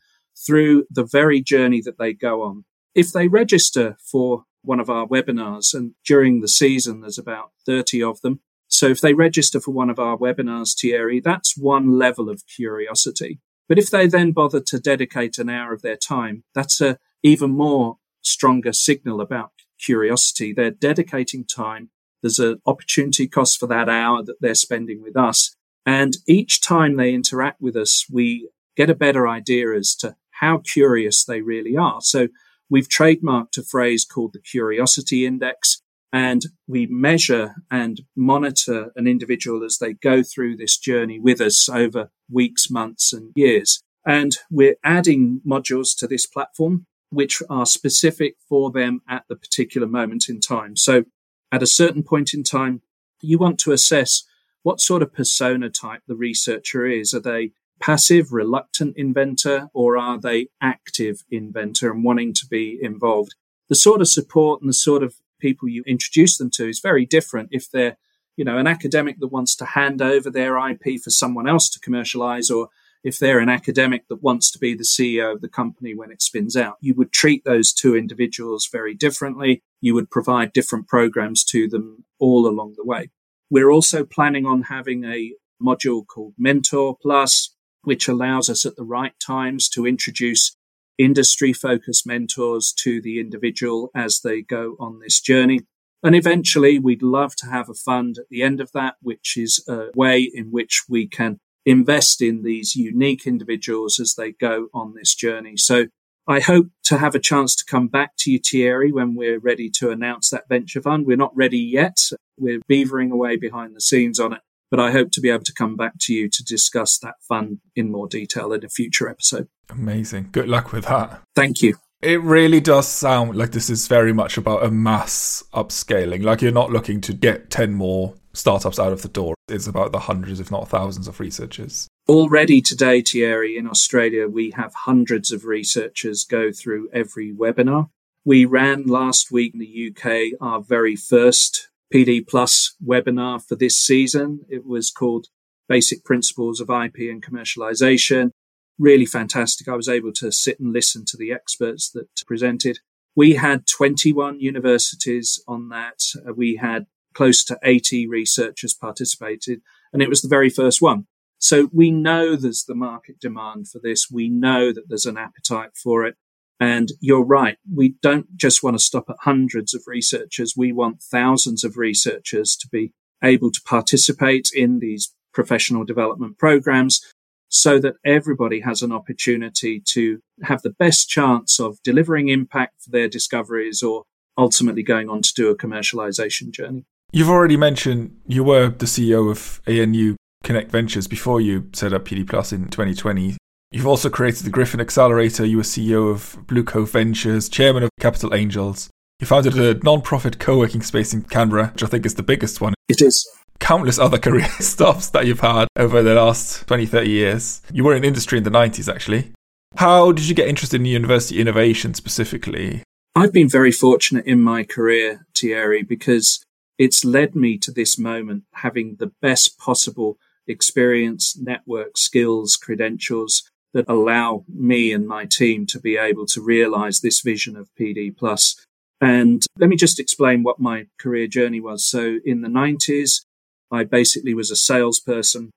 through 0.47 0.87
the 0.91 1.05
very 1.05 1.41
journey 1.41 1.81
that 1.83 1.99
they 1.99 2.13
go 2.13 2.43
on. 2.43 2.65
If 2.95 3.13
they 3.13 3.29
register 3.29 3.97
for 4.01 4.45
one 4.63 4.81
of 4.81 4.91
our 4.91 5.07
webinars 5.07 5.75
and 5.75 5.93
during 6.05 6.41
the 6.41 6.49
season, 6.49 7.01
there's 7.01 7.19
about 7.19 7.53
30 7.67 8.03
of 8.03 8.21
them. 8.23 8.41
So 8.69 8.89
if 8.89 9.01
they 9.01 9.15
register 9.15 9.61
for 9.61 9.71
one 9.71 9.91
of 9.91 9.99
our 9.99 10.17
webinars, 10.17 10.79
Thierry, 10.79 11.21
that's 11.21 11.57
one 11.57 11.99
level 11.99 12.29
of 12.29 12.43
curiosity. 12.47 13.41
But 13.69 13.79
if 13.79 13.91
they 13.91 14.07
then 14.07 14.33
bother 14.33 14.61
to 14.61 14.81
dedicate 14.81 15.39
an 15.39 15.49
hour 15.49 15.73
of 15.73 15.83
their 15.83 15.97
time, 15.97 16.45
that's 16.55 16.81
a 16.81 16.99
even 17.23 17.51
more 17.51 17.99
stronger 18.23 18.73
signal 18.73 19.21
about 19.21 19.53
curiosity. 19.81 20.53
They're 20.53 20.71
dedicating 20.71 21.45
time. 21.45 21.91
There's 22.23 22.39
an 22.39 22.61
opportunity 22.67 23.29
cost 23.29 23.59
for 23.59 23.67
that 23.69 23.89
hour 23.89 24.23
that 24.25 24.41
they're 24.41 24.55
spending 24.55 25.03
with 25.03 25.17
us. 25.17 25.55
And 25.85 26.17
each 26.27 26.61
time 26.61 26.97
they 26.97 27.15
interact 27.15 27.61
with 27.61 27.77
us, 27.77 28.07
we 28.11 28.49
get 28.77 28.91
a 28.91 28.95
better 28.95 29.29
idea 29.29 29.73
as 29.73 29.95
to 29.97 30.17
how 30.41 30.59
curious 30.59 31.25
they 31.25 31.41
really 31.41 31.77
are. 31.77 32.01
So 32.01 32.29
we've 32.69 32.89
trademarked 32.89 33.59
a 33.59 33.63
phrase 33.63 34.05
called 34.05 34.33
the 34.33 34.41
curiosity 34.41 35.27
index 35.27 35.83
and 36.13 36.47
we 36.67 36.87
measure 36.87 37.57
and 37.71 38.01
monitor 38.17 38.93
an 38.97 39.07
individual 39.07 39.65
as 39.65 39.79
they 39.79 39.93
go 39.93 40.23
through 40.23 40.57
this 40.57 40.79
journey 40.79 41.19
with 41.19 41.41
us 41.41 41.69
over 41.69 42.11
weeks, 42.31 42.71
months 42.71 43.13
and 43.13 43.33
years. 43.35 43.83
And 44.07 44.37
we're 44.51 44.77
adding 44.85 45.41
modules 45.47 45.97
to 45.99 46.07
this 46.07 46.27
platform, 46.27 46.87
which 47.11 47.43
are 47.51 47.67
specific 47.67 48.37
for 48.49 48.71
them 48.71 49.01
at 49.09 49.25
the 49.29 49.37
particular 49.37 49.87
moment 49.87 50.29
in 50.29 50.41
time. 50.41 50.77
So 50.77 51.05
at 51.53 51.63
a 51.63 51.67
certain 51.67 52.03
point 52.03 52.33
in 52.33 52.45
time, 52.45 52.83
you 53.21 53.39
want 53.39 53.59
to 53.61 53.73
assess 53.73 54.23
what 54.63 54.81
sort 54.81 55.03
of 55.03 55.13
persona 55.13 55.71
type 55.71 56.03
the 56.07 56.17
researcher 56.17 56.87
is. 56.87 57.13
Are 57.15 57.21
they 57.21 57.51
passive, 57.81 58.33
reluctant 58.33 58.97
inventor, 58.97 59.69
or 59.75 59.97
are 59.97 60.19
they 60.19 60.49
active 60.61 61.25
inventor 61.31 61.91
and 61.91 62.05
wanting 62.05 62.33
to 62.35 62.47
be 62.47 62.79
involved? 62.81 63.35
The 63.69 63.75
sort 63.75 64.01
of 64.01 64.09
support 64.09 64.61
and 64.61 64.69
the 64.69 64.75
sort 64.75 65.03
of 65.03 65.17
people 65.41 65.69
you 65.69 65.83
introduce 65.87 66.39
them 66.39 66.51
to 66.51 66.69
is 66.69 66.81
very 66.81 67.05
different 67.05 67.51
if 67.53 67.71
they're, 67.71 67.97
you 68.37 68.45
know, 68.45 68.59
an 68.59 68.67
academic 68.67 69.19
that 69.21 69.29
wants 69.29 69.55
to 69.57 69.65
hand 69.65 70.01
over 70.01 70.31
their 70.31 70.57
IP 70.71 71.01
for 71.03 71.11
someone 71.11 71.49
else 71.49 71.69
to 71.71 71.81
commercialize, 71.81 72.51
or 72.51 72.69
if 73.05 73.19
they're 73.19 73.39
an 73.39 73.49
academic 73.49 74.09
that 74.09 74.23
wants 74.23 74.51
to 74.51 74.59
be 74.59 74.75
the 74.75 74.83
CEO 74.83 75.33
of 75.33 75.41
the 75.41 75.49
company 75.49 75.95
when 75.95 76.11
it 76.11 76.23
spins 76.23 76.57
out. 76.57 76.77
You 76.81 76.95
would 76.95 77.13
treat 77.13 77.45
those 77.45 77.73
two 77.73 77.95
individuals 77.95 78.69
very 78.71 78.95
differently. 78.95 79.63
You 79.81 79.95
would 79.95 80.11
provide 80.11 80.53
different 80.53 80.89
programs 80.89 81.45
to 81.45 81.69
them 81.69 82.05
all 82.19 82.49
along 82.49 82.75
the 82.77 82.85
way. 82.85 83.11
We're 83.49 83.71
also 83.71 84.05
planning 84.05 84.45
on 84.45 84.63
having 84.63 85.05
a 85.05 85.35
module 85.63 86.07
called 86.07 86.35
Mentor 86.37 86.97
Plus, 87.01 87.55
which 87.87 88.09
allows 88.09 88.51
us 88.51 88.67
at 88.67 88.75
the 88.75 88.85
right 88.85 89.15
times 89.25 89.69
to 89.69 89.87
introduce 89.87 90.57
industry 90.99 91.53
focused 91.53 92.07
mentors 92.07 92.73
to 92.73 93.01
the 93.01 93.21
individual 93.21 93.91
as 93.95 94.21
they 94.25 94.43
go 94.43 94.77
on 94.81 94.99
this 94.99 95.21
journey. 95.21 95.61
And 96.03 96.17
eventually, 96.17 96.81
we'd 96.81 97.03
love 97.03 97.37
to 97.37 97.47
have 97.47 97.69
a 97.69 97.75
fund 97.75 98.19
at 98.19 98.29
the 98.29 98.43
end 98.43 98.61
of 98.61 98.73
that, 98.73 98.97
which 99.03 99.37
is 99.37 99.65
a 99.69 99.91
way 99.95 100.21
in 100.21 100.51
which 100.51 100.83
we 100.89 101.07
can 101.07 101.39
invest 101.65 102.21
in 102.21 102.43
these 102.43 102.75
unique 102.75 103.25
individuals 103.25 104.01
as 104.01 104.15
they 104.15 104.33
go 104.33 104.67
on 104.75 104.95
this 104.95 105.15
journey. 105.15 105.57
So 105.57 105.87
I 106.27 106.41
hope 106.41 106.67
to 106.85 106.99
have 106.99 107.15
a 107.15 107.21
chance 107.21 107.55
to 107.55 107.65
come 107.65 107.87
back 107.87 108.17
to 108.19 108.33
you, 108.33 108.41
Thierry, 108.41 108.91
when 108.91 109.15
we're 109.15 109.39
ready 109.39 109.71
to 109.79 109.91
announce 109.91 110.31
that 110.31 110.49
venture 110.49 110.83
fund. 110.83 111.07
We're 111.07 111.17
not 111.17 111.37
ready 111.37 111.59
yet. 111.59 111.99
We're 112.37 112.61
beavering 112.69 113.13
away 113.13 113.37
behind 113.37 113.77
the 113.77 113.81
scenes 113.81 114.19
on 114.19 114.33
it, 114.33 114.41
but 114.71 114.81
I 114.81 114.93
hope 114.93 115.11
to 115.13 115.21
be 115.21 115.31
able 115.31 115.45
to 115.45 115.53
come 115.53 115.77
back 115.77 115.95
to 116.01 116.15
you 116.15 116.29
to 116.29 116.45
discuss 116.45 116.99
that 116.99 117.15
fund 117.29 117.59
in 117.75 117.91
more 117.91 118.09
detail 118.09 118.53
in 118.53 118.65
a 118.65 118.69
future 118.69 119.09
episode. 119.09 119.49
Amazing. 119.71 120.29
Good 120.33 120.49
luck 120.49 120.73
with 120.73 120.87
that. 120.87 121.23
Thank 121.35 121.63
you. 121.63 121.77
It 122.03 122.21
really 122.21 122.61
does 122.61 122.87
sound 122.87 123.37
like 123.37 123.53
this 123.53 123.71
is 123.71 123.89
very 123.89 124.13
much 124.13 124.37
about 124.37 124.65
a 124.65 124.71
mass 124.71 125.43
upscaling. 125.55 126.23
Like 126.23 126.43
you're 126.43 126.53
not 126.53 126.71
looking 126.71 127.01
to 127.03 127.15
get 127.15 127.51
10 127.51 127.73
more 127.73 128.15
startups 128.35 128.79
out 128.79 128.93
of 128.93 129.03
the 129.03 129.09
door. 129.09 129.35
It's 129.49 129.67
about 129.67 129.93
the 129.93 130.01
hundreds, 130.01 130.39
if 130.39 130.51
not 130.51 130.69
thousands, 130.69 131.09
of 131.09 131.21
researchers. 131.21 131.89
Already 132.09 132.61
today, 132.61 133.01
Thierry, 133.01 133.57
in 133.57 133.67
Australia, 133.67 134.29
we 134.29 134.53
have 134.53 134.73
hundreds 134.75 135.33
of 135.33 135.45
researchers 135.45 136.25
go 136.25 136.53
through 136.53 136.89
every 136.93 137.35
webinar. 137.35 137.89
We 138.25 138.45
ran 138.45 138.85
last 138.85 139.31
week 139.31 139.55
in 139.55 139.61
the 139.61 139.91
UK 139.91 140.39
our 140.41 140.61
very 140.61 140.97
first 140.97 141.69
PD 141.93 142.27
Plus 142.27 142.75
webinar 142.85 143.43
for 143.43 143.57
this 143.57 143.79
season. 143.79 144.41
It 144.49 144.67
was 144.67 144.91
called 144.91 145.27
Basic 145.69 146.05
Principles 146.05 146.61
of 146.61 146.71
IP 146.71 147.11
and 147.11 147.25
Commercialization. 147.25 148.31
Really 148.79 149.07
fantastic. 149.07 149.69
I 149.69 149.77
was 149.77 149.89
able 149.89 150.13
to 150.15 150.31
sit 150.31 150.61
and 150.61 150.73
listen 150.73 151.05
to 151.07 151.17
the 151.17 151.33
experts 151.33 151.91
that 151.91 152.09
presented. 152.27 152.79
We 153.15 153.35
had 153.35 153.67
21 153.67 154.41
universities 154.41 155.43
on 155.49 155.71
that. 155.71 156.01
Uh, 156.17 156.35
we 156.35 156.57
had 156.57 156.87
close 157.15 157.43
to 157.45 157.59
80 157.63 158.07
researchers 158.07 158.75
participated, 158.75 159.63
and 159.93 160.03
it 160.03 160.11
was 160.11 160.21
the 160.21 160.29
very 160.29 160.51
first 160.51 160.83
one. 160.83 161.07
So 161.39 161.71
we 161.73 161.91
know 161.91 162.37
there's 162.37 162.65
the 162.65 162.75
market 162.75 163.19
demand 163.19 163.69
for 163.69 163.81
this. 163.83 164.11
We 164.11 164.29
know 164.29 164.73
that 164.73 164.85
there's 164.89 165.07
an 165.07 165.17
appetite 165.17 165.71
for 165.83 166.05
it. 166.05 166.17
And 166.59 166.91
you're 167.01 167.25
right. 167.25 167.59
We 167.73 167.97
don't 168.03 168.35
just 168.37 168.63
want 168.63 168.79
to 168.79 168.83
stop 168.83 169.11
at 169.11 169.17
hundreds 169.21 169.75
of 169.75 169.83
researchers. 169.87 170.55
We 170.57 170.73
want 170.73 171.03
thousands 171.03 171.65
of 171.65 171.77
researchers 171.77 172.57
to 172.57 172.69
be 172.69 172.93
able 173.23 173.51
to 173.51 173.61
participate 173.63 174.51
in 174.55 174.79
these 174.79 175.13
professional 175.35 175.85
development 175.85 176.39
programs 176.39 177.01
so 177.49 177.79
that 177.79 177.95
everybody 178.05 178.61
has 178.61 178.83
an 178.83 178.91
opportunity 178.91 179.81
to 179.81 180.19
have 180.43 180.63
the 180.63 180.75
best 180.79 181.09
chance 181.09 181.61
of 181.61 181.79
delivering 181.83 182.29
impact 182.29 182.83
for 182.83 182.91
their 182.91 183.09
discoveries 183.09 183.83
or 183.83 184.05
ultimately 184.37 184.83
going 184.83 185.09
on 185.09 185.23
to 185.23 185.33
do 185.35 185.49
a 185.49 185.57
commercialization 185.57 186.51
journey. 186.51 186.85
You've 187.13 187.31
already 187.31 187.57
mentioned 187.57 188.17
you 188.27 188.45
were 188.45 188.69
the 188.69 188.87
CEO 188.87 189.31
of 189.31 189.61
ANU 189.67 190.17
Connect 190.43 190.71
Ventures 190.71 191.07
before 191.07 191.41
you 191.41 191.69
set 191.73 191.93
up 191.93 192.05
PD 192.05 192.29
Plus 192.29 192.53
in 192.53 192.69
2020. 192.69 193.37
You've 193.73 193.87
also 193.87 194.09
created 194.09 194.45
the 194.45 194.51
Griffin 194.51 194.81
Accelerator. 194.81 195.45
You 195.45 195.57
were 195.57 195.63
CEO 195.65 196.11
of 196.11 196.39
Blue 196.47 196.63
Cove 196.63 196.93
Ventures, 196.93 197.49
chairman 197.49 197.83
of 197.83 197.91
Capital 197.99 198.33
Angels. 198.33 198.89
You 199.19 199.27
founded 199.27 199.59
a 199.59 199.75
non-profit 199.83 200.39
co-working 200.39 200.83
space 200.83 201.13
in 201.13 201.23
Canberra, 201.23 201.69
which 201.73 201.83
I 201.83 201.87
think 201.87 202.07
is 202.07 202.15
the 202.15 202.23
biggest 202.23 202.61
one. 202.61 202.75
It 202.89 203.03
is. 203.03 203.27
countless 203.59 203.99
other 203.99 204.19
career 204.27 204.49
stops 204.61 205.11
that 205.11 205.27
you've 205.27 205.41
had 205.41 205.67
over 205.77 206.03
the 206.03 206.15
last 206.15 206.67
20, 206.69 206.87
30 206.87 207.11
years. 207.11 207.63
You 207.73 207.83
were 207.83 207.97
in 207.97 208.05
industry 208.05 208.39
in 208.39 208.45
the 208.45 208.51
90s, 208.51 208.93
actually. 208.93 209.33
How 209.77 210.13
did 210.13 210.29
you 210.29 210.35
get 210.35 210.49
interested 210.49 210.81
in 210.81 210.87
university 210.87 211.41
innovation 211.41 211.95
specifically? 211.95 212.83
I've 213.17 213.33
been 213.33 213.49
very 213.49 213.73
fortunate 213.73 214.27
in 214.27 214.41
my 214.41 214.63
career, 214.63 215.27
Thierry, 215.37 215.83
because 215.83 216.45
it's 216.79 217.05
led 217.05 217.35
me 217.35 217.59
to 217.59 217.73
this 217.73 217.99
moment 217.99 218.45
having 218.53 218.97
the 218.99 219.11
best 219.21 219.59
possible 219.59 220.19
experience, 220.47 221.37
network, 221.37 221.99
skills, 221.99 222.57
credentials 222.57 223.43
that 223.77 223.91
allow 223.91 224.43
me 224.49 224.91
and 224.91 225.07
my 225.07 225.27
team 225.27 225.67
to 225.67 225.79
be 225.79 225.99
able 225.99 226.25
to 226.25 226.41
realize 226.41 227.01
this 227.01 227.21
vision 227.21 227.57
of 227.57 227.69
PD 227.79 228.17
plus. 228.17 228.57
And 229.03 229.45
let 229.59 229.69
me 229.69 229.77
just 229.77 230.01
explain 230.01 230.43
what 230.43 230.59
my 230.59 230.87
career 230.99 231.27
journey 231.27 231.61
was. 231.61 231.85
So 231.85 232.17
in 232.25 232.41
the 232.41 232.49
90s, 232.49 233.27
I 233.71 233.85
basically 233.85 234.33
was 234.33 234.51
a 234.51 234.57
salesperson 234.57 235.51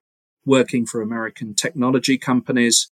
working 0.44 0.84
for 0.84 1.00
American 1.00 1.54
technology 1.54 2.18
companies. 2.18 2.90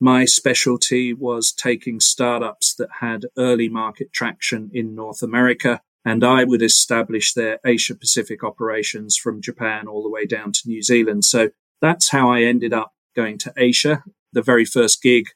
My 0.00 0.24
specialty 0.24 1.14
was 1.14 1.52
taking 1.52 2.00
startups 2.00 2.74
that 2.74 2.88
had 2.98 3.26
early 3.38 3.68
market 3.68 4.12
traction 4.12 4.72
in 4.74 4.96
North 4.96 5.22
America 5.22 5.80
and 6.04 6.24
I 6.24 6.42
would 6.42 6.62
establish 6.62 7.32
their 7.32 7.60
Asia 7.64 7.94
Pacific 7.94 8.42
operations 8.42 9.16
from 9.16 9.40
Japan 9.40 9.86
all 9.86 10.02
the 10.02 10.10
way 10.10 10.26
down 10.26 10.50
to 10.50 10.66
New 10.66 10.82
Zealand. 10.82 11.24
So 11.24 11.50
that's 11.80 12.10
how 12.10 12.28
I 12.32 12.42
ended 12.42 12.72
up 12.72 12.92
going 13.14 13.38
to 13.38 13.52
Asia. 13.56 14.02
The 14.34 14.42
very 14.42 14.64
first 14.64 15.02
gig 15.02 15.26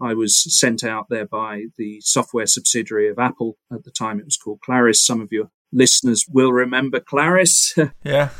I 0.00 0.14
was 0.14 0.36
sent 0.58 0.84
out 0.84 1.06
there 1.10 1.26
by 1.26 1.64
the 1.76 2.00
software 2.00 2.46
subsidiary 2.46 3.08
of 3.08 3.18
Apple. 3.18 3.56
At 3.72 3.84
the 3.84 3.90
time, 3.90 4.20
it 4.20 4.24
was 4.24 4.36
called 4.36 4.60
Claris. 4.64 5.04
Some 5.04 5.20
of 5.20 5.32
your 5.32 5.50
listeners 5.72 6.26
will 6.28 6.52
remember 6.52 7.00
Claris. 7.00 7.74
Yeah. 8.04 8.30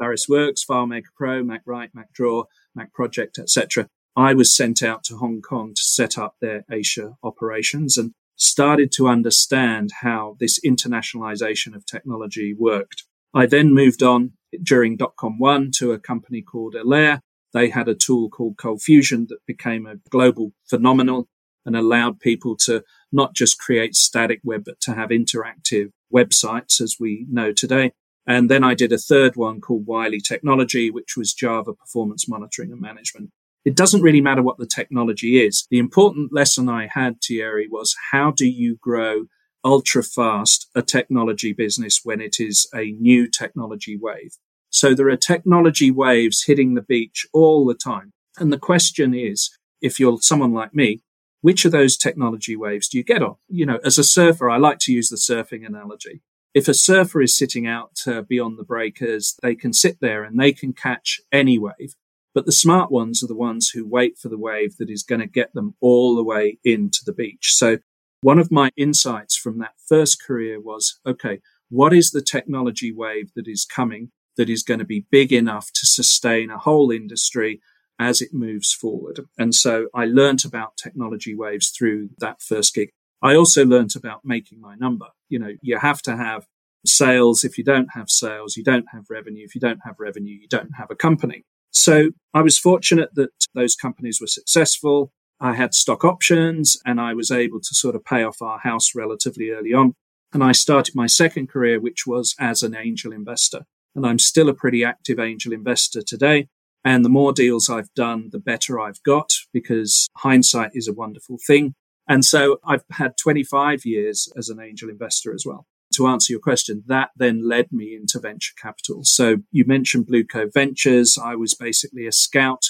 ClarisWorks, 0.00 0.66
FileMaker 0.68 1.12
Pro, 1.16 1.44
MacWrite, 1.44 1.90
Mac 1.94 2.12
Draw, 2.12 2.44
MacProject, 2.76 3.38
etc. 3.38 3.88
I 4.16 4.34
was 4.34 4.54
sent 4.54 4.82
out 4.82 5.04
to 5.04 5.16
Hong 5.16 5.40
Kong 5.42 5.74
to 5.74 5.82
set 5.82 6.18
up 6.18 6.36
their 6.40 6.64
Asia 6.70 7.14
operations. 7.22 7.96
And 7.96 8.12
started 8.36 8.90
to 8.92 9.08
understand 9.08 9.90
how 10.00 10.36
this 10.40 10.58
internationalization 10.66 11.74
of 11.74 11.86
technology 11.86 12.54
worked. 12.58 13.04
I 13.34 13.46
then 13.46 13.72
moved 13.72 14.02
on 14.02 14.32
during 14.62 14.98
dotcom 14.98 15.38
one 15.38 15.70
to 15.76 15.92
a 15.92 15.98
company 15.98 16.42
called 16.42 16.74
Allaire. 16.74 17.20
They 17.52 17.68
had 17.68 17.88
a 17.88 17.94
tool 17.94 18.28
called 18.30 18.56
ColdFusion 18.56 19.28
that 19.28 19.46
became 19.46 19.86
a 19.86 19.96
global 20.10 20.52
phenomenon 20.68 21.26
and 21.64 21.76
allowed 21.76 22.20
people 22.20 22.56
to 22.56 22.82
not 23.12 23.34
just 23.34 23.58
create 23.58 23.94
static 23.94 24.40
web, 24.42 24.64
but 24.64 24.80
to 24.80 24.94
have 24.94 25.10
interactive 25.10 25.90
websites 26.12 26.80
as 26.80 26.96
we 26.98 27.26
know 27.30 27.52
today. 27.52 27.92
And 28.26 28.50
then 28.50 28.62
I 28.62 28.74
did 28.74 28.92
a 28.92 28.98
third 28.98 29.36
one 29.36 29.60
called 29.60 29.86
Wily 29.86 30.20
Technology, 30.20 30.90
which 30.90 31.16
was 31.16 31.34
Java 31.34 31.72
performance 31.72 32.28
monitoring 32.28 32.72
and 32.72 32.80
management. 32.80 33.30
It 33.64 33.76
doesn't 33.76 34.02
really 34.02 34.20
matter 34.20 34.42
what 34.42 34.58
the 34.58 34.66
technology 34.66 35.44
is. 35.44 35.66
The 35.70 35.78
important 35.78 36.32
lesson 36.32 36.68
I 36.68 36.88
had, 36.92 37.20
Thierry, 37.22 37.68
was 37.68 37.96
how 38.10 38.32
do 38.32 38.46
you 38.46 38.76
grow 38.80 39.26
ultra 39.64 40.02
fast 40.02 40.68
a 40.74 40.82
technology 40.82 41.52
business 41.52 42.00
when 42.02 42.20
it 42.20 42.36
is 42.40 42.68
a 42.74 42.92
new 42.92 43.28
technology 43.28 43.96
wave? 43.96 44.36
So 44.72 44.94
there 44.94 45.08
are 45.10 45.16
technology 45.16 45.90
waves 45.90 46.44
hitting 46.44 46.74
the 46.74 46.82
beach 46.82 47.26
all 47.32 47.66
the 47.66 47.74
time. 47.74 48.12
And 48.38 48.50
the 48.50 48.58
question 48.58 49.14
is, 49.14 49.50
if 49.82 50.00
you're 50.00 50.18
someone 50.22 50.54
like 50.54 50.74
me, 50.74 51.02
which 51.42 51.64
of 51.66 51.72
those 51.72 51.96
technology 51.96 52.56
waves 52.56 52.88
do 52.88 52.96
you 52.96 53.04
get 53.04 53.22
on? 53.22 53.36
You 53.48 53.66
know, 53.66 53.80
as 53.84 53.98
a 53.98 54.04
surfer, 54.04 54.48
I 54.48 54.56
like 54.56 54.78
to 54.80 54.92
use 54.92 55.10
the 55.10 55.16
surfing 55.16 55.66
analogy. 55.66 56.22
If 56.54 56.68
a 56.68 56.74
surfer 56.74 57.20
is 57.20 57.36
sitting 57.36 57.66
out 57.66 57.98
uh, 58.06 58.22
beyond 58.22 58.58
the 58.58 58.64
breakers, 58.64 59.36
they 59.42 59.54
can 59.54 59.74
sit 59.74 59.98
there 60.00 60.24
and 60.24 60.40
they 60.40 60.52
can 60.52 60.72
catch 60.72 61.20
any 61.30 61.58
wave. 61.58 61.94
But 62.34 62.46
the 62.46 62.52
smart 62.52 62.90
ones 62.90 63.22
are 63.22 63.26
the 63.26 63.34
ones 63.34 63.70
who 63.70 63.86
wait 63.86 64.16
for 64.16 64.30
the 64.30 64.38
wave 64.38 64.78
that 64.78 64.88
is 64.88 65.02
going 65.02 65.20
to 65.20 65.26
get 65.26 65.52
them 65.52 65.74
all 65.80 66.16
the 66.16 66.24
way 66.24 66.58
into 66.64 67.00
the 67.04 67.12
beach. 67.12 67.52
So 67.54 67.78
one 68.22 68.38
of 68.38 68.50
my 68.50 68.70
insights 68.76 69.36
from 69.36 69.58
that 69.58 69.74
first 69.86 70.22
career 70.22 70.58
was, 70.58 70.98
okay, 71.04 71.40
what 71.68 71.92
is 71.92 72.10
the 72.10 72.22
technology 72.22 72.92
wave 72.92 73.32
that 73.34 73.48
is 73.48 73.66
coming 73.66 74.12
that 74.36 74.48
is 74.48 74.62
going 74.62 74.80
to 74.80 74.84
be 74.84 75.06
big 75.10 75.32
enough 75.32 75.70
to 75.74 75.86
sustain 75.86 76.50
a 76.50 76.58
whole 76.58 76.90
industry 76.90 77.60
as 77.98 78.20
it 78.20 78.32
moves 78.32 78.72
forward? 78.72 79.20
And 79.38 79.54
so 79.54 79.88
I 79.94 80.04
learned 80.06 80.44
about 80.44 80.76
technology 80.76 81.34
waves 81.34 81.70
through 81.70 82.10
that 82.18 82.42
first 82.42 82.74
gig. 82.74 82.90
I 83.22 83.36
also 83.36 83.64
learned 83.64 83.94
about 83.96 84.24
making 84.24 84.60
my 84.60 84.74
number. 84.74 85.06
You 85.28 85.38
know, 85.38 85.52
you 85.60 85.78
have 85.78 86.02
to 86.02 86.16
have 86.16 86.46
sales. 86.84 87.44
If 87.44 87.56
you 87.56 87.64
don't 87.64 87.90
have 87.94 88.10
sales, 88.10 88.56
you 88.56 88.64
don't 88.64 88.86
have 88.92 89.04
revenue. 89.08 89.44
If 89.44 89.54
you 89.54 89.60
don't 89.60 89.80
have 89.84 89.96
revenue, 89.98 90.34
you 90.34 90.48
don't 90.48 90.74
have 90.76 90.90
a 90.90 90.96
company. 90.96 91.44
So 91.70 92.10
I 92.34 92.42
was 92.42 92.58
fortunate 92.58 93.14
that 93.14 93.30
those 93.54 93.74
companies 93.74 94.20
were 94.20 94.26
successful. 94.26 95.12
I 95.40 95.54
had 95.54 95.74
stock 95.74 96.04
options 96.04 96.76
and 96.84 97.00
I 97.00 97.14
was 97.14 97.30
able 97.30 97.60
to 97.60 97.74
sort 97.74 97.96
of 97.96 98.04
pay 98.04 98.22
off 98.22 98.42
our 98.42 98.58
house 98.58 98.94
relatively 98.94 99.50
early 99.50 99.72
on. 99.72 99.94
And 100.32 100.42
I 100.42 100.52
started 100.52 100.94
my 100.94 101.06
second 101.06 101.48
career, 101.48 101.80
which 101.80 102.06
was 102.06 102.34
as 102.38 102.62
an 102.62 102.76
angel 102.76 103.12
investor. 103.12 103.66
And 103.94 104.06
I'm 104.06 104.18
still 104.18 104.48
a 104.48 104.54
pretty 104.54 104.84
active 104.84 105.18
angel 105.18 105.52
investor 105.52 106.02
today. 106.02 106.48
And 106.84 107.04
the 107.04 107.10
more 107.10 107.32
deals 107.32 107.70
I've 107.70 107.92
done, 107.94 108.30
the 108.32 108.40
better 108.40 108.80
I've 108.80 109.02
got 109.02 109.32
because 109.52 110.08
hindsight 110.16 110.70
is 110.74 110.88
a 110.88 110.92
wonderful 110.92 111.38
thing. 111.46 111.74
And 112.08 112.24
so 112.24 112.58
I've 112.64 112.84
had 112.90 113.16
25 113.16 113.84
years 113.84 114.32
as 114.36 114.48
an 114.48 114.60
angel 114.60 114.90
investor 114.90 115.32
as 115.32 115.44
well 115.46 115.66
to 115.92 116.06
answer 116.06 116.32
your 116.32 116.40
question, 116.40 116.82
that 116.86 117.10
then 117.16 117.48
led 117.48 117.72
me 117.72 117.94
into 117.94 118.18
venture 118.18 118.54
capital. 118.60 119.04
So 119.04 119.36
you 119.50 119.64
mentioned 119.66 120.06
Blue 120.06 120.24
Cove 120.24 120.50
Ventures. 120.52 121.18
I 121.22 121.36
was 121.36 121.54
basically 121.54 122.06
a 122.06 122.12
scout 122.12 122.64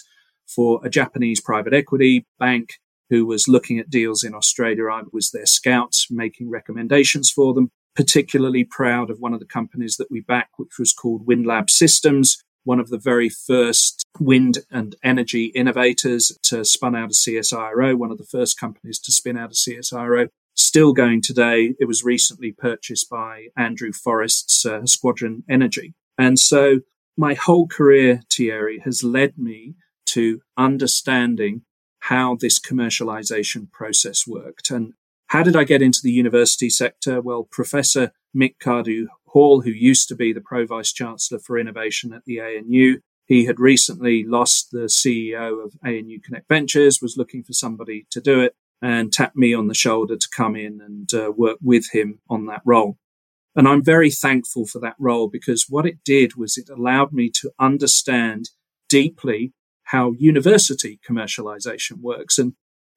for 0.46 0.80
a 0.84 0.90
Japanese 0.90 1.40
private 1.40 1.72
equity 1.72 2.26
bank 2.38 2.74
who 3.10 3.26
was 3.26 3.48
looking 3.48 3.78
at 3.78 3.90
deals 3.90 4.24
in 4.24 4.34
Australia. 4.34 4.88
I 4.90 5.02
was 5.12 5.30
their 5.30 5.46
scout 5.46 5.94
making 6.10 6.50
recommendations 6.50 7.30
for 7.30 7.54
them. 7.54 7.70
Particularly 7.94 8.64
proud 8.64 9.10
of 9.10 9.20
one 9.20 9.34
of 9.34 9.40
the 9.40 9.46
companies 9.46 9.96
that 9.96 10.10
we 10.10 10.20
back, 10.20 10.50
which 10.56 10.78
was 10.78 10.92
called 10.92 11.26
WindLab 11.26 11.68
Systems, 11.68 12.42
one 12.64 12.80
of 12.80 12.88
the 12.88 12.98
very 12.98 13.28
first 13.28 14.04
wind 14.18 14.58
and 14.70 14.94
energy 15.02 15.46
innovators 15.46 16.38
to 16.44 16.64
spun 16.64 16.94
out 16.94 17.06
of 17.06 17.10
CSIRO, 17.10 17.96
one 17.96 18.10
of 18.10 18.18
the 18.18 18.24
first 18.24 18.58
companies 18.58 18.98
to 19.00 19.12
spin 19.12 19.36
out 19.36 19.50
of 19.50 19.56
CSIRO 19.56 20.28
still 20.54 20.92
going 20.92 21.22
today. 21.22 21.74
It 21.78 21.86
was 21.86 22.04
recently 22.04 22.52
purchased 22.52 23.08
by 23.08 23.48
Andrew 23.56 23.92
Forrest's 23.92 24.64
uh, 24.64 24.86
Squadron 24.86 25.44
Energy. 25.48 25.94
And 26.18 26.38
so 26.38 26.80
my 27.16 27.34
whole 27.34 27.66
career, 27.66 28.22
Thierry, 28.32 28.80
has 28.84 29.02
led 29.02 29.38
me 29.38 29.74
to 30.06 30.40
understanding 30.56 31.62
how 32.00 32.36
this 32.36 32.58
commercialization 32.58 33.70
process 33.70 34.26
worked. 34.26 34.70
And 34.70 34.94
how 35.32 35.42
did 35.42 35.56
I 35.56 35.64
get 35.64 35.80
into 35.80 36.00
the 36.02 36.12
university 36.12 36.68
sector? 36.68 37.22
Well, 37.22 37.48
Professor 37.50 38.12
Mick 38.36 38.56
Cardew 38.62 39.06
Hall, 39.28 39.62
who 39.62 39.70
used 39.70 40.06
to 40.08 40.14
be 40.14 40.30
the 40.30 40.42
Pro 40.42 40.66
Vice 40.66 40.92
Chancellor 40.92 41.38
for 41.38 41.58
Innovation 41.58 42.12
at 42.12 42.26
the 42.26 42.38
ANU, 42.38 42.98
he 43.24 43.46
had 43.46 43.58
recently 43.58 44.24
lost 44.24 44.72
the 44.72 44.90
CEO 44.90 45.64
of 45.64 45.72
ANU 45.82 46.20
Connect 46.20 46.46
Ventures, 46.50 47.00
was 47.00 47.16
looking 47.16 47.42
for 47.42 47.54
somebody 47.54 48.06
to 48.10 48.20
do 48.20 48.40
it 48.40 48.54
and 48.82 49.10
tapped 49.10 49.34
me 49.34 49.54
on 49.54 49.68
the 49.68 49.74
shoulder 49.74 50.16
to 50.18 50.28
come 50.36 50.54
in 50.54 50.82
and 50.82 51.14
uh, 51.14 51.32
work 51.34 51.56
with 51.62 51.86
him 51.94 52.18
on 52.28 52.44
that 52.44 52.60
role. 52.66 52.98
And 53.56 53.66
I'm 53.66 53.82
very 53.82 54.10
thankful 54.10 54.66
for 54.66 54.80
that 54.80 54.96
role 54.98 55.28
because 55.28 55.64
what 55.66 55.86
it 55.86 56.04
did 56.04 56.36
was 56.36 56.58
it 56.58 56.68
allowed 56.68 57.14
me 57.14 57.30
to 57.40 57.52
understand 57.58 58.50
deeply 58.90 59.54
how 59.84 60.12
university 60.12 61.00
commercialization 61.08 62.00
works. 62.02 62.36
And 62.36 62.52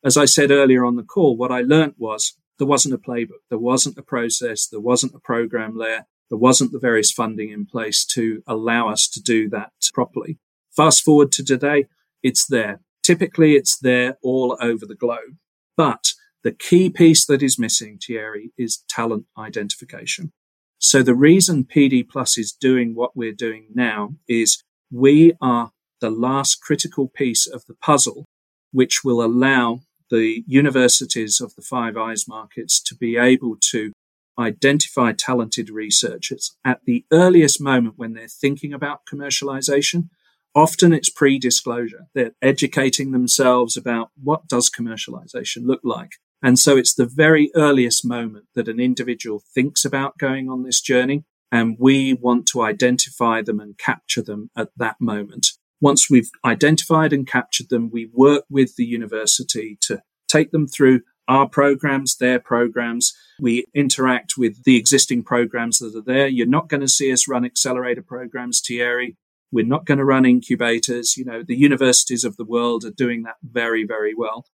as 0.06 0.16
I 0.16 0.26
said 0.26 0.52
earlier 0.52 0.86
on 0.86 0.96
the 0.96 1.04
call, 1.04 1.36
what 1.36 1.52
I 1.52 1.62
learned 1.62 1.96
was 1.98 2.38
there 2.60 2.68
wasn't 2.68 2.94
a 2.94 2.98
playbook, 2.98 3.42
there 3.50 3.60
wasn't 3.60 3.98
a 3.98 4.04
process, 4.04 4.68
there 4.68 4.80
wasn't 4.80 5.16
a 5.16 5.20
program 5.20 5.78
there, 5.78 6.06
there 6.30 6.38
wasn't 6.38 6.72
the 6.72 6.80
various 6.80 7.12
funding 7.12 7.50
in 7.50 7.66
place 7.66 8.06
to 8.14 8.44
allow 8.48 8.88
us 8.88 9.08
to 9.10 9.22
do 9.22 9.50
that 9.50 9.72
properly. 9.94 10.38
Fast 10.76 11.04
forward 11.04 11.32
to 11.34 11.44
today, 11.44 11.86
it's 12.22 12.46
there. 12.46 12.82
Typically, 13.04 13.54
it's 13.54 13.78
there 13.78 14.18
all 14.24 14.58
over 14.62 14.86
the 14.86 14.96
globe. 14.96 15.38
But 15.76 16.14
the 16.44 16.52
key 16.52 16.90
piece 16.90 17.26
that 17.26 17.42
is 17.42 17.60
missing, 17.60 17.98
Thierry, 17.98 18.52
is 18.58 18.84
talent 18.88 19.26
identification. 19.38 20.32
So 20.78 21.02
the 21.02 21.16
reason 21.16 21.64
PD 21.64 22.08
Plus 22.08 22.38
is 22.38 22.52
doing 22.52 22.94
what 22.94 23.16
we're 23.16 23.34
doing 23.34 23.68
now 23.74 24.16
is 24.28 24.64
we 24.92 25.34
are 25.42 25.72
the 26.00 26.12
last 26.12 26.62
critical 26.62 27.08
piece 27.08 27.48
of 27.48 27.66
the 27.66 27.74
puzzle, 27.76 28.26
which 28.72 29.04
will 29.04 29.24
allow 29.24 29.82
the 30.10 30.44
universities 30.48 31.42
of 31.42 31.56
the 31.56 31.62
Five 31.62 31.98
Eyes 31.98 32.28
markets 32.28 32.82
to 32.84 32.96
be 32.96 33.18
able 33.18 33.58
to 33.72 33.92
identify 34.38 35.14
talented 35.14 35.70
researchers 35.70 36.58
at 36.66 36.82
the 36.86 37.06
earliest 37.12 37.62
moment 37.62 37.96
when 37.98 38.14
they're 38.14 38.28
thinking 38.28 38.74
about 38.74 39.06
commercialization 39.12 40.10
Often 40.56 40.94
it's 40.94 41.10
pre-disclosure. 41.10 42.08
They're 42.14 42.32
educating 42.42 43.12
themselves 43.12 43.76
about 43.76 44.12
what 44.16 44.48
does 44.48 44.70
commercialization 44.70 45.66
look 45.66 45.82
like. 45.84 46.14
And 46.42 46.58
so 46.58 46.78
it's 46.78 46.94
the 46.94 47.06
very 47.06 47.52
earliest 47.56 48.06
moment 48.06 48.46
that 48.56 48.70
an 48.70 48.80
individual 48.80 49.44
thinks 49.54 49.84
about 49.84 50.18
going 50.18 50.50
on 50.50 50.64
this 50.64 50.80
journey. 50.80 51.26
And 51.52 51.76
we 51.78 52.14
want 52.14 52.48
to 52.48 52.62
identify 52.62 53.42
them 53.42 53.60
and 53.60 53.78
capture 53.78 54.22
them 54.22 54.50
at 54.58 54.70
that 54.78 54.96
moment. 55.02 55.48
Once 55.82 56.10
we've 56.10 56.30
identified 56.44 57.14
and 57.14 57.28
captured 57.28 57.70
them, 57.70 57.90
we 57.92 58.10
work 58.14 58.44
with 58.50 58.76
the 58.76 58.86
university 58.86 59.78
to 59.82 60.02
take 60.28 60.52
them 60.52 60.68
through 60.68 61.02
our 61.28 61.50
programs, 61.50 62.18
their 62.18 62.40
programs. 62.40 63.14
We 63.40 63.66
interact 63.74 64.34
with 64.38 64.64
the 64.64 64.78
existing 64.78 65.24
programs 65.24 65.80
that 65.80 65.96
are 65.96 66.02
there. 66.02 66.28
You're 66.28 66.48
not 66.48 66.70
going 66.70 66.82
to 66.82 66.88
see 66.88 67.12
us 67.12 67.28
run 67.28 67.46
accelerator 67.46 68.04
programs, 68.04 68.62
Thierry. 68.66 69.18
We're 69.52 69.66
not 69.66 69.86
going 69.86 69.98
to 69.98 70.06
run 70.06 70.26
incubators. 70.26 71.18
You 71.18 71.26
know, 71.26 71.44
the 71.44 71.56
universities 71.56 72.24
of 72.24 72.38
the 72.38 72.46
world 72.46 72.84
are 72.86 72.92
doing 72.92 73.24
that 73.24 73.36
very, 73.44 73.86
very 73.86 74.14
well. 74.16 74.46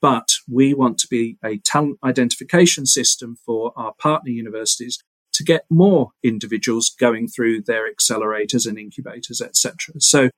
But 0.00 0.34
we 0.50 0.74
want 0.74 0.98
to 0.98 1.08
be 1.08 1.38
a 1.44 1.58
talent 1.58 1.98
identification 2.04 2.86
system 2.86 3.36
for 3.44 3.72
our 3.76 3.94
partner 3.94 4.30
universities 4.30 4.98
to 5.32 5.44
get 5.44 5.64
more 5.70 6.10
individuals 6.22 6.90
going 6.90 7.26
through 7.26 7.62
their 7.62 7.90
accelerators 7.92 8.66
and 8.66 8.78
incubators, 8.78 9.40
etc. 9.40 9.94
So 9.98 10.30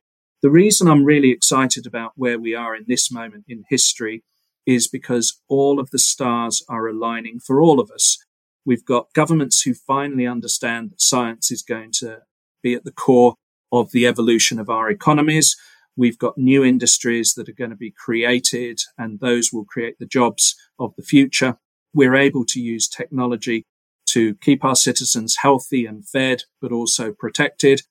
the 0.47 0.53
reason 0.53 0.86
I'm 0.86 1.03
really 1.03 1.32
excited 1.32 1.88
about 1.88 2.12
where 2.14 2.38
we 2.38 2.55
are 2.55 2.76
in 2.76 2.84
this 2.86 3.11
moment 3.11 3.47
in 3.49 3.64
history 3.68 4.22
is 4.64 4.86
because 4.86 5.40
all 5.49 5.80
of 5.80 5.90
the 5.90 5.99
stars 5.99 6.62
are 6.68 6.86
aligning 6.86 7.40
for 7.40 7.61
all 7.61 7.80
of 7.80 7.90
us. 7.90 8.16
We've 8.64 8.84
got 8.84 9.12
governments 9.12 9.62
who 9.62 9.74
finally 9.74 10.24
understand 10.24 10.92
that 10.92 11.03
science 11.03 11.51
is 11.51 11.62
going 11.62 11.90
to 11.94 12.20
be 12.62 12.74
at 12.74 12.84
the 12.84 12.92
core 12.92 13.34
of 13.72 13.90
the 13.90 14.07
evolution 14.07 14.61
of 14.61 14.70
our 14.70 14.88
economies. 14.88 15.57
We've 15.97 16.16
got 16.16 16.38
new 16.38 16.62
industries 16.62 17.34
that 17.34 17.49
are 17.49 17.53
going 17.53 17.70
to 17.70 17.76
be 17.76 17.90
created 17.90 18.78
and 18.97 19.18
those 19.18 19.53
will 19.53 19.64
create 19.64 19.99
the 19.99 20.07
jobs 20.07 20.55
of 20.78 20.94
the 20.97 21.03
future. 21.03 21.59
We're 21.92 22.14
able 22.14 22.44
to 22.51 22.61
use 22.61 22.86
technology 22.86 23.64
to 24.11 24.36
keep 24.36 24.64
our 24.64 24.76
citizens 24.76 25.38
healthy 25.42 25.86
and 25.86 26.09
fed, 26.09 26.44
but 26.62 26.70
also 26.70 27.11
protected. 27.11 27.82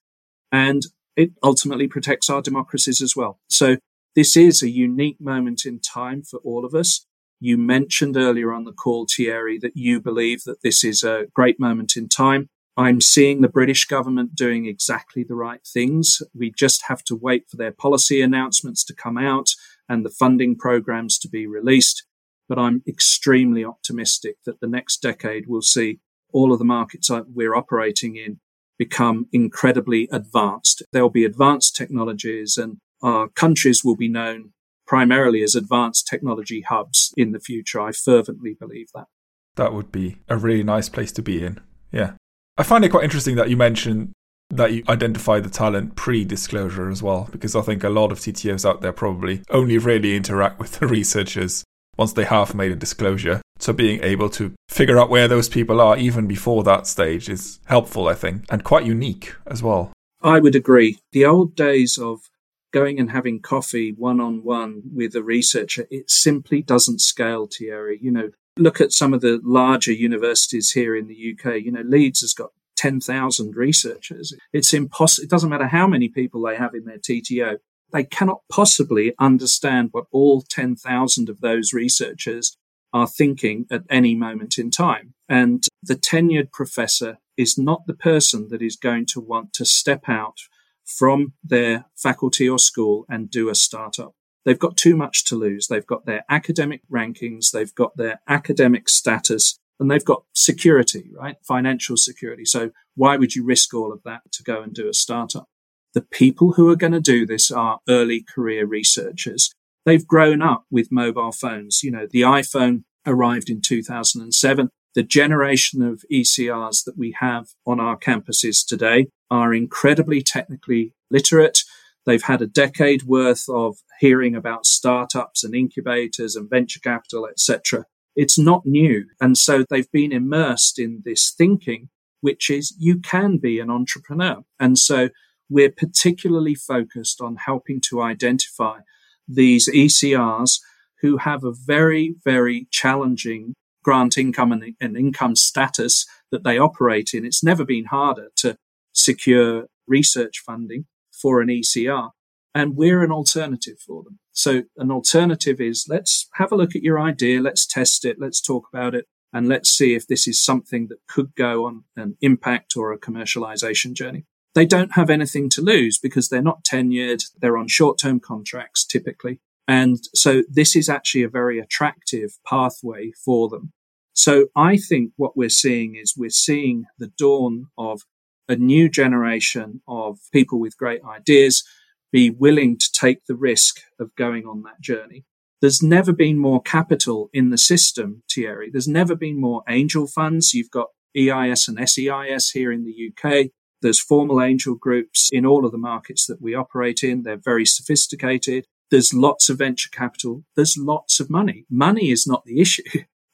And 0.53 0.83
it 1.15 1.31
ultimately 1.43 1.87
protects 1.87 2.29
our 2.29 2.41
democracies 2.41 3.01
as 3.01 3.15
well. 3.15 3.39
So 3.49 3.77
this 4.15 4.37
is 4.37 4.61
a 4.61 4.69
unique 4.69 5.19
moment 5.19 5.65
in 5.65 5.79
time 5.79 6.23
for 6.23 6.39
all 6.43 6.65
of 6.65 6.73
us. 6.73 7.05
You 7.39 7.57
mentioned 7.57 8.15
earlier 8.15 8.53
on 8.53 8.63
the 8.63 8.71
call, 8.71 9.07
Thierry, 9.13 9.57
that 9.59 9.75
you 9.75 9.99
believe 9.99 10.43
that 10.45 10.61
this 10.61 10.83
is 10.83 11.03
a 11.03 11.27
great 11.33 11.59
moment 11.59 11.95
in 11.97 12.07
time. 12.07 12.47
I'm 12.77 12.99
seeing 13.01 13.41
the 13.41 13.49
British 13.49 13.85
government 13.85 14.35
doing 14.35 14.65
exactly 14.65 15.23
the 15.23 15.35
right 15.35 15.61
things. 15.65 16.21
We 16.33 16.51
just 16.51 16.83
have 16.87 17.03
to 17.05 17.15
wait 17.15 17.45
for 17.49 17.57
their 17.57 17.71
policy 17.71 18.21
announcements 18.21 18.83
to 18.85 18.93
come 18.93 19.17
out 19.17 19.49
and 19.87 20.05
the 20.05 20.09
funding 20.09 20.57
programs 20.57 21.17
to 21.19 21.29
be 21.29 21.47
released. 21.47 22.05
But 22.47 22.59
I'm 22.59 22.83
extremely 22.87 23.63
optimistic 23.63 24.37
that 24.45 24.59
the 24.59 24.67
next 24.67 25.01
decade 25.01 25.47
will 25.47 25.61
see 25.61 25.99
all 26.33 26.51
of 26.51 26.59
the 26.59 26.65
markets 26.65 27.09
we're 27.09 27.55
operating 27.55 28.17
in 28.17 28.39
become 28.77 29.27
incredibly 29.31 30.07
advanced. 30.11 30.83
There'll 30.91 31.09
be 31.09 31.25
advanced 31.25 31.75
technologies 31.75 32.57
and 32.57 32.77
our 33.01 33.27
countries 33.29 33.83
will 33.83 33.95
be 33.95 34.09
known 34.09 34.51
primarily 34.87 35.43
as 35.43 35.55
advanced 35.55 36.07
technology 36.07 36.61
hubs 36.61 37.13
in 37.17 37.31
the 37.31 37.39
future. 37.39 37.81
I 37.81 37.91
fervently 37.91 38.55
believe 38.59 38.87
that. 38.93 39.07
That 39.55 39.73
would 39.73 39.91
be 39.91 40.17
a 40.27 40.37
really 40.37 40.63
nice 40.63 40.89
place 40.89 41.11
to 41.13 41.21
be 41.21 41.43
in. 41.43 41.59
Yeah. 41.91 42.13
I 42.57 42.63
find 42.63 42.85
it 42.85 42.89
quite 42.89 43.03
interesting 43.03 43.35
that 43.35 43.49
you 43.49 43.57
mentioned 43.57 44.11
that 44.49 44.73
you 44.73 44.83
identify 44.87 45.39
the 45.39 45.49
talent 45.49 45.95
pre 45.95 46.23
disclosure 46.23 46.89
as 46.89 47.01
well, 47.01 47.27
because 47.31 47.55
I 47.55 47.61
think 47.61 47.83
a 47.83 47.89
lot 47.89 48.11
of 48.11 48.19
CTOs 48.19 48.67
out 48.67 48.81
there 48.81 48.93
probably 48.93 49.41
only 49.49 49.77
really 49.77 50.15
interact 50.15 50.59
with 50.59 50.79
the 50.79 50.87
researchers 50.87 51.63
once 51.97 52.13
they 52.13 52.25
have 52.25 52.53
made 52.53 52.71
a 52.71 52.75
disclosure. 52.75 53.41
So 53.59 53.73
being 53.73 54.03
able 54.03 54.29
to 54.31 54.53
figure 54.69 54.99
out 54.99 55.09
where 55.09 55.27
those 55.27 55.49
people 55.49 55.79
are 55.79 55.97
even 55.97 56.27
before 56.27 56.63
that 56.63 56.87
stage 56.87 57.29
is 57.29 57.59
helpful, 57.65 58.07
I 58.07 58.13
think, 58.13 58.45
and 58.49 58.63
quite 58.63 58.85
unique 58.85 59.33
as 59.47 59.63
well. 59.63 59.91
I 60.21 60.39
would 60.39 60.55
agree. 60.55 60.99
The 61.11 61.25
old 61.25 61.55
days 61.55 61.97
of 61.97 62.29
going 62.73 62.99
and 62.99 63.11
having 63.11 63.39
coffee 63.39 63.93
one 63.93 64.19
on 64.19 64.43
one 64.43 64.81
with 64.93 65.15
a 65.15 65.23
researcher, 65.23 65.87
it 65.89 66.11
simply 66.11 66.61
doesn't 66.61 66.99
scale, 66.99 67.47
Thierry. 67.47 67.99
You 68.01 68.11
know, 68.11 68.29
look 68.57 68.81
at 68.81 68.91
some 68.91 69.13
of 69.13 69.21
the 69.21 69.39
larger 69.43 69.93
universities 69.93 70.71
here 70.71 70.95
in 70.95 71.07
the 71.07 71.33
UK. 71.33 71.61
You 71.61 71.71
know, 71.71 71.83
Leeds 71.85 72.21
has 72.21 72.33
got 72.33 72.51
10,000 72.75 73.55
researchers. 73.55 74.33
It's 74.51 74.73
impossible. 74.73 75.23
It 75.23 75.29
doesn't 75.29 75.49
matter 75.49 75.67
how 75.67 75.87
many 75.87 76.09
people 76.09 76.41
they 76.41 76.57
have 76.57 76.73
in 76.73 76.85
their 76.85 76.97
TTO. 76.97 77.57
They 77.93 78.03
cannot 78.03 78.41
possibly 78.51 79.13
understand 79.19 79.89
what 79.91 80.07
all 80.11 80.41
10,000 80.41 81.29
of 81.29 81.39
those 81.39 81.71
researchers 81.71 82.57
are 82.95 83.07
thinking 83.07 83.65
at 83.69 83.83
any 83.89 84.15
moment 84.15 84.57
in 84.57 84.71
time. 84.71 85.13
And 85.27 85.67
the 85.83 85.97
tenured 85.97 86.49
professor 86.53 87.17
is 87.35 87.57
not 87.57 87.85
the 87.87 87.93
person 87.93 88.47
that 88.51 88.61
is 88.61 88.77
going 88.77 89.05
to 89.07 89.19
want 89.19 89.51
to 89.51 89.65
step 89.65 90.07
out 90.07 90.37
from 90.85 91.33
their 91.43 91.85
faculty 91.97 92.47
or 92.47 92.57
school 92.57 93.05
and 93.09 93.29
do 93.29 93.49
a 93.49 93.55
startup. 93.55 94.13
They've 94.45 94.57
got 94.57 94.77
too 94.77 94.95
much 94.95 95.25
to 95.25 95.35
lose. 95.35 95.67
They've 95.67 95.85
got 95.85 96.05
their 96.05 96.23
academic 96.29 96.83
rankings, 96.89 97.51
they've 97.51 97.75
got 97.75 97.97
their 97.97 98.21
academic 98.29 98.87
status, 98.87 99.59
and 99.77 99.91
they've 99.91 100.05
got 100.05 100.23
security, 100.33 101.09
right? 101.13 101.35
Financial 101.45 101.97
security. 101.97 102.45
So 102.45 102.71
why 102.95 103.17
would 103.17 103.35
you 103.35 103.43
risk 103.43 103.73
all 103.73 103.91
of 103.91 104.03
that 104.03 104.21
to 104.31 104.43
go 104.43 104.61
and 104.61 104.73
do 104.73 104.87
a 104.87 104.93
startup? 104.93 105.49
The 105.93 106.01
people 106.01 106.53
who 106.53 106.69
are 106.69 106.77
going 106.77 106.93
to 106.93 107.01
do 107.01 107.25
this 107.25 107.51
are 107.51 107.79
early 107.89 108.23
career 108.23 108.65
researchers. 108.65 109.53
They've 109.85 110.05
grown 110.05 110.41
up 110.41 110.65
with 110.71 110.91
mobile 110.91 111.31
phones. 111.31 111.81
You 111.83 111.91
know, 111.91 112.07
the 112.09 112.21
iPhone 112.21 112.83
arrived 113.05 113.49
in 113.49 113.61
2007. 113.61 114.69
The 114.95 115.03
generation 115.03 115.81
of 115.81 116.03
ECRs 116.11 116.83
that 116.85 116.97
we 116.97 117.15
have 117.19 117.49
on 117.67 117.79
our 117.79 117.97
campuses 117.97 118.65
today 118.65 119.07
are 119.29 119.53
incredibly 119.53 120.21
technically 120.21 120.93
literate. 121.11 121.59
They've 122.05 122.23
had 122.23 122.41
a 122.41 122.47
decade 122.47 123.03
worth 123.03 123.45
of 123.49 123.77
hearing 123.99 124.35
about 124.35 124.65
startups 124.65 125.43
and 125.43 125.55
incubators 125.55 126.35
and 126.35 126.49
venture 126.49 126.79
capital, 126.79 127.27
etc. 127.27 127.85
It's 128.15 128.37
not 128.37 128.65
new. 128.65 129.05
And 129.19 129.37
so 129.37 129.65
they've 129.69 129.91
been 129.91 130.11
immersed 130.11 130.79
in 130.79 131.01
this 131.03 131.33
thinking, 131.37 131.89
which 132.21 132.49
is 132.49 132.75
you 132.79 132.99
can 132.99 133.37
be 133.37 133.59
an 133.59 133.69
entrepreneur. 133.69 134.43
And 134.59 134.77
so 134.77 135.09
we're 135.49 135.71
particularly 135.71 136.55
focused 136.55 137.21
on 137.21 137.35
helping 137.35 137.81
to 137.89 138.01
identify 138.01 138.79
these 139.27 139.69
ECRs 139.69 140.59
who 141.01 141.17
have 141.17 141.43
a 141.43 141.53
very, 141.53 142.15
very 142.23 142.67
challenging 142.71 143.53
grant 143.83 144.17
income 144.17 144.51
and, 144.51 144.75
and 144.81 144.97
income 144.97 145.35
status 145.35 146.05
that 146.31 146.43
they 146.43 146.57
operate 146.57 147.11
in. 147.13 147.25
It's 147.25 147.43
never 147.43 147.63
been 147.63 147.85
harder 147.85 148.29
to 148.37 148.57
secure 148.93 149.67
research 149.87 150.41
funding 150.43 150.85
for 151.11 151.41
an 151.41 151.49
ECR. 151.49 152.09
And 152.55 152.75
we're 152.75 153.03
an 153.03 153.11
alternative 153.11 153.77
for 153.85 154.03
them. 154.03 154.17
So 154.31 154.63
an 154.77 154.89
alternative 154.89 155.61
is 155.61 155.85
let's 155.87 156.27
have 156.35 156.51
a 156.51 156.55
look 156.55 156.75
at 156.75 156.83
your 156.83 156.99
idea. 156.99 157.41
Let's 157.41 157.65
test 157.65 158.05
it. 158.05 158.17
Let's 158.19 158.41
talk 158.41 158.67
about 158.73 158.95
it. 158.95 159.05
And 159.33 159.47
let's 159.47 159.69
see 159.69 159.93
if 159.93 160.07
this 160.07 160.27
is 160.27 160.43
something 160.43 160.87
that 160.87 160.99
could 161.07 161.35
go 161.35 161.65
on 161.65 161.83
an 161.97 162.17
impact 162.21 162.77
or 162.77 162.93
a 162.93 162.99
commercialization 162.99 163.93
journey. 163.93 164.25
They 164.55 164.65
don't 164.65 164.95
have 164.95 165.09
anything 165.09 165.49
to 165.51 165.61
lose 165.61 165.99
because 165.99 166.29
they're 166.29 166.41
not 166.41 166.63
tenured. 166.63 167.23
They're 167.39 167.57
on 167.57 167.67
short 167.67 167.99
term 167.99 168.19
contracts 168.19 168.85
typically. 168.85 169.39
And 169.67 169.99
so 170.13 170.43
this 170.49 170.75
is 170.75 170.89
actually 170.89 171.23
a 171.23 171.29
very 171.29 171.59
attractive 171.59 172.37
pathway 172.47 173.11
for 173.23 173.49
them. 173.49 173.73
So 174.13 174.47
I 174.55 174.77
think 174.77 175.11
what 175.17 175.35
we're 175.35 175.49
seeing 175.49 175.95
is 175.95 176.15
we're 176.15 176.29
seeing 176.29 176.85
the 176.97 177.11
dawn 177.17 177.67
of 177.77 178.01
a 178.47 178.55
new 178.55 178.87
generation 178.89 179.81
of 179.87 180.19
people 180.31 180.59
with 180.59 180.77
great 180.77 181.01
ideas 181.03 181.63
be 182.11 182.29
willing 182.29 182.77
to 182.77 182.89
take 182.93 183.25
the 183.25 183.35
risk 183.35 183.81
of 183.99 184.15
going 184.15 184.45
on 184.45 184.61
that 184.61 184.79
journey. 184.79 185.25
There's 185.61 185.83
never 185.83 186.13
been 186.13 186.37
more 186.37 186.61
capital 186.61 187.29
in 187.33 187.49
the 187.49 187.57
system, 187.57 188.23
Thierry. 188.31 188.69
There's 188.71 188.87
never 188.87 189.15
been 189.15 189.41
more 189.41 189.63
angel 189.67 190.07
funds. 190.07 190.53
You've 190.53 190.71
got 190.71 190.89
EIS 191.17 191.67
and 191.67 191.89
SEIS 191.89 192.51
here 192.51 192.71
in 192.71 192.85
the 192.85 193.11
UK. 193.11 193.47
There's 193.85 194.01
formal 194.01 194.41
angel 194.41 194.73
groups 194.73 195.29
in 195.31 195.45
all 195.45 195.63
of 195.63 195.71
the 195.71 195.77
markets 195.77 196.25
that 196.25 196.41
we 196.41 196.55
operate 196.55 197.03
in. 197.03 197.21
They're 197.21 197.37
very 197.37 197.67
sophisticated. 197.67 198.65
There's 198.89 199.13
lots 199.13 199.47
of 199.47 199.59
venture 199.59 199.89
capital. 199.91 200.43
There's 200.55 200.75
lots 200.75 201.19
of 201.19 201.29
money. 201.29 201.65
Money 201.69 202.09
is 202.09 202.25
not 202.25 202.45
the 202.45 202.59
issue. 202.65 202.81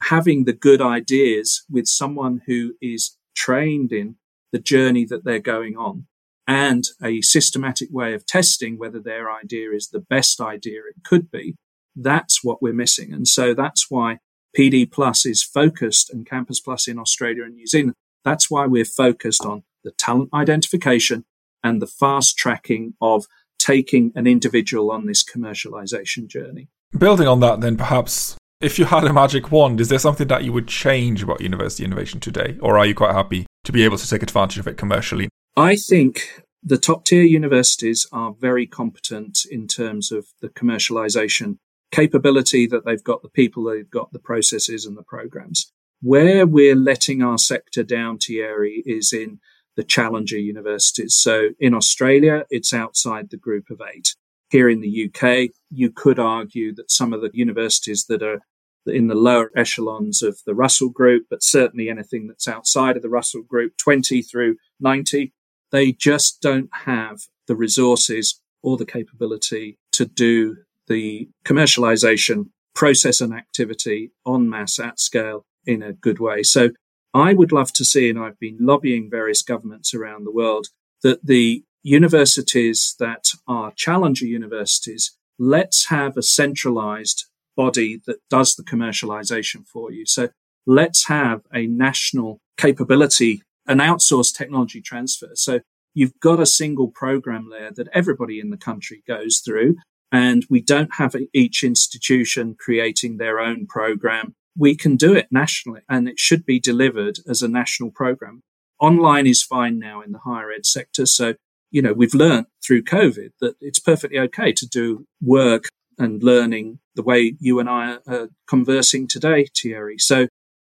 Having 0.02 0.44
the 0.44 0.52
good 0.52 0.82
ideas 0.82 1.64
with 1.70 1.86
someone 1.86 2.42
who 2.46 2.74
is 2.82 3.16
trained 3.34 3.92
in 3.92 4.16
the 4.52 4.58
journey 4.58 5.06
that 5.06 5.24
they're 5.24 5.38
going 5.38 5.78
on 5.78 6.06
and 6.46 6.84
a 7.02 7.22
systematic 7.22 7.88
way 7.90 8.12
of 8.12 8.26
testing 8.26 8.78
whether 8.78 9.00
their 9.00 9.32
idea 9.32 9.70
is 9.70 9.88
the 9.88 10.00
best 10.00 10.38
idea 10.38 10.80
it 10.80 11.02
could 11.02 11.30
be. 11.30 11.54
That's 11.96 12.44
what 12.44 12.60
we're 12.60 12.74
missing. 12.74 13.10
And 13.14 13.26
so 13.26 13.54
that's 13.54 13.90
why 13.90 14.18
PD 14.54 14.92
Plus 14.92 15.24
is 15.24 15.42
focused 15.42 16.10
and 16.12 16.28
Campus 16.28 16.60
Plus 16.60 16.88
in 16.88 16.98
Australia 16.98 17.44
and 17.44 17.54
New 17.54 17.66
Zealand. 17.66 17.94
That's 18.22 18.50
why 18.50 18.66
we're 18.66 18.84
focused 18.84 19.46
on 19.46 19.62
the 19.84 19.92
talent 19.92 20.30
identification 20.32 21.24
and 21.62 21.80
the 21.80 21.86
fast 21.86 22.36
tracking 22.36 22.94
of 23.00 23.26
taking 23.58 24.12
an 24.14 24.26
individual 24.26 24.90
on 24.90 25.06
this 25.06 25.24
commercialization 25.24 26.26
journey. 26.26 26.68
Building 26.96 27.28
on 27.28 27.40
that, 27.40 27.60
then 27.60 27.76
perhaps 27.76 28.36
if 28.62 28.78
you 28.78 28.84
had 28.84 29.04
a 29.04 29.12
magic 29.12 29.50
wand, 29.50 29.80
is 29.80 29.88
there 29.88 29.98
something 29.98 30.28
that 30.28 30.44
you 30.44 30.52
would 30.52 30.68
change 30.68 31.22
about 31.22 31.40
university 31.40 31.84
innovation 31.84 32.20
today? 32.20 32.56
Or 32.62 32.78
are 32.78 32.86
you 32.86 32.94
quite 32.94 33.12
happy 33.12 33.46
to 33.64 33.72
be 33.72 33.84
able 33.84 33.98
to 33.98 34.08
take 34.08 34.22
advantage 34.22 34.58
of 34.58 34.68
it 34.68 34.76
commercially? 34.76 35.28
I 35.56 35.76
think 35.76 36.42
the 36.62 36.78
top 36.78 37.04
tier 37.04 37.24
universities 37.24 38.06
are 38.12 38.32
very 38.32 38.66
competent 38.66 39.40
in 39.50 39.66
terms 39.66 40.12
of 40.12 40.26
the 40.40 40.48
commercialization 40.48 41.58
capability 41.90 42.66
that 42.68 42.84
they've 42.84 43.02
got, 43.02 43.22
the 43.22 43.28
people 43.28 43.64
they've 43.64 43.90
got, 43.90 44.12
the 44.12 44.20
processes 44.20 44.86
and 44.86 44.96
the 44.96 45.02
programs. 45.02 45.70
Where 46.00 46.46
we're 46.46 46.76
letting 46.76 47.20
our 47.20 47.38
sector 47.38 47.82
down, 47.82 48.18
Thierry, 48.18 48.82
is 48.86 49.12
in 49.12 49.40
the 49.76 49.84
challenger 49.84 50.38
universities. 50.38 51.14
So 51.14 51.50
in 51.58 51.74
Australia, 51.74 52.44
it's 52.50 52.72
outside 52.72 53.30
the 53.30 53.36
group 53.36 53.70
of 53.70 53.80
eight. 53.94 54.14
Here 54.50 54.68
in 54.68 54.80
the 54.80 55.10
UK, 55.10 55.50
you 55.70 55.90
could 55.90 56.18
argue 56.18 56.74
that 56.74 56.90
some 56.90 57.12
of 57.12 57.22
the 57.22 57.30
universities 57.32 58.04
that 58.06 58.22
are 58.22 58.40
in 58.86 59.06
the 59.06 59.14
lower 59.14 59.50
echelons 59.56 60.22
of 60.22 60.38
the 60.44 60.54
Russell 60.54 60.90
group, 60.90 61.26
but 61.30 61.42
certainly 61.42 61.88
anything 61.88 62.26
that's 62.26 62.48
outside 62.48 62.96
of 62.96 63.02
the 63.02 63.08
Russell 63.08 63.42
group, 63.42 63.74
20 63.78 64.22
through 64.22 64.56
90, 64.80 65.32
they 65.70 65.92
just 65.92 66.42
don't 66.42 66.68
have 66.84 67.20
the 67.46 67.56
resources 67.56 68.40
or 68.62 68.76
the 68.76 68.86
capability 68.86 69.78
to 69.92 70.04
do 70.04 70.56
the 70.86 71.28
commercialization 71.44 72.50
process 72.74 73.20
and 73.20 73.32
activity 73.32 74.12
on 74.24 74.48
mass 74.48 74.78
at 74.78 74.98
scale 74.98 75.46
in 75.66 75.82
a 75.82 75.92
good 75.92 76.18
way. 76.18 76.42
So 76.42 76.70
I 77.14 77.34
would 77.34 77.52
love 77.52 77.72
to 77.74 77.84
see, 77.84 78.08
and 78.08 78.18
I've 78.18 78.38
been 78.38 78.56
lobbying 78.60 79.10
various 79.10 79.42
governments 79.42 79.92
around 79.94 80.24
the 80.24 80.32
world, 80.32 80.68
that 81.02 81.24
the 81.26 81.64
universities 81.82 82.94
that 82.98 83.32
are 83.46 83.72
challenger 83.76 84.24
universities, 84.24 85.16
let's 85.38 85.86
have 85.86 86.16
a 86.16 86.22
centralized 86.22 87.26
body 87.56 88.00
that 88.06 88.20
does 88.30 88.54
the 88.54 88.62
commercialization 88.62 89.66
for 89.66 89.92
you. 89.92 90.06
So 90.06 90.30
let's 90.66 91.06
have 91.08 91.42
a 91.52 91.66
national 91.66 92.40
capability, 92.56 93.42
an 93.66 93.78
outsourced 93.78 94.34
technology 94.36 94.80
transfer. 94.80 95.32
So 95.34 95.60
you've 95.92 96.18
got 96.20 96.40
a 96.40 96.46
single 96.46 96.88
program 96.88 97.50
layer 97.50 97.72
that 97.72 97.88
everybody 97.92 98.40
in 98.40 98.50
the 98.50 98.56
country 98.56 99.02
goes 99.06 99.40
through. 99.44 99.76
And 100.10 100.44
we 100.50 100.60
don't 100.60 100.94
have 100.96 101.16
each 101.32 101.62
institution 101.64 102.54
creating 102.58 103.16
their 103.16 103.40
own 103.40 103.66
program. 103.66 104.34
We 104.56 104.76
can 104.76 104.96
do 104.96 105.14
it 105.14 105.28
nationally 105.30 105.80
and 105.88 106.08
it 106.08 106.18
should 106.18 106.44
be 106.44 106.60
delivered 106.60 107.18
as 107.28 107.42
a 107.42 107.48
national 107.48 107.90
program. 107.90 108.42
Online 108.80 109.26
is 109.26 109.42
fine 109.42 109.78
now 109.78 110.00
in 110.02 110.12
the 110.12 110.18
higher 110.18 110.50
ed 110.50 110.66
sector. 110.66 111.06
So, 111.06 111.34
you 111.70 111.80
know, 111.82 111.92
we've 111.92 112.14
learned 112.14 112.46
through 112.64 112.82
COVID 112.82 113.30
that 113.40 113.54
it's 113.60 113.78
perfectly 113.78 114.18
okay 114.18 114.52
to 114.52 114.66
do 114.66 115.06
work 115.20 115.64
and 115.98 116.22
learning 116.22 116.80
the 116.94 117.02
way 117.02 117.34
you 117.38 117.60
and 117.60 117.68
I 117.68 117.98
are 118.06 118.28
conversing 118.46 119.06
today, 119.06 119.46
Thierry. 119.56 119.98
So 119.98 120.26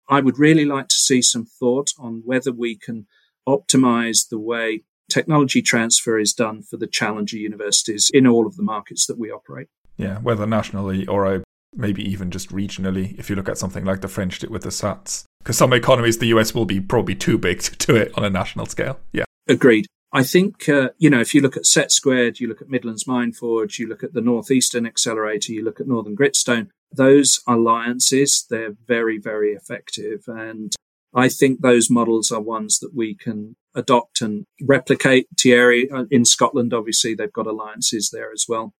I 0.09 0.21
would 0.21 0.37
really 0.37 0.65
like 0.65 0.87
to 0.89 0.95
see 0.95 1.21
some 1.21 1.45
thought 1.45 1.91
on 1.97 2.21
whether 2.25 2.51
we 2.51 2.77
can 2.77 3.07
optimize 3.47 4.29
the 4.29 4.39
way 4.39 4.83
technology 5.09 5.61
transfer 5.61 6.17
is 6.17 6.33
done 6.33 6.63
for 6.63 6.77
the 6.77 6.87
challenger 6.87 7.37
universities 7.37 8.09
in 8.13 8.27
all 8.27 8.47
of 8.47 8.55
the 8.55 8.63
markets 8.63 9.05
that 9.07 9.17
we 9.17 9.31
operate. 9.31 9.67
Yeah, 9.97 10.19
whether 10.19 10.45
nationally 10.45 11.05
or 11.07 11.43
maybe 11.75 12.07
even 12.09 12.31
just 12.31 12.49
regionally, 12.49 13.17
if 13.19 13.29
you 13.29 13.35
look 13.35 13.49
at 13.49 13.57
something 13.57 13.85
like 13.85 14.01
the 14.01 14.07
French 14.07 14.39
did 14.39 14.49
with 14.49 14.63
the 14.63 14.69
SATTs. 14.69 15.25
Because 15.39 15.57
some 15.57 15.73
economies, 15.73 16.19
the 16.19 16.27
US 16.27 16.53
will 16.53 16.65
be 16.65 16.79
probably 16.79 17.15
too 17.15 17.37
big 17.37 17.61
to 17.61 17.75
do 17.75 17.95
it 17.95 18.11
on 18.15 18.23
a 18.23 18.29
national 18.29 18.65
scale. 18.65 18.99
Yeah. 19.11 19.25
Agreed. 19.47 19.85
I 20.15 20.23
think, 20.23 20.69
uh, 20.69 20.89
you 20.99 21.09
know, 21.09 21.19
if 21.19 21.33
you 21.33 21.41
look 21.41 21.57
at 21.57 21.63
SETsquared, 21.63 22.39
you 22.39 22.47
look 22.47 22.61
at 22.61 22.69
Midlands 22.69 23.05
Mindforge, 23.05 23.79
you 23.79 23.87
look 23.87 24.03
at 24.03 24.13
the 24.13 24.21
Northeastern 24.21 24.85
Accelerator, 24.85 25.51
you 25.51 25.63
look 25.63 25.79
at 25.79 25.87
Northern 25.87 26.15
Gritstone, 26.15 26.69
those 26.95 27.41
alliances, 27.47 28.45
they're 28.47 28.75
very, 28.87 29.17
very 29.17 29.53
effective. 29.53 30.23
And 30.27 30.71
I 31.15 31.29
think 31.29 31.61
those 31.61 31.89
models 31.89 32.31
are 32.31 32.39
ones 32.39 32.77
that 32.79 32.93
we 32.93 33.15
can 33.15 33.55
adopt 33.75 34.21
and 34.21 34.45
replicate. 34.61 35.27
Thierry 35.37 35.89
uh, 35.89 36.05
in 36.11 36.25
Scotland, 36.25 36.73
obviously, 36.73 37.15
they've 37.15 37.33
got 37.33 37.47
alliances 37.47 38.11
there 38.11 38.31
as 38.31 38.45
well. 38.47 38.73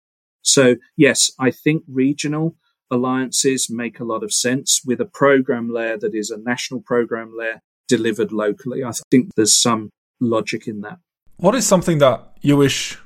So 0.44 0.76
yes, 0.96 1.32
I 1.40 1.50
think 1.52 1.84
regional 1.88 2.56
alliances 2.94 3.70
make 3.70 4.00
a 4.00 4.04
lot 4.04 4.24
of 4.24 4.34
sense 4.34 4.82
with 4.86 5.02
a 5.02 5.06
program 5.06 5.70
layer 5.70 5.98
that 5.98 6.16
is 6.16 6.30
a 6.30 6.38
national 6.38 6.82
program 6.82 7.34
layer 7.36 7.60
delivered 7.88 8.32
locally. 8.32 8.84
I 8.84 8.92
think 9.12 9.32
there's 9.36 9.60
some 9.60 9.90
logic 10.20 10.68
in 10.68 10.82
that. 10.82 11.00
What 11.38 11.56
is 11.56 11.68
something 11.68 11.98
that 11.98 12.38
you 12.42 12.58
wish 12.58 12.98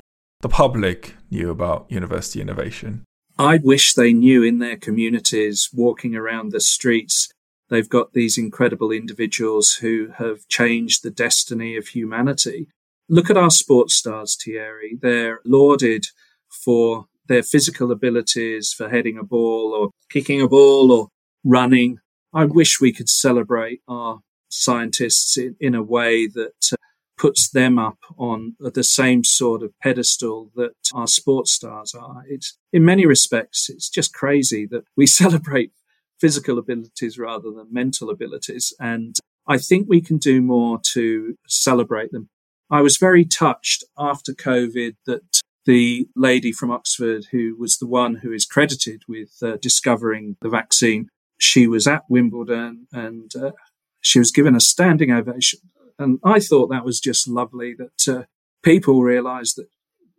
the 0.41 0.49
public 0.49 1.15
knew 1.31 1.49
about 1.49 1.88
university 1.89 2.41
innovation? 2.41 3.03
I 3.39 3.57
wish 3.57 3.93
they 3.93 4.13
knew 4.13 4.43
in 4.43 4.59
their 4.59 4.77
communities, 4.77 5.69
walking 5.73 6.15
around 6.15 6.51
the 6.51 6.59
streets, 6.59 7.29
they've 7.69 7.89
got 7.89 8.13
these 8.13 8.38
incredible 8.38 8.91
individuals 8.91 9.75
who 9.75 10.09
have 10.17 10.47
changed 10.47 11.03
the 11.03 11.11
destiny 11.11 11.75
of 11.77 11.88
humanity. 11.88 12.67
Look 13.09 13.29
at 13.29 13.38
our 13.38 13.51
sports 13.51 13.95
stars, 13.95 14.35
Thierry. 14.35 14.97
They're 14.99 15.39
lauded 15.45 16.07
for 16.49 17.05
their 17.28 17.43
physical 17.43 17.91
abilities, 17.91 18.73
for 18.73 18.89
heading 18.89 19.17
a 19.17 19.23
ball 19.23 19.73
or 19.73 19.89
kicking 20.09 20.41
a 20.41 20.47
ball 20.47 20.91
or 20.91 21.07
running. 21.43 21.99
I 22.34 22.45
wish 22.45 22.80
we 22.80 22.91
could 22.91 23.09
celebrate 23.09 23.82
our 23.88 24.19
scientists 24.49 25.38
in, 25.38 25.55
in 25.59 25.75
a 25.75 25.84
way 25.84 26.28
that 26.28 26.71
uh, 26.71 26.78
puts 27.17 27.49
them 27.49 27.80
up 27.80 27.97
on 28.17 28.55
the 28.59 28.84
same 28.84 29.23
sort 29.23 29.63
of 29.63 29.73
pedestal 29.82 30.51
that 30.55 30.73
our 30.93 31.07
sports 31.07 31.51
stars 31.51 31.93
are. 31.95 32.23
It's 32.28 32.57
in 32.71 32.86
many 32.86 33.05
respects, 33.05 33.69
it's 33.69 33.89
just 33.89 34.13
crazy 34.13 34.65
that 34.67 34.84
we 34.95 35.07
celebrate 35.23 35.71
physical 36.19 36.57
abilities 36.57 37.17
rather 37.17 37.51
than 37.51 37.67
mental 37.71 38.09
abilities. 38.09 38.73
And 38.80 39.15
I 39.47 39.57
think 39.57 39.88
we 39.88 40.01
can 40.01 40.17
do 40.17 40.41
more 40.41 40.80
to 40.93 41.36
celebrate 41.47 42.11
them. 42.11 42.30
I 42.69 42.82
was 42.82 42.97
very 42.97 43.23
touched 43.23 43.84
after 43.97 44.34
COVID 44.34 44.95
that 45.05 45.36
the 45.68 46.07
lady 46.15 46.51
from 46.51 46.72
Oxford, 46.72 47.26
who 47.32 47.55
was 47.59 47.78
the 47.78 47.86
one 47.86 48.15
who 48.15 48.32
is 48.32 48.45
credited 48.45 49.03
with 49.07 49.38
uh, 49.43 49.57
discovering 49.61 50.38
the 50.41 50.49
vaccine, 50.49 51.09
she 51.38 51.68
was 51.68 51.86
at 51.86 52.03
Wimbledon 52.09 52.88
and 52.91 53.32
uh, 53.36 53.51
she 54.01 54.18
was 54.18 54.32
given 54.32 54.55
a 54.55 54.61
standing 54.61 55.11
ovation. 55.11 55.59
And 55.99 56.20
I 56.24 56.39
thought 56.39 56.70
that 56.70 56.86
was 56.86 56.99
just 56.99 57.28
lovely 57.28 57.76
that 57.76 58.07
uh, 58.07 58.24
people 58.63 59.03
realized 59.03 59.57
that 59.57 59.68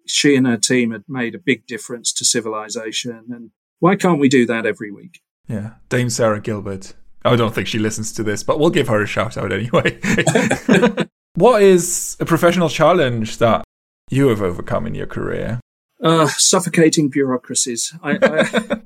she 0.07 0.37
and 0.37 0.47
her 0.47 0.59
team 0.59 0.91
had 0.93 1.05
made 1.09 1.35
a 1.35 1.39
big 1.39 1.67
difference 1.67 2.13
to 2.15 2.25
civilization. 2.25 3.25
And 3.31 3.51
why 3.79 3.97
can't 3.97 4.21
we 4.21 4.29
do 4.29 4.45
that 4.47 4.67
every 4.67 4.91
week? 4.91 5.21
Yeah, 5.49 5.75
Dame 5.89 6.11
Sarah 6.11 6.41
Gilbert. 6.41 6.93
I 7.25 7.37
don't 7.37 7.55
think 7.55 7.69
she 7.69 7.79
listens 7.79 8.13
to 8.13 8.23
this, 8.23 8.43
but 8.43 8.59
we'll 8.61 8.71
give 8.71 8.89
her 8.89 9.03
a 9.03 9.07
shout 9.07 9.39
out 9.39 9.51
anyway. 9.51 9.99
what 11.37 11.63
is 11.63 12.17
a 12.21 12.27
professional 12.27 12.69
challenge 12.69 13.39
that 13.39 13.65
you 14.09 14.29
have 14.29 14.43
overcome 14.43 14.87
in 14.87 14.95
your 14.95 15.07
career? 15.07 15.61
Uh, 16.03 16.29
suffocating 16.29 17.09
bureaucracies. 17.09 17.93
I, 18.03 18.19
I, 18.23 18.81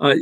I, 0.12 0.16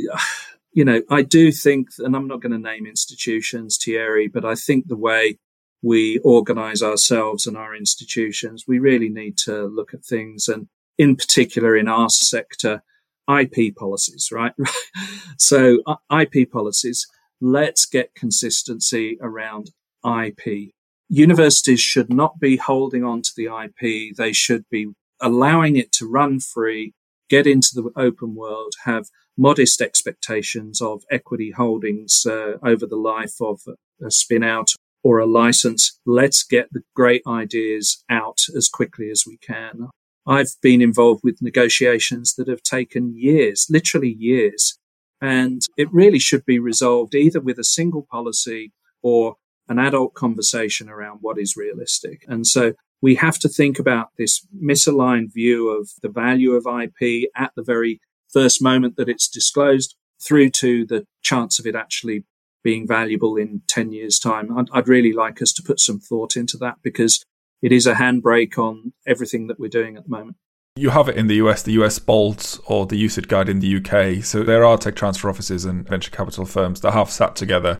you 0.73 0.83
know, 0.83 1.01
I 1.09 1.21
do 1.21 1.51
think, 1.51 1.89
and 1.99 2.15
I'm 2.15 2.27
not 2.27 2.41
going 2.41 2.51
to 2.51 2.57
name 2.57 2.85
institutions, 2.85 3.77
Thierry, 3.83 4.27
but 4.27 4.43
I 4.43 4.55
think 4.55 4.87
the 4.87 4.97
way 4.97 5.37
we 5.83 6.17
organize 6.19 6.81
ourselves 6.81 7.45
and 7.45 7.57
our 7.57 7.75
institutions, 7.75 8.65
we 8.67 8.79
really 8.79 9.09
need 9.09 9.37
to 9.37 9.65
look 9.65 9.93
at 9.93 10.05
things. 10.05 10.47
And 10.47 10.67
in 10.97 11.15
particular, 11.15 11.75
in 11.75 11.87
our 11.87 12.09
sector, 12.09 12.81
IP 13.29 13.75
policies, 13.75 14.29
right? 14.31 14.53
so 15.37 15.79
uh, 15.85 15.95
IP 16.11 16.51
policies, 16.51 17.07
let's 17.41 17.85
get 17.85 18.15
consistency 18.15 19.17
around 19.21 19.71
IP. 20.05 20.72
Universities 21.09 21.79
should 21.79 22.11
not 22.11 22.39
be 22.39 22.57
holding 22.57 23.03
on 23.03 23.21
to 23.21 23.31
the 23.35 23.45
IP. 23.45 24.15
They 24.15 24.33
should 24.33 24.65
be 24.69 24.93
allowing 25.21 25.75
it 25.75 25.91
to 25.93 26.09
run 26.09 26.39
free, 26.39 26.93
get 27.29 27.47
into 27.47 27.69
the 27.73 27.89
open 27.95 28.35
world, 28.35 28.73
have 28.85 29.07
modest 29.37 29.81
expectations 29.81 30.81
of 30.81 31.03
equity 31.09 31.51
holdings 31.51 32.25
uh, 32.25 32.53
over 32.63 32.85
the 32.85 32.95
life 32.95 33.41
of 33.41 33.61
a 34.03 34.11
spin 34.11 34.43
out 34.43 34.69
or 35.03 35.19
a 35.19 35.25
license. 35.25 35.99
Let's 36.05 36.43
get 36.43 36.67
the 36.71 36.83
great 36.95 37.23
ideas 37.27 38.03
out 38.09 38.41
as 38.55 38.69
quickly 38.69 39.09
as 39.09 39.23
we 39.27 39.37
can. 39.37 39.89
I've 40.25 40.55
been 40.61 40.81
involved 40.81 41.21
with 41.23 41.41
negotiations 41.41 42.35
that 42.35 42.47
have 42.47 42.63
taken 42.63 43.15
years, 43.15 43.67
literally 43.69 44.15
years. 44.17 44.77
And 45.21 45.61
it 45.77 45.91
really 45.91 46.19
should 46.19 46.45
be 46.45 46.59
resolved 46.59 47.15
either 47.15 47.39
with 47.39 47.57
a 47.57 47.63
single 47.63 48.05
policy 48.09 48.71
or 49.01 49.35
an 49.67 49.79
adult 49.79 50.13
conversation 50.13 50.89
around 50.89 51.19
what 51.21 51.39
is 51.39 51.55
realistic. 51.55 52.25
And 52.27 52.45
so 52.45 52.73
we 53.01 53.15
have 53.15 53.37
to 53.39 53.49
think 53.49 53.79
about 53.79 54.09
this 54.17 54.45
misaligned 54.57 55.33
view 55.33 55.69
of 55.69 55.89
the 56.01 56.09
value 56.09 56.53
of 56.53 56.65
IP 56.65 57.29
at 57.35 57.51
the 57.55 57.63
very 57.63 57.99
first 58.31 58.61
moment 58.61 58.95
that 58.97 59.09
it's 59.09 59.27
disclosed 59.27 59.95
through 60.25 60.49
to 60.49 60.85
the 60.85 61.05
chance 61.21 61.59
of 61.59 61.65
it 61.65 61.75
actually 61.75 62.23
being 62.63 62.87
valuable 62.87 63.35
in 63.35 63.61
10 63.67 63.91
years 63.91 64.19
time. 64.19 64.57
I'd, 64.57 64.67
I'd 64.71 64.87
really 64.87 65.11
like 65.11 65.41
us 65.41 65.51
to 65.53 65.63
put 65.63 65.79
some 65.79 65.99
thought 65.99 66.37
into 66.37 66.57
that 66.57 66.77
because 66.81 67.23
it 67.61 67.71
is 67.71 67.85
a 67.85 67.95
handbrake 67.95 68.57
on 68.57 68.93
everything 69.05 69.47
that 69.47 69.59
we're 69.59 69.67
doing 69.67 69.97
at 69.97 70.03
the 70.05 70.09
moment. 70.09 70.37
You 70.75 70.89
have 70.89 71.07
it 71.07 71.17
in 71.17 71.27
the 71.27 71.35
US, 71.35 71.61
the 71.61 71.73
US 71.73 71.99
BOLT 71.99 72.59
or 72.65 72.85
the 72.85 73.01
USIT 73.05 73.27
guide 73.27 73.49
in 73.49 73.59
the 73.59 73.77
UK. 73.77 74.23
So 74.23 74.43
there 74.43 74.65
are 74.65 74.77
tech 74.77 74.95
transfer 74.95 75.29
offices 75.29 75.65
and 75.65 75.87
venture 75.87 76.09
capital 76.09 76.45
firms 76.45 76.81
that 76.81 76.93
have 76.93 77.11
sat 77.11 77.35
together 77.35 77.77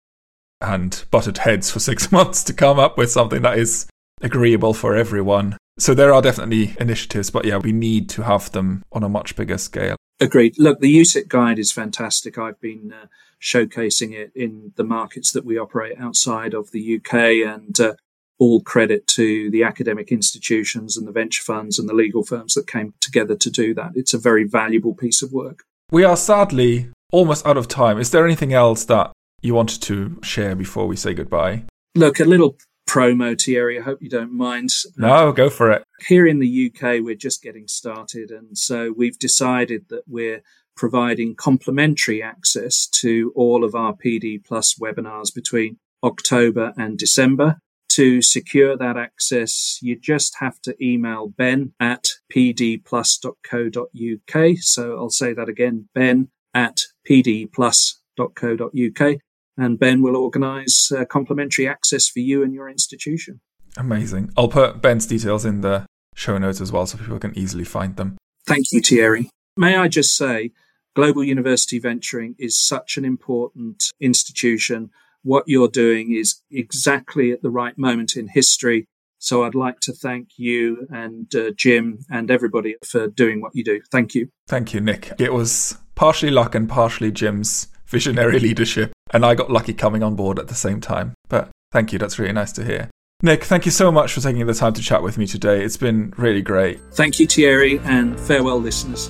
and 0.64 1.03
butted 1.11 1.39
heads 1.39 1.70
for 1.70 1.80
six 1.80 2.11
months 2.11 2.43
to 2.45 2.53
come 2.53 2.80
up 2.80 2.97
with 2.97 3.11
something 3.11 3.41
that 3.41 3.57
is 3.57 3.88
agreeable 4.22 4.74
for 4.74 4.95
everyone. 4.95 5.57
So 5.80 5.93
there 5.93 6.14
are 6.14 6.22
definitely 6.22 6.76
initiatives, 6.80 7.30
but 7.30 7.45
yeah, 7.45 7.57
we 7.57 7.72
need 7.72 8.09
to 8.09 8.24
have 8.24 8.51
them 8.51 8.84
on 8.91 9.03
a 9.03 9.09
much 9.09 9.36
bigger 9.36 9.57
scale. 9.57 9.95
Agreed. 10.20 10.55
Look, 10.57 10.80
the 10.80 10.95
USIT 10.95 11.28
guide 11.28 11.59
is 11.59 11.72
fantastic. 11.72 12.38
I've 12.38 12.61
been 12.61 12.93
uh, 12.93 13.07
showcasing 13.41 14.14
it 14.14 14.32
in 14.36 14.72
the 14.76 14.84
markets 14.84 15.32
that 15.32 15.43
we 15.43 15.57
operate 15.57 15.99
outside 15.99 16.53
of 16.53 16.72
the 16.72 16.95
UK, 16.97 17.14
and 17.45 17.78
uh, 17.80 17.95
all 18.39 18.61
credit 18.61 19.07
to 19.07 19.49
the 19.51 19.64
academic 19.64 20.11
institutions 20.11 20.97
and 20.97 21.07
the 21.07 21.11
venture 21.11 21.43
funds 21.43 21.80
and 21.80 21.89
the 21.89 21.93
legal 21.93 22.24
firms 22.24 22.53
that 22.53 22.68
came 22.68 22.93
together 22.99 23.36
to 23.36 23.49
do 23.49 23.74
that. 23.74 23.91
It's 23.95 24.14
a 24.14 24.18
very 24.20 24.43
valuable 24.43 24.93
piece 24.93 25.22
of 25.22 25.32
work. 25.32 25.64
We 25.91 26.03
are 26.03 26.18
sadly 26.18 26.89
almost 27.11 27.45
out 27.45 27.57
of 27.57 27.68
time. 27.68 27.99
Is 27.99 28.11
there 28.11 28.26
anything 28.26 28.53
else 28.53 28.86
that 28.86 29.11
you 29.44 29.54
wanted 29.54 29.82
to 29.84 30.20
share 30.24 30.56
before 30.56 30.88
we 30.88 30.96
say 30.96 31.14
goodbye? 31.14 31.66
Look, 31.96 32.20
a 32.20 32.26
little 32.26 32.58
promo, 32.89 33.39
Thierry. 33.39 33.78
I 33.78 33.84
hope 33.84 34.02
you 34.02 34.10
don't 34.10 34.34
mind. 34.34 34.72
No, 34.98 35.32
go 35.32 35.50
for 35.50 35.72
it. 35.72 35.84
Here 36.08 36.26
in 36.26 36.39
the 36.39 36.74
UK, 36.74 37.04
we're 37.04 37.16
just 37.16 37.44
getting 37.44 37.68
started. 37.68 38.32
And 38.32 38.58
so 38.58 38.91
we've 38.96 39.20
decided 39.20 39.89
that 39.89 40.04
we're 40.08 40.41
providing 40.76 41.36
complimentary 41.36 42.24
access 42.24 42.88
to 42.88 43.32
all 43.36 43.64
of 43.64 43.76
our 43.76 43.94
PD 43.94 44.44
Plus 44.44 44.74
webinars 44.76 45.32
between 45.34 45.78
October 46.04 46.74
and 46.78 46.98
December. 46.98 47.60
To 47.89 48.24
secure 48.24 48.76
that 48.76 48.98
access, 48.98 49.78
you 49.82 50.00
just 50.00 50.38
have 50.39 50.60
to 50.62 50.76
email 50.84 51.28
ben 51.28 51.74
at 51.80 52.08
pdplus.co.uk. 52.34 54.58
So 54.62 54.98
I'll 54.98 55.12
say 55.12 55.34
that 55.34 55.48
again, 55.48 55.89
ben 55.94 56.30
at 56.56 56.80
pdplus.co.uk 57.08 59.20
and 59.58 59.80
Ben 59.80 60.01
will 60.01 60.16
organise 60.16 60.91
uh, 60.91 61.06
complimentary 61.06 61.68
access 61.68 62.08
for 62.08 62.20
you 62.20 62.43
and 62.43 62.54
your 62.54 62.70
institution. 62.70 63.39
Amazing. 63.78 64.32
I'll 64.38 64.47
put 64.47 64.82
Ben's 64.82 65.06
details 65.06 65.45
in 65.45 65.62
the 65.62 65.86
show 66.16 66.38
notes 66.38 66.62
as 66.62 66.72
well 66.72 66.86
so 66.86 66.97
people 66.97 67.20
can 67.20 67.38
easily 67.38 67.64
find 67.64 67.95
them. 67.95 68.18
Thank 68.45 68.66
you, 68.72 68.82
Thierry. 68.82 69.30
May 69.58 69.76
I 69.76 69.88
just 69.88 70.16
say, 70.16 70.51
Global 70.95 71.24
University 71.24 71.80
Venturing 71.80 72.36
is 72.38 72.60
such 72.60 72.97
an 72.97 73.06
important 73.06 73.91
institution. 73.99 74.91
What 75.24 75.45
you're 75.47 75.70
doing 75.70 76.14
is 76.14 76.41
exactly 76.51 77.32
at 77.32 77.41
the 77.41 77.49
right 77.49 77.78
moment 77.78 78.16
in 78.16 78.28
history. 78.28 78.86
So 79.18 79.43
I'd 79.43 79.56
like 79.56 79.80
to 79.82 79.93
thank 79.93 80.38
you 80.38 80.86
and 80.91 81.34
uh, 81.34 81.51
Jim 81.56 81.99
and 82.10 82.30
everybody 82.30 82.76
for 82.86 83.08
doing 83.08 83.41
what 83.41 83.56
you 83.56 83.64
do. 83.64 83.82
Thank 83.91 84.14
you. 84.14 84.30
Thank 84.47 84.74
you, 84.74 84.82
Nick. 84.82 85.14
It 85.18 85.34
was 85.34 85.78
partially 85.95 86.32
luck 86.32 86.54
and 86.54 86.68
partially 86.68 87.12
Jim's 87.12 87.70
visionary 87.88 88.39
leadership 88.47 88.93
and 89.14 89.24
I 89.24 89.36
got 89.36 89.51
lucky 89.51 89.74
coming 89.74 90.03
on 90.03 90.16
board 90.16 90.39
at 90.39 90.47
the 90.47 90.55
same 90.55 90.82
time. 90.82 91.14
But 91.30 91.49
thank 91.72 91.93
you, 91.93 91.99
that's 91.99 92.20
really 92.20 92.34
nice 92.34 92.51
to 92.53 92.66
hear. 92.66 92.89
Nick, 93.22 93.45
thank 93.45 93.66
you 93.66 93.72
so 93.72 93.91
much 93.91 94.11
for 94.11 94.20
taking 94.20 94.45
the 94.45 94.53
time 94.53 94.74
to 94.74 94.82
chat 94.82 95.01
with 95.01 95.18
me 95.18 95.26
today. 95.26 95.64
It's 95.64 95.78
been 95.78 96.14
really 96.18 96.41
great. 96.41 96.82
Thank 96.91 97.20
you, 97.20 97.28
Thierry, 97.28 97.80
and 97.80 98.20
farewell, 98.20 98.59
listeners. 98.59 99.09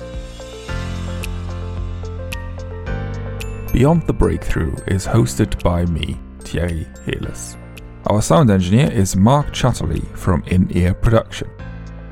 Beyond 3.72 4.06
the 4.06 4.12
Breakthrough 4.16 4.76
is 4.86 5.04
hosted 5.04 5.60
by 5.64 5.84
me, 5.86 6.16
Thierry 6.40 6.86
Heles. 7.06 7.56
Our 8.06 8.22
sound 8.22 8.50
engineer 8.50 8.92
is 8.92 9.16
Mark 9.16 9.48
Chatterley 9.48 10.06
from 10.16 10.44
In 10.46 10.70
Ear 10.76 10.94
Production. 10.94 11.50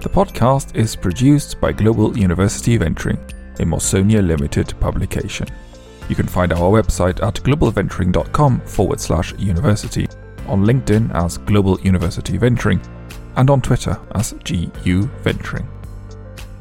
The 0.01 0.09
podcast 0.09 0.75
is 0.75 0.97
produced 0.97 1.61
by 1.61 1.71
Global 1.71 2.19
University 2.19 2.77
Venturing, 2.79 3.19
a 3.61 3.65
Mawsonia 3.65 4.27
Limited 4.27 4.75
publication. 4.81 5.47
You 6.13 6.17
can 6.17 6.29
find 6.29 6.53
our 6.53 6.71
website 6.71 7.27
at 7.27 7.37
globalventuring.com 7.37 8.61
forward 8.67 9.01
slash 9.01 9.33
university, 9.39 10.07
on 10.47 10.63
LinkedIn 10.63 11.11
as 11.15 11.39
Global 11.39 11.81
University 11.81 12.37
Venturing, 12.37 12.83
and 13.37 13.49
on 13.49 13.63
Twitter 13.63 13.99
as 14.15 14.35
GU 14.45 15.09
Venturing. 15.23 15.67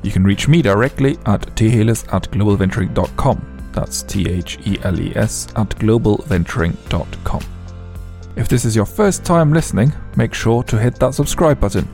You 0.03 0.11
can 0.11 0.23
reach 0.23 0.47
me 0.47 0.61
directly 0.61 1.17
at 1.25 1.41
theles 1.57 2.07
at 2.13 2.31
globalventuring.com. 2.31 3.71
That's 3.73 4.03
T 4.03 4.29
H 4.29 4.57
E 4.65 4.77
L 4.83 4.97
E 4.97 5.11
S 5.17 5.49
at 5.57 5.67
globalventuring.com. 5.71 7.43
If 8.37 8.47
this 8.47 8.63
is 8.63 8.73
your 8.73 8.85
first 8.85 9.25
time 9.25 9.51
listening, 9.51 9.91
make 10.15 10.33
sure 10.33 10.63
to 10.63 10.79
hit 10.79 10.95
that 11.01 11.13
subscribe 11.13 11.59
button 11.59 11.89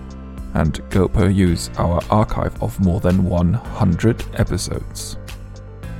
and 0.53 0.87
go 0.91 1.07
peruse 1.07 1.71
our 1.79 2.03
archive 2.11 2.61
of 2.61 2.79
more 2.79 2.99
than 2.99 3.23
100 3.23 4.23
episodes. 4.39 5.17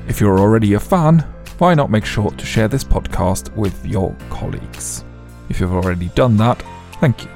If 0.07 0.21
you're 0.21 0.39
already 0.39 0.75
a 0.75 0.79
fan, 0.79 1.25
why 1.59 1.73
not 1.73 1.89
make 1.89 2.05
sure 2.05 2.29
to 2.29 2.45
share 2.45 2.67
this 2.67 2.83
podcast 2.83 3.55
with 3.55 3.85
your 3.85 4.15
colleagues? 4.29 5.03
If 5.49 5.59
you've 5.59 5.73
already 5.73 6.09
done 6.09 6.37
that, 6.37 6.63
thank 6.99 7.23
you. 7.23 7.31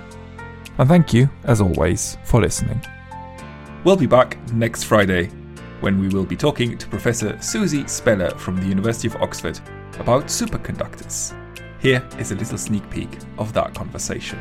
And 0.77 0.87
thank 0.87 1.13
you, 1.13 1.29
as 1.43 1.59
always, 1.59 2.17
for 2.25 2.39
listening. 2.39 2.81
We'll 3.83 3.95
be 3.97 4.05
back 4.05 4.37
next 4.53 4.83
Friday 4.83 5.31
when 5.79 5.99
we 5.99 6.09
will 6.09 6.25
be 6.25 6.35
talking 6.35 6.77
to 6.77 6.87
Professor 6.87 7.41
Susie 7.41 7.87
Speller 7.87 8.29
from 8.31 8.57
the 8.57 8.67
University 8.67 9.07
of 9.07 9.15
Oxford 9.15 9.59
about 9.99 10.25
superconductors. 10.25 11.35
Here 11.79 12.07
is 12.19 12.31
a 12.31 12.35
little 12.35 12.59
sneak 12.59 12.87
peek 12.91 13.09
of 13.39 13.53
that 13.53 13.73
conversation. 13.73 14.39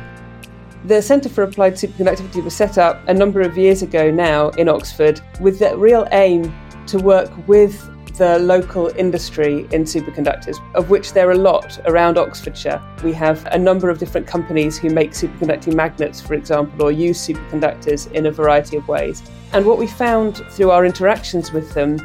The 0.85 1.01
Centre 1.01 1.29
for 1.29 1.43
Applied 1.43 1.73
Superconductivity 1.73 2.43
was 2.43 2.55
set 2.55 2.77
up 2.77 3.01
a 3.07 3.13
number 3.13 3.41
of 3.41 3.57
years 3.57 3.81
ago 3.81 4.11
now 4.11 4.49
in 4.49 4.69
Oxford 4.69 5.21
with 5.39 5.57
the 5.57 5.75
real 5.75 6.07
aim 6.11 6.53
to 6.85 6.99
work 6.99 7.31
with 7.47 7.90
the 8.21 8.37
local 8.37 8.85
industry 8.97 9.67
in 9.71 9.83
superconductors, 9.83 10.59
of 10.75 10.91
which 10.91 11.13
there 11.13 11.27
are 11.29 11.31
a 11.31 11.43
lot 11.51 11.79
around 11.87 12.19
Oxfordshire. 12.19 12.79
We 13.03 13.13
have 13.13 13.43
a 13.47 13.57
number 13.57 13.89
of 13.89 13.97
different 13.97 14.27
companies 14.27 14.77
who 14.77 14.91
make 14.91 15.13
superconducting 15.13 15.73
magnets, 15.73 16.21
for 16.21 16.35
example, 16.35 16.83
or 16.85 16.91
use 16.91 17.27
superconductors 17.27 18.11
in 18.11 18.27
a 18.27 18.31
variety 18.31 18.77
of 18.77 18.87
ways. 18.87 19.23
And 19.53 19.65
what 19.65 19.79
we 19.79 19.87
found 19.87 20.37
through 20.51 20.69
our 20.69 20.85
interactions 20.85 21.51
with 21.51 21.73
them 21.73 21.97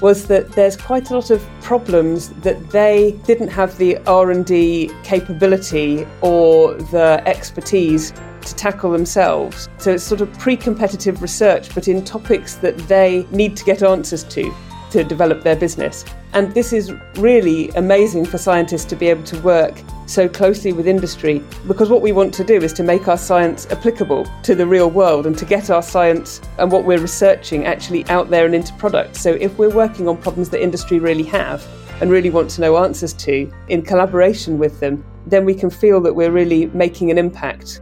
was 0.00 0.28
that 0.28 0.52
there's 0.52 0.76
quite 0.76 1.10
a 1.10 1.14
lot 1.14 1.30
of 1.30 1.44
problems 1.62 2.28
that 2.42 2.70
they 2.70 3.18
didn't 3.26 3.48
have 3.48 3.76
the 3.76 3.98
R&D 4.06 4.92
capability 5.02 6.06
or 6.20 6.74
the 6.74 7.20
expertise 7.26 8.12
to 8.42 8.54
tackle 8.54 8.92
themselves. 8.92 9.68
So 9.78 9.90
it's 9.90 10.04
sort 10.04 10.20
of 10.20 10.32
pre-competitive 10.38 11.22
research 11.22 11.74
but 11.74 11.88
in 11.88 12.04
topics 12.04 12.54
that 12.56 12.78
they 12.86 13.26
need 13.32 13.56
to 13.56 13.64
get 13.64 13.82
answers 13.82 14.22
to 14.22 14.54
to 14.90 15.04
develop 15.04 15.42
their 15.42 15.56
business. 15.56 16.04
And 16.32 16.52
this 16.52 16.72
is 16.72 16.92
really 17.16 17.70
amazing 17.70 18.26
for 18.26 18.38
scientists 18.38 18.84
to 18.86 18.96
be 18.96 19.08
able 19.08 19.24
to 19.24 19.40
work 19.40 19.80
so 20.06 20.28
closely 20.28 20.72
with 20.72 20.86
industry 20.86 21.42
because 21.66 21.90
what 21.90 22.02
we 22.02 22.12
want 22.12 22.32
to 22.34 22.44
do 22.44 22.56
is 22.56 22.72
to 22.74 22.82
make 22.82 23.08
our 23.08 23.16
science 23.18 23.66
applicable 23.70 24.26
to 24.42 24.54
the 24.54 24.66
real 24.66 24.90
world 24.90 25.26
and 25.26 25.36
to 25.38 25.44
get 25.44 25.70
our 25.70 25.82
science 25.82 26.40
and 26.58 26.70
what 26.70 26.84
we're 26.84 27.00
researching 27.00 27.64
actually 27.64 28.06
out 28.06 28.30
there 28.30 28.46
and 28.46 28.54
into 28.54 28.72
products. 28.74 29.20
So 29.20 29.32
if 29.32 29.56
we're 29.58 29.74
working 29.74 30.08
on 30.08 30.16
problems 30.16 30.50
that 30.50 30.62
industry 30.62 30.98
really 30.98 31.24
have 31.24 31.66
and 32.00 32.10
really 32.10 32.30
want 32.30 32.50
to 32.50 32.60
know 32.60 32.76
answers 32.76 33.12
to 33.14 33.50
in 33.68 33.82
collaboration 33.82 34.58
with 34.58 34.78
them, 34.80 35.04
then 35.26 35.44
we 35.44 35.54
can 35.54 35.70
feel 35.70 36.00
that 36.02 36.14
we're 36.14 36.30
really 36.30 36.66
making 36.66 37.10
an 37.10 37.18
impact 37.18 37.80